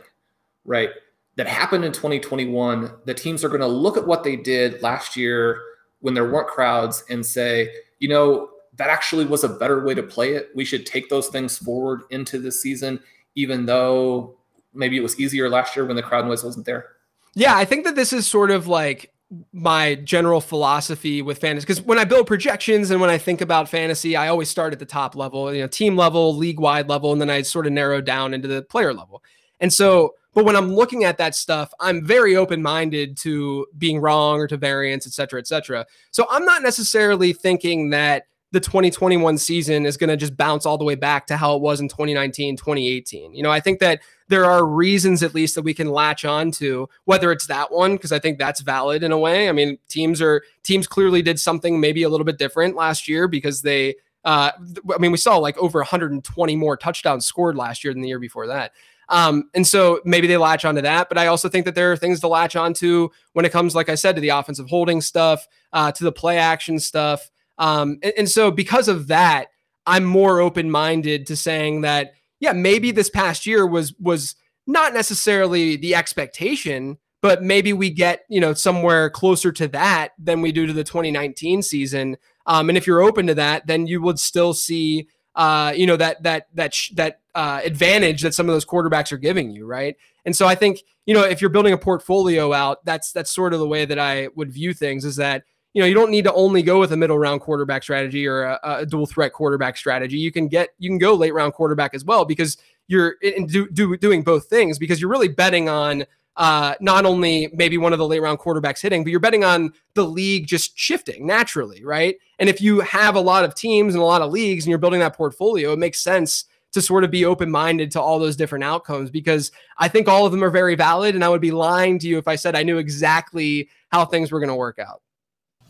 right, 0.64 0.90
that 1.36 1.48
happened 1.48 1.84
in 1.84 1.92
2021, 1.92 2.92
the 3.04 3.14
teams 3.14 3.44
are 3.44 3.48
going 3.48 3.60
to 3.60 3.66
look 3.66 3.96
at 3.96 4.06
what 4.06 4.22
they 4.22 4.36
did 4.36 4.82
last 4.82 5.16
year 5.16 5.60
when 6.00 6.14
there 6.14 6.30
weren't 6.30 6.46
crowds 6.46 7.02
and 7.10 7.24
say, 7.26 7.70
you 7.98 8.08
know, 8.08 8.50
that 8.76 8.88
actually 8.88 9.24
was 9.24 9.44
a 9.44 9.48
better 9.48 9.84
way 9.84 9.94
to 9.94 10.02
play 10.02 10.34
it. 10.34 10.50
We 10.54 10.64
should 10.64 10.86
take 10.86 11.08
those 11.08 11.28
things 11.28 11.58
forward 11.58 12.02
into 12.10 12.38
the 12.38 12.52
season, 12.52 13.00
even 13.34 13.66
though 13.66 14.36
maybe 14.74 14.96
it 14.96 15.02
was 15.02 15.18
easier 15.18 15.48
last 15.48 15.74
year 15.74 15.86
when 15.86 15.96
the 15.96 16.02
crowd 16.02 16.26
noise 16.26 16.44
wasn't 16.44 16.66
there. 16.66 16.93
Yeah, 17.34 17.56
I 17.56 17.64
think 17.64 17.84
that 17.84 17.96
this 17.96 18.12
is 18.12 18.26
sort 18.26 18.50
of 18.50 18.66
like 18.66 19.12
my 19.52 19.96
general 19.96 20.40
philosophy 20.40 21.22
with 21.22 21.38
fantasy 21.38 21.64
because 21.64 21.82
when 21.82 21.98
I 21.98 22.04
build 22.04 22.26
projections 22.26 22.90
and 22.90 23.00
when 23.00 23.10
I 23.10 23.18
think 23.18 23.40
about 23.40 23.68
fantasy, 23.68 24.14
I 24.16 24.28
always 24.28 24.48
start 24.48 24.72
at 24.72 24.78
the 24.78 24.86
top 24.86 25.16
level, 25.16 25.52
you 25.52 25.60
know, 25.60 25.66
team 25.66 25.96
level, 25.96 26.36
league 26.36 26.60
wide 26.60 26.88
level, 26.88 27.12
and 27.12 27.20
then 27.20 27.30
I 27.30 27.42
sort 27.42 27.66
of 27.66 27.72
narrow 27.72 28.00
down 28.00 28.34
into 28.34 28.46
the 28.46 28.62
player 28.62 28.94
level. 28.94 29.22
And 29.60 29.72
so, 29.72 30.14
but 30.34 30.44
when 30.44 30.56
I'm 30.56 30.72
looking 30.74 31.04
at 31.04 31.18
that 31.18 31.34
stuff, 31.34 31.72
I'm 31.80 32.04
very 32.04 32.36
open 32.36 32.62
minded 32.62 33.16
to 33.18 33.66
being 33.78 34.00
wrong 34.00 34.40
or 34.40 34.46
to 34.48 34.56
variance, 34.56 35.06
et 35.06 35.12
cetera, 35.12 35.40
et 35.40 35.46
cetera. 35.46 35.86
So 36.10 36.26
I'm 36.30 36.44
not 36.44 36.62
necessarily 36.62 37.32
thinking 37.32 37.90
that 37.90 38.26
the 38.54 38.60
2021 38.60 39.36
season 39.36 39.84
is 39.84 39.96
going 39.96 40.08
to 40.08 40.16
just 40.16 40.36
bounce 40.36 40.64
all 40.64 40.78
the 40.78 40.84
way 40.84 40.94
back 40.94 41.26
to 41.26 41.36
how 41.36 41.56
it 41.56 41.60
was 41.60 41.80
in 41.80 41.88
2019, 41.88 42.56
2018. 42.56 43.34
You 43.34 43.42
know, 43.42 43.50
I 43.50 43.58
think 43.58 43.80
that 43.80 44.00
there 44.28 44.44
are 44.44 44.64
reasons 44.64 45.22
at 45.24 45.34
least 45.34 45.56
that 45.56 45.62
we 45.62 45.74
can 45.74 45.88
latch 45.88 46.24
on 46.24 46.50
to 46.52 46.88
whether 47.04 47.30
it's 47.30 47.46
that 47.46 47.70
one 47.70 47.94
because 47.94 48.12
i 48.12 48.18
think 48.18 48.38
that's 48.38 48.62
valid 48.62 49.02
in 49.02 49.12
a 49.12 49.18
way 49.18 49.50
i 49.50 49.52
mean 49.52 49.76
teams 49.88 50.22
are 50.22 50.42
teams 50.62 50.86
clearly 50.86 51.20
did 51.20 51.38
something 51.38 51.78
maybe 51.78 52.02
a 52.02 52.08
little 52.08 52.24
bit 52.24 52.38
different 52.38 52.74
last 52.74 53.06
year 53.06 53.28
because 53.28 53.60
they 53.60 53.94
uh, 54.24 54.50
i 54.94 54.98
mean 54.98 55.12
we 55.12 55.18
saw 55.18 55.36
like 55.36 55.58
over 55.58 55.80
120 55.80 56.56
more 56.56 56.74
touchdowns 56.76 57.26
scored 57.26 57.54
last 57.54 57.84
year 57.84 57.92
than 57.92 58.00
the 58.00 58.08
year 58.08 58.18
before 58.18 58.46
that 58.46 58.72
um, 59.10 59.50
and 59.52 59.66
so 59.66 60.00
maybe 60.06 60.26
they 60.26 60.38
latch 60.38 60.64
onto 60.64 60.80
that 60.80 61.10
but 61.10 61.18
i 61.18 61.26
also 61.26 61.46
think 61.46 61.66
that 61.66 61.74
there 61.74 61.92
are 61.92 61.96
things 61.96 62.20
to 62.20 62.28
latch 62.28 62.56
onto 62.56 63.10
when 63.34 63.44
it 63.44 63.52
comes 63.52 63.74
like 63.74 63.90
i 63.90 63.94
said 63.94 64.14
to 64.14 64.22
the 64.22 64.30
offensive 64.30 64.68
holding 64.70 65.02
stuff 65.02 65.46
uh, 65.74 65.92
to 65.92 66.04
the 66.04 66.12
play 66.12 66.38
action 66.38 66.78
stuff 66.78 67.30
um, 67.58 67.98
and, 68.02 68.12
and 68.18 68.30
so 68.30 68.50
because 68.50 68.88
of 68.88 69.08
that 69.08 69.48
i'm 69.86 70.04
more 70.04 70.40
open-minded 70.40 71.26
to 71.26 71.36
saying 71.36 71.82
that 71.82 72.14
yeah, 72.44 72.52
maybe 72.52 72.90
this 72.90 73.08
past 73.08 73.46
year 73.46 73.66
was 73.66 73.94
was 73.98 74.36
not 74.66 74.92
necessarily 74.92 75.76
the 75.76 75.94
expectation, 75.94 76.98
but 77.22 77.42
maybe 77.42 77.72
we 77.72 77.88
get 77.88 78.24
you 78.28 78.38
know 78.38 78.52
somewhere 78.52 79.08
closer 79.08 79.50
to 79.52 79.66
that 79.68 80.12
than 80.18 80.42
we 80.42 80.52
do 80.52 80.66
to 80.66 80.72
the 80.72 80.84
2019 80.84 81.62
season. 81.62 82.16
Um, 82.46 82.68
and 82.68 82.76
if 82.76 82.86
you're 82.86 83.00
open 83.00 83.26
to 83.28 83.34
that, 83.36 83.66
then 83.66 83.86
you 83.86 84.02
would 84.02 84.18
still 84.18 84.52
see 84.52 85.08
uh, 85.34 85.72
you 85.74 85.86
know 85.86 85.96
that 85.96 86.22
that 86.22 86.48
that 86.54 86.74
sh- 86.74 86.90
that 86.96 87.20
uh, 87.34 87.60
advantage 87.64 88.20
that 88.22 88.34
some 88.34 88.46
of 88.48 88.54
those 88.54 88.66
quarterbacks 88.66 89.10
are 89.10 89.18
giving 89.18 89.50
you, 89.50 89.64
right? 89.64 89.96
And 90.26 90.36
so 90.36 90.46
I 90.46 90.54
think 90.54 90.82
you 91.06 91.14
know 91.14 91.22
if 91.22 91.40
you're 91.40 91.48
building 91.50 91.72
a 91.72 91.78
portfolio 91.78 92.52
out, 92.52 92.84
that's 92.84 93.10
that's 93.12 93.34
sort 93.34 93.54
of 93.54 93.60
the 93.60 93.68
way 93.68 93.86
that 93.86 93.98
I 93.98 94.28
would 94.34 94.52
view 94.52 94.74
things. 94.74 95.06
Is 95.06 95.16
that 95.16 95.44
you 95.74 95.82
know 95.82 95.86
you 95.86 95.94
don't 95.94 96.10
need 96.10 96.24
to 96.24 96.32
only 96.32 96.62
go 96.62 96.80
with 96.80 96.92
a 96.92 96.96
middle 96.96 97.18
round 97.18 97.40
quarterback 97.40 97.82
strategy 97.82 98.26
or 98.26 98.44
a, 98.44 98.60
a 98.62 98.86
dual 98.86 99.06
threat 99.06 99.32
quarterback 99.32 99.76
strategy. 99.76 100.16
You 100.16 100.32
can 100.32 100.48
get 100.48 100.70
you 100.78 100.88
can 100.88 100.98
go 100.98 101.14
late 101.14 101.34
round 101.34 101.52
quarterback 101.52 101.94
as 101.94 102.04
well 102.04 102.24
because 102.24 102.56
you're 102.86 103.16
do, 103.46 103.68
do, 103.70 103.96
doing 103.96 104.22
both 104.22 104.46
things 104.46 104.78
because 104.78 105.00
you're 105.00 105.10
really 105.10 105.28
betting 105.28 105.68
on 105.68 106.06
uh, 106.36 106.74
not 106.80 107.04
only 107.06 107.48
maybe 107.52 107.78
one 107.78 107.92
of 107.92 107.98
the 107.98 108.06
late 108.06 108.20
round 108.20 108.38
quarterbacks 108.38 108.80
hitting, 108.80 109.04
but 109.04 109.10
you're 109.10 109.20
betting 109.20 109.44
on 109.44 109.72
the 109.94 110.04
league 110.04 110.46
just 110.46 110.78
shifting 110.78 111.26
naturally, 111.26 111.84
right? 111.84 112.16
And 112.38 112.48
if 112.48 112.60
you 112.60 112.80
have 112.80 113.14
a 113.14 113.20
lot 113.20 113.44
of 113.44 113.54
teams 113.54 113.94
and 113.94 114.02
a 114.02 114.06
lot 114.06 114.22
of 114.22 114.32
leagues 114.32 114.64
and 114.64 114.70
you're 114.70 114.78
building 114.78 115.00
that 115.00 115.16
portfolio, 115.16 115.72
it 115.72 115.78
makes 115.78 116.00
sense 116.00 116.46
to 116.72 116.82
sort 116.82 117.04
of 117.04 117.10
be 117.10 117.24
open 117.24 117.50
minded 117.50 117.90
to 117.92 118.00
all 118.00 118.18
those 118.18 118.34
different 118.34 118.64
outcomes 118.64 119.10
because 119.10 119.52
I 119.78 119.86
think 119.86 120.08
all 120.08 120.26
of 120.26 120.32
them 120.32 120.42
are 120.42 120.50
very 120.50 120.74
valid. 120.74 121.14
And 121.14 121.24
I 121.24 121.28
would 121.28 121.40
be 121.40 121.52
lying 121.52 122.00
to 122.00 122.08
you 122.08 122.18
if 122.18 122.26
I 122.26 122.34
said 122.34 122.56
I 122.56 122.64
knew 122.64 122.78
exactly 122.78 123.68
how 123.90 124.04
things 124.04 124.32
were 124.32 124.40
going 124.40 124.48
to 124.48 124.56
work 124.56 124.80
out. 124.80 125.00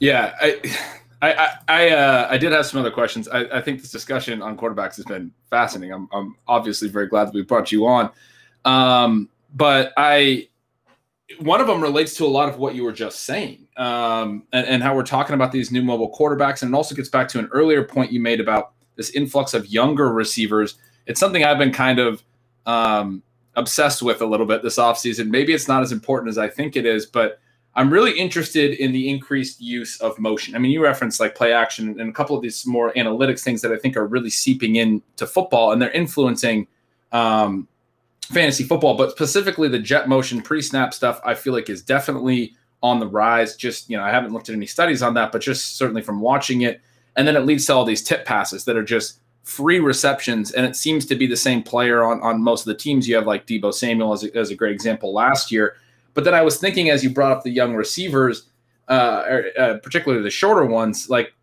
Yeah. 0.00 0.34
I, 0.40 0.60
I, 1.22 1.56
I, 1.68 1.88
uh, 1.90 2.28
I 2.30 2.38
did 2.38 2.52
have 2.52 2.66
some 2.66 2.80
other 2.80 2.90
questions. 2.90 3.28
I, 3.28 3.44
I, 3.44 3.60
think 3.62 3.80
this 3.80 3.90
discussion 3.90 4.42
on 4.42 4.58
quarterbacks 4.58 4.96
has 4.96 5.06
been 5.06 5.32
fascinating. 5.48 5.94
I'm, 5.94 6.08
I'm 6.12 6.36
obviously 6.46 6.88
very 6.88 7.06
glad 7.06 7.26
that 7.26 7.34
we 7.34 7.42
brought 7.42 7.72
you 7.72 7.86
on. 7.86 8.10
Um, 8.64 9.30
but 9.54 9.92
I, 9.96 10.48
one 11.40 11.60
of 11.60 11.66
them 11.66 11.80
relates 11.80 12.14
to 12.16 12.24
a 12.24 12.28
lot 12.28 12.48
of 12.48 12.58
what 12.58 12.74
you 12.74 12.84
were 12.84 12.92
just 12.92 13.20
saying 13.20 13.66
um, 13.76 14.42
and, 14.52 14.66
and, 14.66 14.82
how 14.82 14.94
we're 14.94 15.02
talking 15.02 15.34
about 15.34 15.52
these 15.52 15.70
new 15.70 15.82
mobile 15.82 16.14
quarterbacks. 16.14 16.62
And 16.62 16.74
it 16.74 16.76
also 16.76 16.94
gets 16.94 17.08
back 17.08 17.28
to 17.28 17.38
an 17.38 17.48
earlier 17.52 17.82
point 17.82 18.12
you 18.12 18.20
made 18.20 18.40
about 18.40 18.72
this 18.96 19.10
influx 19.10 19.54
of 19.54 19.66
younger 19.66 20.12
receivers. 20.12 20.76
It's 21.06 21.18
something 21.20 21.44
I've 21.44 21.58
been 21.58 21.72
kind 21.72 21.98
of 21.98 22.22
um, 22.66 23.22
obsessed 23.56 24.02
with 24.02 24.20
a 24.20 24.26
little 24.26 24.46
bit 24.46 24.62
this 24.62 24.76
offseason. 24.76 25.28
Maybe 25.28 25.54
it's 25.54 25.68
not 25.68 25.82
as 25.82 25.92
important 25.92 26.28
as 26.28 26.38
I 26.38 26.48
think 26.48 26.76
it 26.76 26.86
is, 26.86 27.06
but 27.06 27.40
I'm 27.76 27.90
really 27.90 28.12
interested 28.18 28.74
in 28.74 28.92
the 28.92 29.08
increased 29.08 29.60
use 29.60 30.00
of 30.00 30.18
motion. 30.18 30.54
I 30.54 30.58
mean, 30.58 30.70
you 30.70 30.82
referenced 30.82 31.18
like 31.18 31.34
play 31.34 31.52
action 31.52 31.98
and 32.00 32.08
a 32.08 32.12
couple 32.12 32.36
of 32.36 32.42
these 32.42 32.66
more 32.66 32.92
analytics 32.92 33.40
things 33.40 33.62
that 33.62 33.72
I 33.72 33.76
think 33.76 33.96
are 33.96 34.06
really 34.06 34.30
seeping 34.30 34.76
into 34.76 35.26
football 35.26 35.72
and 35.72 35.82
they're 35.82 35.90
influencing 35.90 36.68
um, 37.10 37.66
fantasy 38.30 38.64
football, 38.64 38.96
but 38.96 39.10
specifically 39.10 39.68
the 39.68 39.78
jet 39.78 40.08
motion 40.08 40.40
pre-snap 40.40 40.94
stuff, 40.94 41.20
I 41.24 41.34
feel 41.34 41.52
like 41.52 41.68
is 41.68 41.82
definitely 41.82 42.54
on 42.82 43.00
the 43.00 43.08
rise. 43.08 43.56
Just 43.56 43.90
you 43.90 43.96
know, 43.96 44.04
I 44.04 44.10
haven't 44.10 44.32
looked 44.32 44.48
at 44.48 44.54
any 44.54 44.66
studies 44.66 45.02
on 45.02 45.14
that, 45.14 45.32
but 45.32 45.40
just 45.40 45.76
certainly 45.76 46.02
from 46.02 46.20
watching 46.20 46.62
it, 46.62 46.80
and 47.16 47.26
then 47.26 47.36
it 47.36 47.46
leads 47.46 47.66
to 47.66 47.74
all 47.74 47.84
these 47.84 48.02
tip 48.02 48.24
passes 48.24 48.64
that 48.66 48.76
are 48.76 48.84
just 48.84 49.20
free 49.42 49.80
receptions, 49.80 50.52
and 50.52 50.64
it 50.64 50.76
seems 50.76 51.04
to 51.06 51.14
be 51.14 51.26
the 51.26 51.36
same 51.36 51.62
player 51.62 52.04
on 52.04 52.20
on 52.20 52.42
most 52.42 52.60
of 52.60 52.66
the 52.66 52.74
teams. 52.74 53.08
You 53.08 53.16
have 53.16 53.26
like 53.26 53.46
Deebo 53.46 53.72
Samuel 53.72 54.12
as 54.12 54.24
a, 54.24 54.36
as 54.36 54.50
a 54.50 54.54
great 54.54 54.72
example 54.72 55.12
last 55.12 55.50
year, 55.50 55.76
but 56.14 56.24
then 56.24 56.34
I 56.34 56.42
was 56.42 56.56
thinking 56.56 56.90
as 56.90 57.04
you 57.04 57.10
brought 57.10 57.32
up 57.32 57.42
the 57.42 57.50
young 57.50 57.74
receivers, 57.74 58.46
uh, 58.88 59.24
er, 59.26 59.44
uh, 59.58 59.74
particularly 59.82 60.22
the 60.22 60.30
shorter 60.30 60.64
ones, 60.64 61.10
like 61.10 61.34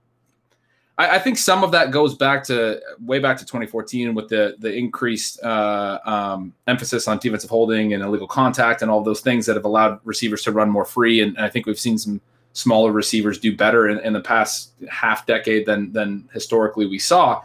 I, 0.97 1.15
I, 1.15 1.19
think 1.19 1.38
some 1.38 1.63
of 1.63 1.72
that 1.72 1.91
goes 1.91 2.15
back 2.15 2.43
to 2.45 2.80
way 3.03 3.19
back 3.19 3.38
to 3.38 3.45
2014 3.45 4.13
with 4.13 4.30
the 4.30 4.55
the 4.59 4.74
increased 4.74 5.41
uh, 5.43 5.99
um, 6.05 6.53
emphasis 6.67 7.07
on 7.07 7.17
defensive 7.17 7.49
holding 7.49 7.93
and 7.93 8.03
illegal 8.03 8.28
contact 8.28 8.82
and 8.82 8.91
all 8.91 9.03
those 9.03 9.22
things 9.22 9.45
that 9.47 9.55
have 9.55 9.65
allowed 9.65 9.99
receivers 10.03 10.43
to 10.43 10.51
run 10.51 10.69
more 10.69 10.86
free. 10.86 11.22
And, 11.22 11.36
and 11.38 11.45
I 11.45 11.49
think 11.49 11.65
we've 11.65 11.80
seen 11.80 11.97
some 11.97 12.22
smaller 12.53 12.91
receivers 12.91 13.39
do 13.39 13.55
better 13.55 13.88
in, 13.88 13.99
in 13.99 14.13
the 14.13 14.22
past 14.22 14.72
half 14.89 15.26
decade 15.26 15.65
than 15.65 15.91
than 15.91 16.30
historically 16.34 16.86
we 16.86 16.99
saw. 16.99 17.41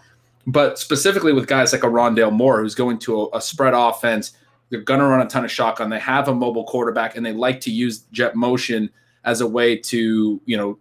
But 0.46 0.78
specifically 0.78 1.32
with 1.32 1.46
guys 1.48 1.72
like 1.72 1.82
a 1.82 1.88
Rondale 1.88 2.32
Moore, 2.32 2.60
who's 2.60 2.74
going 2.74 2.98
to 3.00 3.22
a, 3.22 3.38
a 3.38 3.40
spread 3.40 3.74
offense, 3.74 4.32
they're 4.70 4.80
going 4.80 5.00
to 5.00 5.06
run 5.06 5.20
a 5.20 5.28
ton 5.28 5.44
of 5.44 5.50
shotgun. 5.50 5.90
They 5.90 5.98
have 6.00 6.28
a 6.28 6.34
mobile 6.34 6.64
quarterback, 6.64 7.16
and 7.16 7.24
they 7.24 7.32
like 7.32 7.60
to 7.62 7.70
use 7.70 8.00
jet 8.12 8.34
motion 8.34 8.90
as 9.24 9.40
a 9.40 9.46
way 9.46 9.76
to 9.76 10.40
you 10.44 10.56
know 10.56 10.78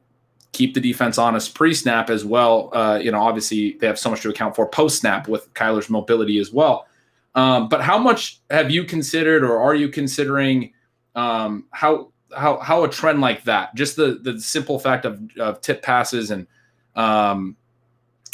keep 0.51 0.73
the 0.73 0.79
defense 0.79 1.17
honest 1.17 1.53
pre-snap 1.53 2.09
as 2.09 2.23
well. 2.23 2.69
Uh, 2.73 2.97
you 3.01 3.11
know, 3.11 3.21
obviously 3.21 3.73
they 3.79 3.87
have 3.87 3.99
so 3.99 4.09
much 4.09 4.21
to 4.21 4.29
account 4.29 4.55
for 4.55 4.65
post-snap 4.65 5.27
with 5.27 5.53
Kyler's 5.53 5.89
mobility 5.89 6.39
as 6.39 6.53
well. 6.53 6.87
Um, 7.35 7.67
but 7.67 7.81
how 7.81 7.97
much 7.97 8.39
have 8.49 8.71
you 8.71 8.85
considered, 8.85 9.43
or 9.43 9.59
are 9.59 9.75
you 9.75 9.89
considering 9.89 10.71
um, 11.15 11.65
how 11.71 12.11
how 12.35 12.59
how 12.59 12.83
a 12.83 12.89
trend 12.89 13.21
like 13.21 13.43
that, 13.43 13.75
just 13.75 13.95
the 13.97 14.19
the 14.21 14.39
simple 14.39 14.79
fact 14.79 15.05
of, 15.05 15.21
of 15.37 15.61
tip 15.61 15.81
passes 15.81 16.31
and 16.31 16.47
um, 16.95 17.57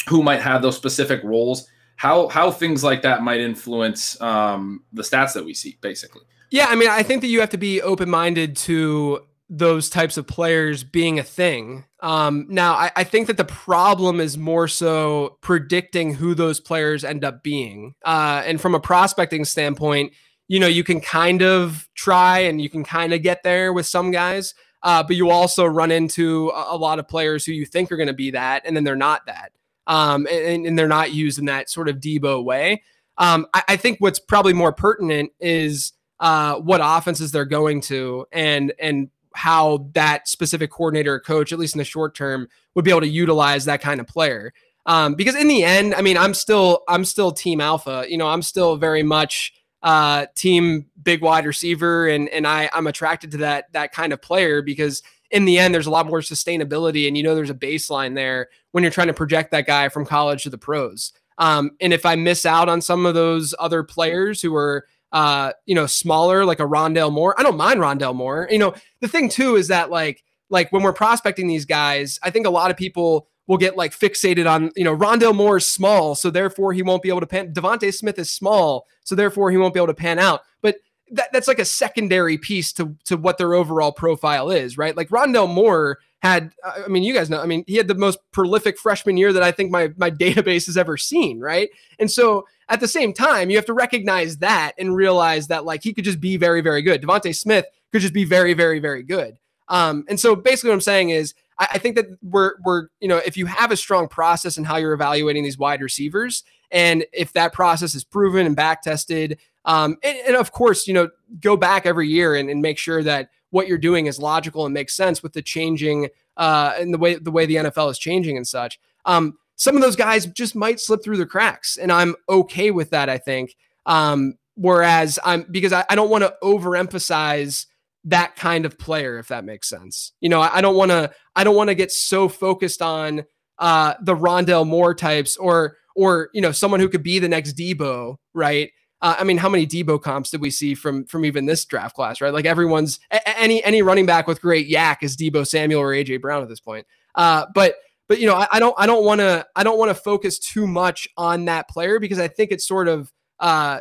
who 0.08 0.22
might 0.22 0.40
have 0.40 0.62
those 0.62 0.76
specific 0.76 1.22
roles, 1.24 1.68
how 1.96 2.28
how 2.28 2.50
things 2.50 2.82
like 2.82 3.02
that 3.02 3.22
might 3.22 3.40
influence 3.40 4.20
um, 4.20 4.84
the 4.92 5.02
stats 5.02 5.34
that 5.34 5.44
we 5.44 5.54
see, 5.54 5.78
basically. 5.80 6.22
Yeah, 6.50 6.66
I 6.68 6.74
mean, 6.74 6.90
I 6.90 7.02
think 7.02 7.22
that 7.22 7.28
you 7.28 7.40
have 7.40 7.50
to 7.50 7.58
be 7.58 7.80
open 7.80 8.10
minded 8.10 8.56
to 8.56 9.22
those 9.48 9.90
types 9.90 10.16
of 10.16 10.26
players 10.26 10.82
being 10.82 11.18
a 11.18 11.22
thing. 11.22 11.84
Um, 12.00 12.46
now, 12.48 12.74
I, 12.74 12.90
I, 12.96 13.04
think 13.04 13.26
that 13.26 13.36
the 13.36 13.44
problem 13.44 14.18
is 14.18 14.38
more 14.38 14.66
so 14.66 15.36
predicting 15.42 16.14
who 16.14 16.34
those 16.34 16.58
players 16.58 17.04
end 17.04 17.22
up 17.22 17.42
being. 17.42 17.94
Uh, 18.02 18.42
and 18.46 18.58
from 18.58 18.74
a 18.74 18.80
prospecting 18.80 19.44
standpoint, 19.44 20.14
you 20.48 20.58
know, 20.58 20.66
you 20.66 20.82
can 20.82 21.02
kind 21.02 21.42
of 21.42 21.86
try 21.94 22.40
and 22.40 22.62
you 22.62 22.70
can 22.70 22.82
kind 22.82 23.12
of 23.12 23.22
get 23.22 23.42
there 23.42 23.74
with 23.74 23.86
some 23.86 24.10
guys, 24.10 24.54
uh, 24.82 25.02
but 25.02 25.16
you 25.16 25.30
also 25.30 25.66
run 25.66 25.90
into 25.90 26.48
a, 26.50 26.74
a 26.74 26.76
lot 26.76 26.98
of 26.98 27.06
players 27.06 27.44
who 27.44 27.52
you 27.52 27.66
think 27.66 27.92
are 27.92 27.96
going 27.96 28.06
to 28.06 28.14
be 28.14 28.30
that, 28.30 28.62
and 28.64 28.74
then 28.74 28.84
they're 28.84 28.96
not 28.96 29.26
that. 29.26 29.52
Um, 29.86 30.26
and, 30.30 30.64
and, 30.66 30.78
they're 30.78 30.86
not 30.86 31.12
used 31.12 31.40
in 31.40 31.46
that 31.46 31.68
sort 31.68 31.88
of 31.88 31.96
Deebo 31.96 32.44
way. 32.44 32.82
Um, 33.18 33.46
I, 33.52 33.62
I 33.70 33.76
think 33.76 33.98
what's 34.00 34.20
probably 34.20 34.52
more 34.52 34.72
pertinent 34.72 35.32
is 35.40 35.92
uh, 36.20 36.54
what 36.56 36.80
offenses 36.82 37.32
they're 37.32 37.44
going 37.44 37.80
to 37.80 38.26
and 38.30 38.72
and 38.78 39.10
how 39.34 39.88
that 39.94 40.28
specific 40.28 40.70
coordinator 40.70 41.14
or 41.14 41.20
coach, 41.20 41.52
at 41.52 41.58
least 41.58 41.74
in 41.74 41.78
the 41.78 41.84
short 41.84 42.14
term, 42.14 42.48
would 42.74 42.84
be 42.84 42.90
able 42.90 43.00
to 43.00 43.08
utilize 43.08 43.64
that 43.64 43.80
kind 43.80 44.00
of 44.00 44.06
player. 44.06 44.52
Um, 44.86 45.14
because 45.14 45.34
in 45.34 45.48
the 45.48 45.64
end, 45.64 45.94
I 45.94 46.02
mean, 46.02 46.16
I'm 46.16 46.34
still 46.34 46.82
I'm 46.88 47.04
still 47.04 47.32
team 47.32 47.60
alpha. 47.60 48.04
You 48.08 48.18
know, 48.18 48.28
I'm 48.28 48.42
still 48.42 48.76
very 48.76 49.02
much 49.02 49.52
uh, 49.82 50.26
team 50.34 50.86
big 51.02 51.22
wide 51.22 51.46
receiver, 51.46 52.08
and 52.08 52.28
and 52.28 52.46
I 52.46 52.68
I'm 52.72 52.86
attracted 52.86 53.32
to 53.32 53.36
that 53.38 53.72
that 53.72 53.92
kind 53.92 54.12
of 54.12 54.20
player 54.20 54.62
because 54.62 55.02
in 55.32 55.44
the 55.44 55.58
end, 55.58 55.74
there's 55.74 55.86
a 55.86 55.90
lot 55.90 56.06
more 56.06 56.20
sustainability, 56.20 57.08
and 57.08 57.16
you 57.16 57.22
know, 57.22 57.34
there's 57.34 57.50
a 57.50 57.54
baseline 57.54 58.14
there 58.14 58.48
when 58.70 58.84
you're 58.84 58.92
trying 58.92 59.08
to 59.08 59.14
project 59.14 59.50
that 59.50 59.66
guy 59.66 59.88
from 59.88 60.06
college 60.06 60.44
to 60.44 60.50
the 60.50 60.58
pros. 60.58 61.12
Um, 61.38 61.72
and 61.80 61.92
if 61.92 62.06
I 62.06 62.14
miss 62.14 62.46
out 62.46 62.68
on 62.68 62.80
some 62.80 63.06
of 63.06 63.14
those 63.14 63.54
other 63.58 63.82
players 63.82 64.40
who 64.40 64.54
are 64.54 64.86
uh, 65.12 65.52
you 65.66 65.74
know, 65.74 65.86
smaller 65.86 66.44
like 66.44 66.58
a 66.58 66.64
Rondale 66.64 67.12
Moore. 67.12 67.38
I 67.38 67.42
don't 67.42 67.56
mind 67.56 67.80
Rondale 67.80 68.14
Moore. 68.14 68.48
You 68.50 68.58
know, 68.58 68.74
the 69.00 69.08
thing 69.08 69.28
too 69.28 69.56
is 69.56 69.68
that 69.68 69.90
like 69.90 70.24
like 70.48 70.72
when 70.72 70.82
we're 70.82 70.92
prospecting 70.92 71.46
these 71.46 71.64
guys, 71.64 72.18
I 72.22 72.30
think 72.30 72.46
a 72.46 72.50
lot 72.50 72.70
of 72.70 72.76
people 72.76 73.28
will 73.46 73.56
get 73.58 73.76
like 73.76 73.92
fixated 73.92 74.48
on, 74.48 74.70
you 74.76 74.84
know, 74.84 74.96
Rondale 74.96 75.34
Moore 75.34 75.56
is 75.58 75.66
small, 75.66 76.14
so 76.14 76.30
therefore 76.30 76.72
he 76.72 76.82
won't 76.82 77.02
be 77.02 77.08
able 77.08 77.20
to 77.20 77.26
pan. 77.26 77.52
DeVonta 77.52 77.92
Smith 77.92 78.18
is 78.18 78.30
small, 78.30 78.86
so 79.04 79.14
therefore 79.14 79.50
he 79.50 79.56
won't 79.56 79.74
be 79.74 79.80
able 79.80 79.88
to 79.88 79.94
pan 79.94 80.18
out. 80.18 80.42
But 80.60 80.76
that, 81.12 81.32
that's 81.32 81.48
like 81.48 81.58
a 81.58 81.64
secondary 81.64 82.38
piece 82.38 82.72
to 82.74 82.96
to 83.04 83.16
what 83.16 83.38
their 83.38 83.54
overall 83.54 83.92
profile 83.92 84.50
is, 84.50 84.76
right? 84.76 84.96
Like 84.96 85.08
Rondale 85.08 85.52
Moore 85.52 85.98
had, 86.22 86.52
I 86.64 86.86
mean, 86.88 87.02
you 87.02 87.12
guys 87.12 87.28
know, 87.28 87.40
I 87.40 87.46
mean, 87.46 87.64
he 87.66 87.76
had 87.76 87.88
the 87.88 87.96
most 87.96 88.18
prolific 88.30 88.78
freshman 88.78 89.16
year 89.16 89.32
that 89.32 89.42
I 89.42 89.50
think 89.50 89.70
my 89.70 89.92
my 89.96 90.10
database 90.24 90.66
has 90.66 90.76
ever 90.76 90.96
seen, 90.96 91.40
right? 91.40 91.70
And 91.98 92.10
so 92.10 92.46
at 92.68 92.80
the 92.80 92.88
same 92.88 93.12
time, 93.12 93.50
you 93.50 93.56
have 93.56 93.66
to 93.66 93.74
recognize 93.74 94.38
that 94.38 94.72
and 94.78 94.96
realize 94.96 95.48
that 95.48 95.64
like 95.64 95.82
he 95.82 95.92
could 95.92 96.04
just 96.04 96.20
be 96.20 96.36
very, 96.36 96.60
very 96.60 96.82
good. 96.82 97.02
DeVonta 97.02 97.34
Smith 97.34 97.66
could 97.92 98.00
just 98.00 98.14
be 98.14 98.24
very, 98.24 98.54
very, 98.54 98.78
very 98.78 99.02
good. 99.02 99.36
Um, 99.68 100.04
and 100.08 100.18
so 100.18 100.34
basically 100.34 100.70
what 100.70 100.74
I'm 100.74 100.80
saying 100.80 101.10
is 101.10 101.34
I, 101.58 101.68
I 101.72 101.78
think 101.78 101.96
that 101.96 102.06
we're 102.22 102.54
we're, 102.64 102.88
you 103.00 103.08
know, 103.08 103.18
if 103.18 103.36
you 103.36 103.46
have 103.46 103.70
a 103.70 103.76
strong 103.76 104.08
process 104.08 104.56
in 104.56 104.64
how 104.64 104.76
you're 104.76 104.92
evaluating 104.92 105.44
these 105.44 105.58
wide 105.58 105.82
receivers, 105.82 106.44
and 106.72 107.04
if 107.12 107.32
that 107.34 107.52
process 107.52 107.94
is 107.94 108.02
proven 108.02 108.46
and 108.46 108.56
back 108.56 108.82
tested, 108.82 109.38
um, 109.64 109.96
and, 110.02 110.18
and, 110.26 110.36
of 110.36 110.50
course, 110.50 110.88
you 110.88 110.94
know, 110.94 111.08
go 111.40 111.56
back 111.56 111.86
every 111.86 112.08
year 112.08 112.34
and, 112.34 112.50
and, 112.50 112.60
make 112.60 112.78
sure 112.78 113.00
that 113.04 113.30
what 113.50 113.68
you're 113.68 113.78
doing 113.78 114.06
is 114.06 114.18
logical 114.18 114.64
and 114.64 114.74
makes 114.74 114.96
sense 114.96 115.22
with 115.22 115.34
the 115.34 115.42
changing 115.42 116.08
uh, 116.36 116.72
and 116.78 116.92
the 116.92 116.98
way 116.98 117.14
the 117.14 117.30
way 117.30 117.46
the 117.46 117.56
NFL 117.56 117.90
is 117.90 117.98
changing 117.98 118.36
and 118.36 118.48
such. 118.48 118.80
Um, 119.04 119.38
some 119.54 119.76
of 119.76 119.82
those 119.82 119.94
guys 119.94 120.26
just 120.26 120.56
might 120.56 120.80
slip 120.80 121.04
through 121.04 121.18
the 121.18 121.26
cracks, 121.26 121.76
and 121.76 121.92
I'm 121.92 122.16
okay 122.28 122.72
with 122.72 122.90
that. 122.90 123.08
I 123.08 123.18
think. 123.18 123.54
Um, 123.86 124.34
whereas 124.54 125.18
I'm 125.24 125.46
because 125.50 125.72
I, 125.72 125.84
I 125.88 125.94
don't 125.94 126.10
want 126.10 126.24
to 126.24 126.34
overemphasize 126.42 127.66
that 128.04 128.36
kind 128.36 128.64
of 128.64 128.78
player, 128.78 129.18
if 129.18 129.28
that 129.28 129.44
makes 129.44 129.68
sense. 129.68 130.12
You 130.20 130.28
know, 130.28 130.40
I, 130.40 130.60
don't 130.60 130.76
want 130.76 130.90
to 130.90 131.12
I 131.36 131.44
don't 131.44 131.56
want 131.56 131.68
to 131.68 131.74
get 131.74 131.92
so 131.92 132.28
focused 132.28 132.82
on 132.82 133.24
uh, 133.58 133.94
the 134.02 134.16
Rondale 134.16 134.66
Moore 134.66 134.94
types 134.94 135.36
or 135.36 135.76
or 135.94 136.30
you 136.32 136.40
know 136.40 136.52
someone 136.52 136.80
who 136.80 136.88
could 136.88 137.02
be 137.02 137.18
the 137.18 137.28
next 137.28 137.56
Deebo, 137.56 138.16
right? 138.34 138.70
Uh, 139.00 139.16
I 139.18 139.24
mean, 139.24 139.36
how 139.36 139.48
many 139.48 139.66
Deebo 139.66 140.00
comps 140.00 140.30
did 140.30 140.40
we 140.40 140.50
see 140.50 140.74
from 140.74 141.04
from 141.06 141.24
even 141.24 141.46
this 141.46 141.64
draft 141.64 141.96
class, 141.96 142.20
right? 142.20 142.32
Like 142.32 142.44
everyone's 142.44 143.00
a- 143.10 143.38
any 143.38 143.62
any 143.64 143.82
running 143.82 144.06
back 144.06 144.26
with 144.26 144.40
great 144.40 144.70
YAC 144.70 144.98
is 145.02 145.16
Deebo 145.16 145.46
Samuel 145.46 145.80
or 145.80 145.88
AJ 145.92 146.20
Brown 146.20 146.42
at 146.42 146.48
this 146.48 146.60
point. 146.60 146.86
Uh, 147.14 147.46
but 147.54 147.76
but 148.08 148.20
you 148.20 148.26
know, 148.26 148.34
I, 148.34 148.46
I 148.52 148.58
don't 148.60 148.74
I 148.78 148.86
don't 148.86 149.04
want 149.04 149.20
to 149.20 149.46
I 149.56 149.64
don't 149.64 149.78
want 149.78 149.90
to 149.90 149.94
focus 149.94 150.38
too 150.38 150.66
much 150.66 151.08
on 151.16 151.46
that 151.46 151.68
player 151.68 151.98
because 151.98 152.18
I 152.18 152.28
think 152.28 152.52
it's 152.52 152.66
sort 152.66 152.88
of 152.88 153.12
uh 153.40 153.80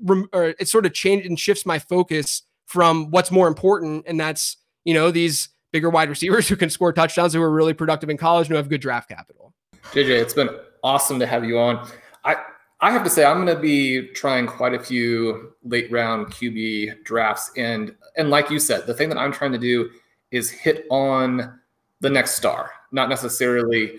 rem- 0.00 0.28
or 0.32 0.54
it 0.58 0.68
sort 0.68 0.86
of 0.86 0.92
changes 0.92 1.28
and 1.28 1.38
shifts 1.38 1.66
my 1.66 1.78
focus 1.78 2.42
from 2.66 3.10
what's 3.10 3.30
more 3.30 3.48
important, 3.48 4.04
and 4.06 4.20
that's 4.20 4.56
you 4.84 4.94
know 4.94 5.10
these 5.10 5.48
bigger 5.72 5.90
wide 5.90 6.08
receivers 6.08 6.48
who 6.50 6.56
can 6.56 6.70
score 6.70 6.92
touchdowns 6.92 7.34
who 7.34 7.42
are 7.42 7.50
really 7.50 7.74
productive 7.74 8.08
in 8.08 8.16
college 8.16 8.46
and 8.46 8.52
who 8.52 8.56
have 8.56 8.68
good 8.68 8.80
draft 8.80 9.08
capital. 9.08 9.52
JJ, 9.92 10.20
it's 10.20 10.34
been 10.34 10.50
awesome 10.82 11.18
to 11.18 11.26
have 11.26 11.44
you 11.44 11.58
on. 11.58 11.88
I 12.24 12.36
I 12.80 12.92
have 12.92 13.02
to 13.04 13.10
say 13.10 13.24
I'm 13.24 13.44
going 13.44 13.54
to 13.54 13.60
be 13.60 14.08
trying 14.08 14.46
quite 14.46 14.74
a 14.74 14.78
few 14.78 15.54
late 15.64 15.90
round 15.90 16.28
QB 16.28 17.04
drafts, 17.04 17.50
and 17.56 17.94
and 18.16 18.30
like 18.30 18.50
you 18.50 18.58
said, 18.58 18.86
the 18.86 18.94
thing 18.94 19.08
that 19.08 19.18
I'm 19.18 19.32
trying 19.32 19.52
to 19.52 19.58
do 19.58 19.90
is 20.30 20.50
hit 20.50 20.86
on 20.90 21.58
the 22.00 22.10
next 22.10 22.32
star, 22.36 22.70
not 22.92 23.08
necessarily 23.08 23.96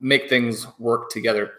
make 0.00 0.28
things 0.28 0.66
work 0.78 1.10
together. 1.10 1.52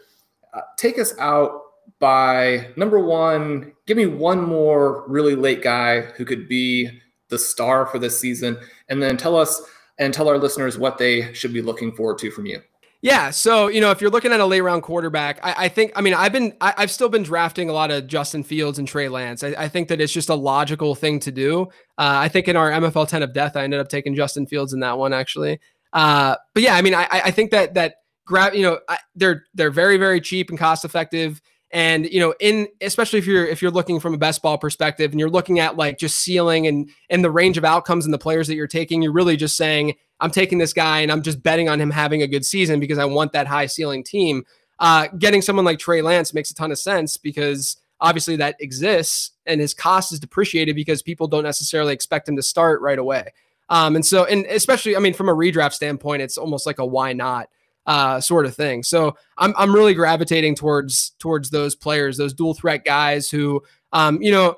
Uh, 0.53 0.61
take 0.78 0.99
us 0.99 1.17
out 1.20 1.61
by 1.99 2.67
number 2.76 2.99
one, 2.99 3.74
give 3.86 3.97
me 3.97 4.05
one 4.05 4.41
more 4.41 5.03
really 5.07 5.36
late 5.36 5.61
guy 5.63 6.01
who 6.01 6.26
could 6.26 6.47
be 6.47 6.89
the 7.30 7.39
star 7.39 7.86
for 7.86 7.99
this 7.99 8.20
season, 8.20 8.57
and 8.89 9.01
then 9.01 9.17
tell 9.17 9.36
us 9.36 9.61
and 9.97 10.13
tell 10.13 10.30
our 10.30 10.38
listeners 10.38 10.78
what 10.78 10.97
they 10.97 11.34
should 11.34 11.53
be 11.53 11.61
looking 11.61 11.91
forward 11.91 12.17
to 12.20 12.32
from 12.32 12.45
you. 12.45 12.61
Yeah. 13.01 13.29
So, 13.29 13.67
you 13.67 13.79
know, 13.79 13.91
if 13.91 14.01
you're 14.01 14.09
looking 14.09 14.33
at 14.33 14.41
a 14.41 14.45
late 14.45 14.59
round 14.59 14.83
quarterback, 14.83 15.39
I, 15.41 15.65
I 15.65 15.67
think, 15.69 15.93
I 15.95 16.01
mean, 16.01 16.13
I've 16.13 16.33
been, 16.33 16.53
I, 16.59 16.73
have 16.77 16.91
still 16.91 17.07
been 17.07 17.23
drafting 17.23 17.69
a 17.69 17.73
lot 17.73 17.91
of 17.91 18.07
Justin 18.07 18.43
Fields 18.43 18.77
and 18.77 18.85
Trey 18.87 19.07
Lance. 19.07 19.41
I, 19.41 19.55
I 19.57 19.67
think 19.69 19.87
that 19.87 20.01
it's 20.01 20.11
just 20.11 20.27
a 20.27 20.35
logical 20.35 20.95
thing 20.95 21.19
to 21.21 21.31
do. 21.31 21.63
Uh, 21.97 22.19
I 22.19 22.27
think 22.27 22.49
in 22.49 22.57
our 22.57 22.69
MFL 22.69 23.07
10 23.07 23.23
of 23.23 23.33
death, 23.33 23.55
I 23.55 23.63
ended 23.63 23.79
up 23.79 23.87
taking 23.87 24.15
Justin 24.15 24.47
Fields 24.47 24.73
in 24.73 24.81
that 24.81 24.97
one 24.97 25.13
actually. 25.13 25.61
Uh, 25.93 26.35
but 26.53 26.61
yeah, 26.61 26.75
I 26.75 26.81
mean, 26.81 26.93
I, 26.93 27.07
I 27.09 27.31
think 27.31 27.51
that, 27.51 27.75
that 27.75 27.95
grab, 28.25 28.53
you 28.53 28.63
know, 28.63 28.79
I, 28.89 28.97
they're, 29.15 29.45
they're 29.53 29.71
very, 29.71 29.95
very 29.95 30.19
cheap 30.19 30.49
and 30.49 30.59
cost 30.59 30.83
effective. 30.83 31.41
And 31.71 32.11
you 32.11 32.19
know, 32.19 32.33
in 32.39 32.67
especially 32.81 33.19
if 33.19 33.27
you're 33.27 33.45
if 33.45 33.61
you're 33.61 33.69
looking 33.69 33.99
from 33.99 34.15
a 34.15 34.17
best 34.17 34.41
ball 34.41 34.57
perspective 34.57 35.11
and 35.11 35.19
you're 35.19 35.29
looking 35.29 35.59
at 35.59 35.77
like 35.77 35.99
just 35.99 36.17
ceiling 36.17 36.65
and 36.65 36.89
and 37.11 37.23
the 37.23 37.29
range 37.29 37.59
of 37.59 37.63
outcomes 37.63 38.05
and 38.05 38.13
the 38.13 38.17
players 38.17 38.47
that 38.47 38.55
you're 38.55 38.65
taking, 38.65 39.03
you're 39.03 39.13
really 39.13 39.37
just 39.37 39.55
saying, 39.55 39.93
I'm 40.20 40.32
taking 40.32 40.57
this 40.57 40.74
guy 40.74 40.99
and 40.99 41.11
I'm 41.11 41.22
just 41.22 41.41
betting 41.41 41.70
on 41.70 41.80
him 41.80 41.91
having 41.91 42.22
a 42.22 42.28
good 42.28 42.45
season 42.45 42.80
because 42.80 42.97
I 42.97 43.05
want 43.05 43.34
that 43.34 43.47
high 43.47 43.67
ceiling 43.67 44.03
team. 44.03 44.43
Uh, 44.80 45.07
getting 45.17 45.41
someone 45.41 45.65
like 45.65 45.80
Trey 45.80 46.01
Lance 46.01 46.34
makes 46.34 46.51
a 46.51 46.55
ton 46.55 46.72
of 46.72 46.80
sense 46.80 47.17
because 47.17 47.78
obviously 48.01 48.36
that 48.38 48.55
exists 48.59 49.32
and 49.45 49.59
his 49.59 49.74
cost 49.74 50.11
is 50.11 50.20
depreciated 50.20 50.76
because 50.76 51.01
people 51.01 51.28
don't 51.28 51.43
necessarily 51.43 51.93
expect 51.93 52.30
him 52.30 52.36
to 52.36 52.43
start 52.43 52.82
right 52.82 52.99
away. 52.99 53.34
Um, 53.70 53.95
and 53.95 54.05
so, 54.05 54.26
and 54.26 54.45
especially, 54.45 54.95
I 54.95 54.99
mean, 54.99 55.13
from 55.13 55.30
a 55.30 55.36
redraft 55.36 55.74
standpoint, 55.74 56.22
it's 56.22 56.38
almost 56.38 56.65
like 56.65 56.80
a 56.80 56.86
why 56.86 57.13
not 57.13 57.49
uh, 57.86 58.20
sort 58.20 58.45
of 58.45 58.55
thing. 58.55 58.84
So 58.84 59.15
I'm 59.38 59.53
I'm 59.57 59.74
really 59.74 59.93
gravitating 59.93 60.55
towards 60.55 61.11
towards 61.20 61.49
those 61.49 61.76
players, 61.76 62.17
those 62.17 62.34
dual 62.34 62.53
threat 62.53 62.86
guys 62.86 63.30
who, 63.30 63.63
um, 63.93 64.22
you 64.22 64.32
know, 64.32 64.55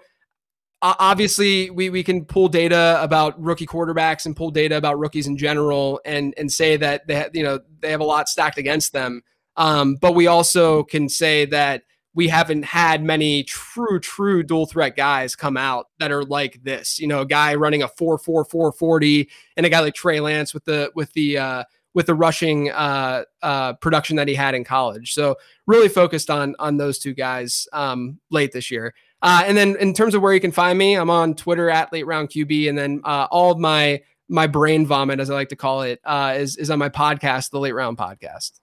obviously 0.82 1.70
we 1.70 1.90
we 1.90 2.04
can 2.04 2.26
pull 2.26 2.48
data 2.48 3.00
about 3.02 3.40
rookie 3.42 3.68
quarterbacks 3.68 4.26
and 4.26 4.36
pull 4.36 4.52
data 4.52 4.78
about 4.78 4.98
rookies 5.00 5.28
in 5.28 5.38
general 5.38 6.02
and 6.06 6.34
and 6.38 6.52
say 6.52 6.78
that 6.78 7.06
they 7.08 7.28
you 7.34 7.44
know 7.44 7.60
they 7.80 7.92
have 7.92 8.02
a 8.02 8.06
lot 8.06 8.30
stacked 8.30 8.58
against 8.58 8.94
them. 8.94 9.22
Um, 9.58 9.96
but 9.96 10.16
we 10.16 10.28
also 10.28 10.84
can 10.84 11.10
say 11.10 11.46
that 11.46 11.84
we 12.14 12.28
haven't 12.28 12.64
had 12.64 13.04
many 13.04 13.44
true 13.44 14.00
true 14.00 14.44
dual 14.44 14.66
threat 14.66 14.96
guys 14.96 15.36
come 15.36 15.56
out 15.56 15.88
that 16.00 16.12
are 16.12 16.24
like 16.24 16.62
this. 16.64 17.00
You 17.00 17.08
know, 17.08 17.22
a 17.22 17.26
guy 17.26 17.56
running 17.56 17.84
a 17.84 17.88
four 17.88 18.18
four 18.18 18.44
four 18.44 18.72
forty 18.72 19.30
and 19.58 19.66
a 19.66 19.70
guy 19.70 19.80
like 19.80 19.94
Trey 19.94 20.20
Lance 20.20 20.54
with 20.54 20.66
the 20.66 20.92
with 20.96 21.14
the 21.14 21.38
uh, 21.38 21.64
with 21.94 22.08
the 22.08 22.16
rushing 22.16 22.72
uh, 22.72 23.24
uh, 23.42 23.74
production 23.74 24.16
that 24.16 24.28
he 24.28 24.36
had 24.36 24.56
in 24.56 24.64
college. 24.64 25.14
So 25.14 25.36
really 25.68 25.90
focused 25.90 26.30
on 26.30 26.56
on 26.60 26.78
those 26.78 27.00
two 27.00 27.14
guys 27.14 27.68
um, 27.72 28.20
late 28.30 28.52
this 28.52 28.72
year. 28.72 28.94
Uh, 29.22 29.44
and 29.46 29.56
then 29.56 29.76
in 29.78 29.94
terms 29.94 30.16
of 30.16 30.22
where 30.22 30.34
you 30.34 30.40
can 30.40 30.52
find 30.52 30.78
me, 30.78 30.96
I'm 30.96 31.10
on 31.10 31.36
Twitter 31.36 31.70
at 31.70 31.94
late 31.94 32.06
round 32.06 32.30
QB, 32.30 32.70
and 32.70 32.78
then 32.78 33.02
uh, 33.04 33.28
all 33.30 33.52
of 33.52 33.60
my 33.60 34.02
my 34.28 34.48
brain 34.48 34.86
vomit, 34.86 35.20
as 35.20 35.30
I 35.30 35.34
like 35.34 35.50
to 35.50 35.56
call 35.56 35.84
it, 35.84 36.00
uh, 36.06 36.36
is 36.38 36.56
is 36.56 36.70
on 36.70 36.80
my 36.80 36.90
podcast, 36.90 37.52
the 37.52 37.60
Late 37.60 37.74
Round 37.74 37.98
Podcast. 37.98 38.60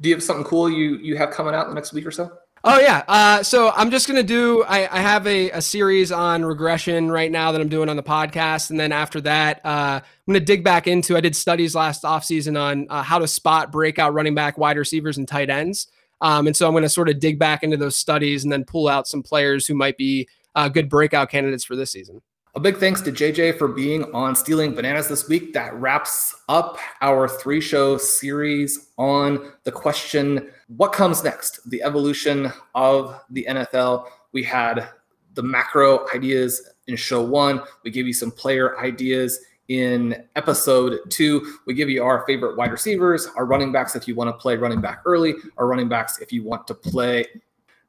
Do 0.00 0.08
you 0.08 0.14
have 0.14 0.22
something 0.22 0.44
cool 0.44 0.70
you 0.70 0.96
you 0.98 1.16
have 1.16 1.30
coming 1.30 1.54
out 1.54 1.64
in 1.64 1.70
the 1.70 1.74
next 1.74 1.92
week 1.92 2.06
or 2.06 2.10
so? 2.10 2.30
Oh 2.64 2.80
yeah. 2.80 3.04
Uh, 3.06 3.42
so 3.42 3.70
I'm 3.74 3.90
just 3.90 4.06
gonna 4.06 4.22
do. 4.22 4.64
I, 4.64 4.92
I 4.94 5.00
have 5.00 5.26
a, 5.26 5.50
a 5.50 5.62
series 5.62 6.10
on 6.10 6.44
regression 6.44 7.10
right 7.10 7.30
now 7.30 7.52
that 7.52 7.60
I'm 7.60 7.68
doing 7.68 7.88
on 7.88 7.96
the 7.96 8.02
podcast, 8.02 8.70
and 8.70 8.78
then 8.78 8.92
after 8.92 9.20
that, 9.22 9.60
uh, 9.64 10.00
I'm 10.02 10.32
gonna 10.32 10.44
dig 10.44 10.64
back 10.64 10.86
into. 10.86 11.16
I 11.16 11.20
did 11.20 11.36
studies 11.36 11.74
last 11.74 12.02
offseason 12.02 12.60
on 12.60 12.86
uh, 12.90 13.02
how 13.02 13.18
to 13.18 13.28
spot 13.28 13.72
breakout 13.72 14.12
running 14.12 14.34
back, 14.34 14.58
wide 14.58 14.76
receivers, 14.76 15.18
and 15.18 15.26
tight 15.26 15.50
ends. 15.50 15.88
Um, 16.20 16.46
and 16.46 16.56
so 16.56 16.66
I'm 16.66 16.74
gonna 16.74 16.88
sort 16.88 17.08
of 17.08 17.20
dig 17.20 17.38
back 17.38 17.62
into 17.62 17.76
those 17.76 17.96
studies 17.96 18.44
and 18.44 18.52
then 18.52 18.64
pull 18.64 18.88
out 18.88 19.06
some 19.06 19.22
players 19.22 19.66
who 19.66 19.74
might 19.74 19.96
be 19.96 20.28
uh, 20.54 20.68
good 20.68 20.88
breakout 20.88 21.30
candidates 21.30 21.64
for 21.64 21.76
this 21.76 21.92
season. 21.92 22.20
A 22.54 22.60
big 22.60 22.78
thanks 22.78 23.00
to 23.02 23.12
JJ 23.12 23.58
for 23.58 23.68
being 23.68 24.04
on 24.14 24.34
Stealing 24.34 24.74
Bananas 24.74 25.06
this 25.06 25.28
week. 25.28 25.52
That 25.52 25.74
wraps 25.74 26.34
up 26.48 26.78
our 27.02 27.28
three 27.28 27.60
show 27.60 27.98
series 27.98 28.90
on 28.96 29.52
the 29.64 29.72
question 29.72 30.50
what 30.66 30.92
comes 30.92 31.22
next? 31.22 31.60
The 31.70 31.82
evolution 31.82 32.52
of 32.74 33.20
the 33.30 33.46
NFL. 33.48 34.06
We 34.32 34.42
had 34.42 34.88
the 35.34 35.42
macro 35.42 36.06
ideas 36.14 36.68
in 36.88 36.96
show 36.96 37.22
one, 37.22 37.60
we 37.84 37.90
gave 37.90 38.06
you 38.06 38.12
some 38.12 38.30
player 38.30 38.78
ideas 38.80 39.38
in 39.68 40.24
episode 40.36 40.98
two. 41.10 41.54
We 41.66 41.74
give 41.74 41.90
you 41.90 42.02
our 42.02 42.24
favorite 42.26 42.56
wide 42.56 42.72
receivers, 42.72 43.28
our 43.36 43.44
running 43.44 43.72
backs 43.72 43.94
if 43.96 44.08
you 44.08 44.14
want 44.14 44.28
to 44.28 44.32
play 44.32 44.56
running 44.56 44.80
back 44.80 45.02
early, 45.04 45.34
our 45.56 45.66
running 45.66 45.88
backs 45.88 46.18
if 46.20 46.32
you 46.32 46.42
want 46.42 46.66
to 46.66 46.74
play 46.74 47.26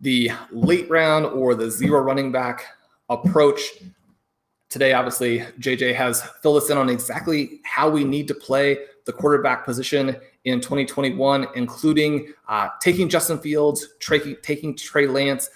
the 0.01 0.32
late 0.51 0.89
round 0.89 1.25
or 1.25 1.55
the 1.55 1.69
zero 1.69 2.01
running 2.01 2.32
back 2.32 2.65
approach 3.09 3.61
today, 4.69 4.93
obviously, 4.93 5.39
JJ 5.59 5.95
has 5.95 6.21
filled 6.41 6.57
us 6.57 6.69
in 6.69 6.77
on 6.77 6.89
exactly 6.89 7.59
how 7.63 7.89
we 7.89 8.03
need 8.03 8.27
to 8.27 8.34
play 8.34 8.77
the 9.05 9.11
quarterback 9.11 9.65
position 9.65 10.15
in 10.45 10.61
2021, 10.61 11.47
including 11.55 12.34
uh, 12.47 12.69
taking 12.80 13.09
Justin 13.09 13.39
Fields, 13.39 13.95
tra- 13.99 14.36
taking 14.41 14.75
Trey 14.77 15.07
Lance. 15.07 15.49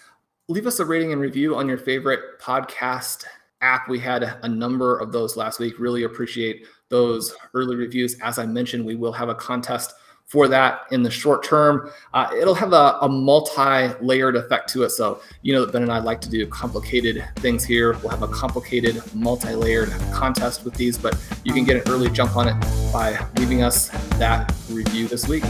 Leave 0.47 0.67
us 0.67 0.79
a 0.79 0.85
rating 0.85 1.13
and 1.13 1.21
review 1.21 1.55
on 1.55 1.67
your 1.67 1.77
favorite 1.77 2.39
podcast 2.41 3.23
app. 3.63 3.89
We 3.89 3.99
had 3.99 4.23
a 4.43 4.47
number 4.47 4.99
of 4.99 5.11
those 5.11 5.35
last 5.37 5.59
week. 5.59 5.79
Really 5.79 6.03
appreciate 6.03 6.67
those 6.89 7.33
early 7.53 7.75
reviews. 7.75 8.15
As 8.21 8.37
I 8.37 8.45
mentioned, 8.45 8.85
we 8.85 8.95
will 8.95 9.13
have 9.13 9.29
a 9.29 9.35
contest 9.35 9.93
for 10.25 10.47
that 10.47 10.81
in 10.91 11.03
the 11.03 11.11
short 11.11 11.43
term. 11.43 11.91
Uh, 12.13 12.29
it'll 12.39 12.55
have 12.55 12.73
a, 12.73 12.97
a 13.01 13.09
multi-layered 13.09 14.35
effect 14.35 14.69
to 14.69 14.83
it. 14.83 14.89
So 14.89 15.21
you 15.41 15.53
know 15.53 15.65
that 15.65 15.71
Ben 15.71 15.83
and 15.83 15.91
I 15.91 15.99
like 15.99 16.21
to 16.21 16.29
do 16.29 16.45
complicated 16.47 17.23
things 17.37 17.63
here. 17.63 17.93
We'll 17.99 18.09
have 18.09 18.23
a 18.23 18.27
complicated 18.27 19.01
multi-layered 19.13 19.91
contest 20.11 20.65
with 20.65 20.75
these, 20.75 20.97
but 20.97 21.17
you 21.43 21.53
can 21.53 21.65
get 21.65 21.75
an 21.75 21.91
early 21.91 22.09
jump 22.09 22.35
on 22.35 22.47
it 22.47 22.59
by 22.91 23.23
leaving 23.37 23.63
us 23.63 23.89
that 24.17 24.53
review 24.69 25.07
this 25.07 25.27
week. 25.27 25.43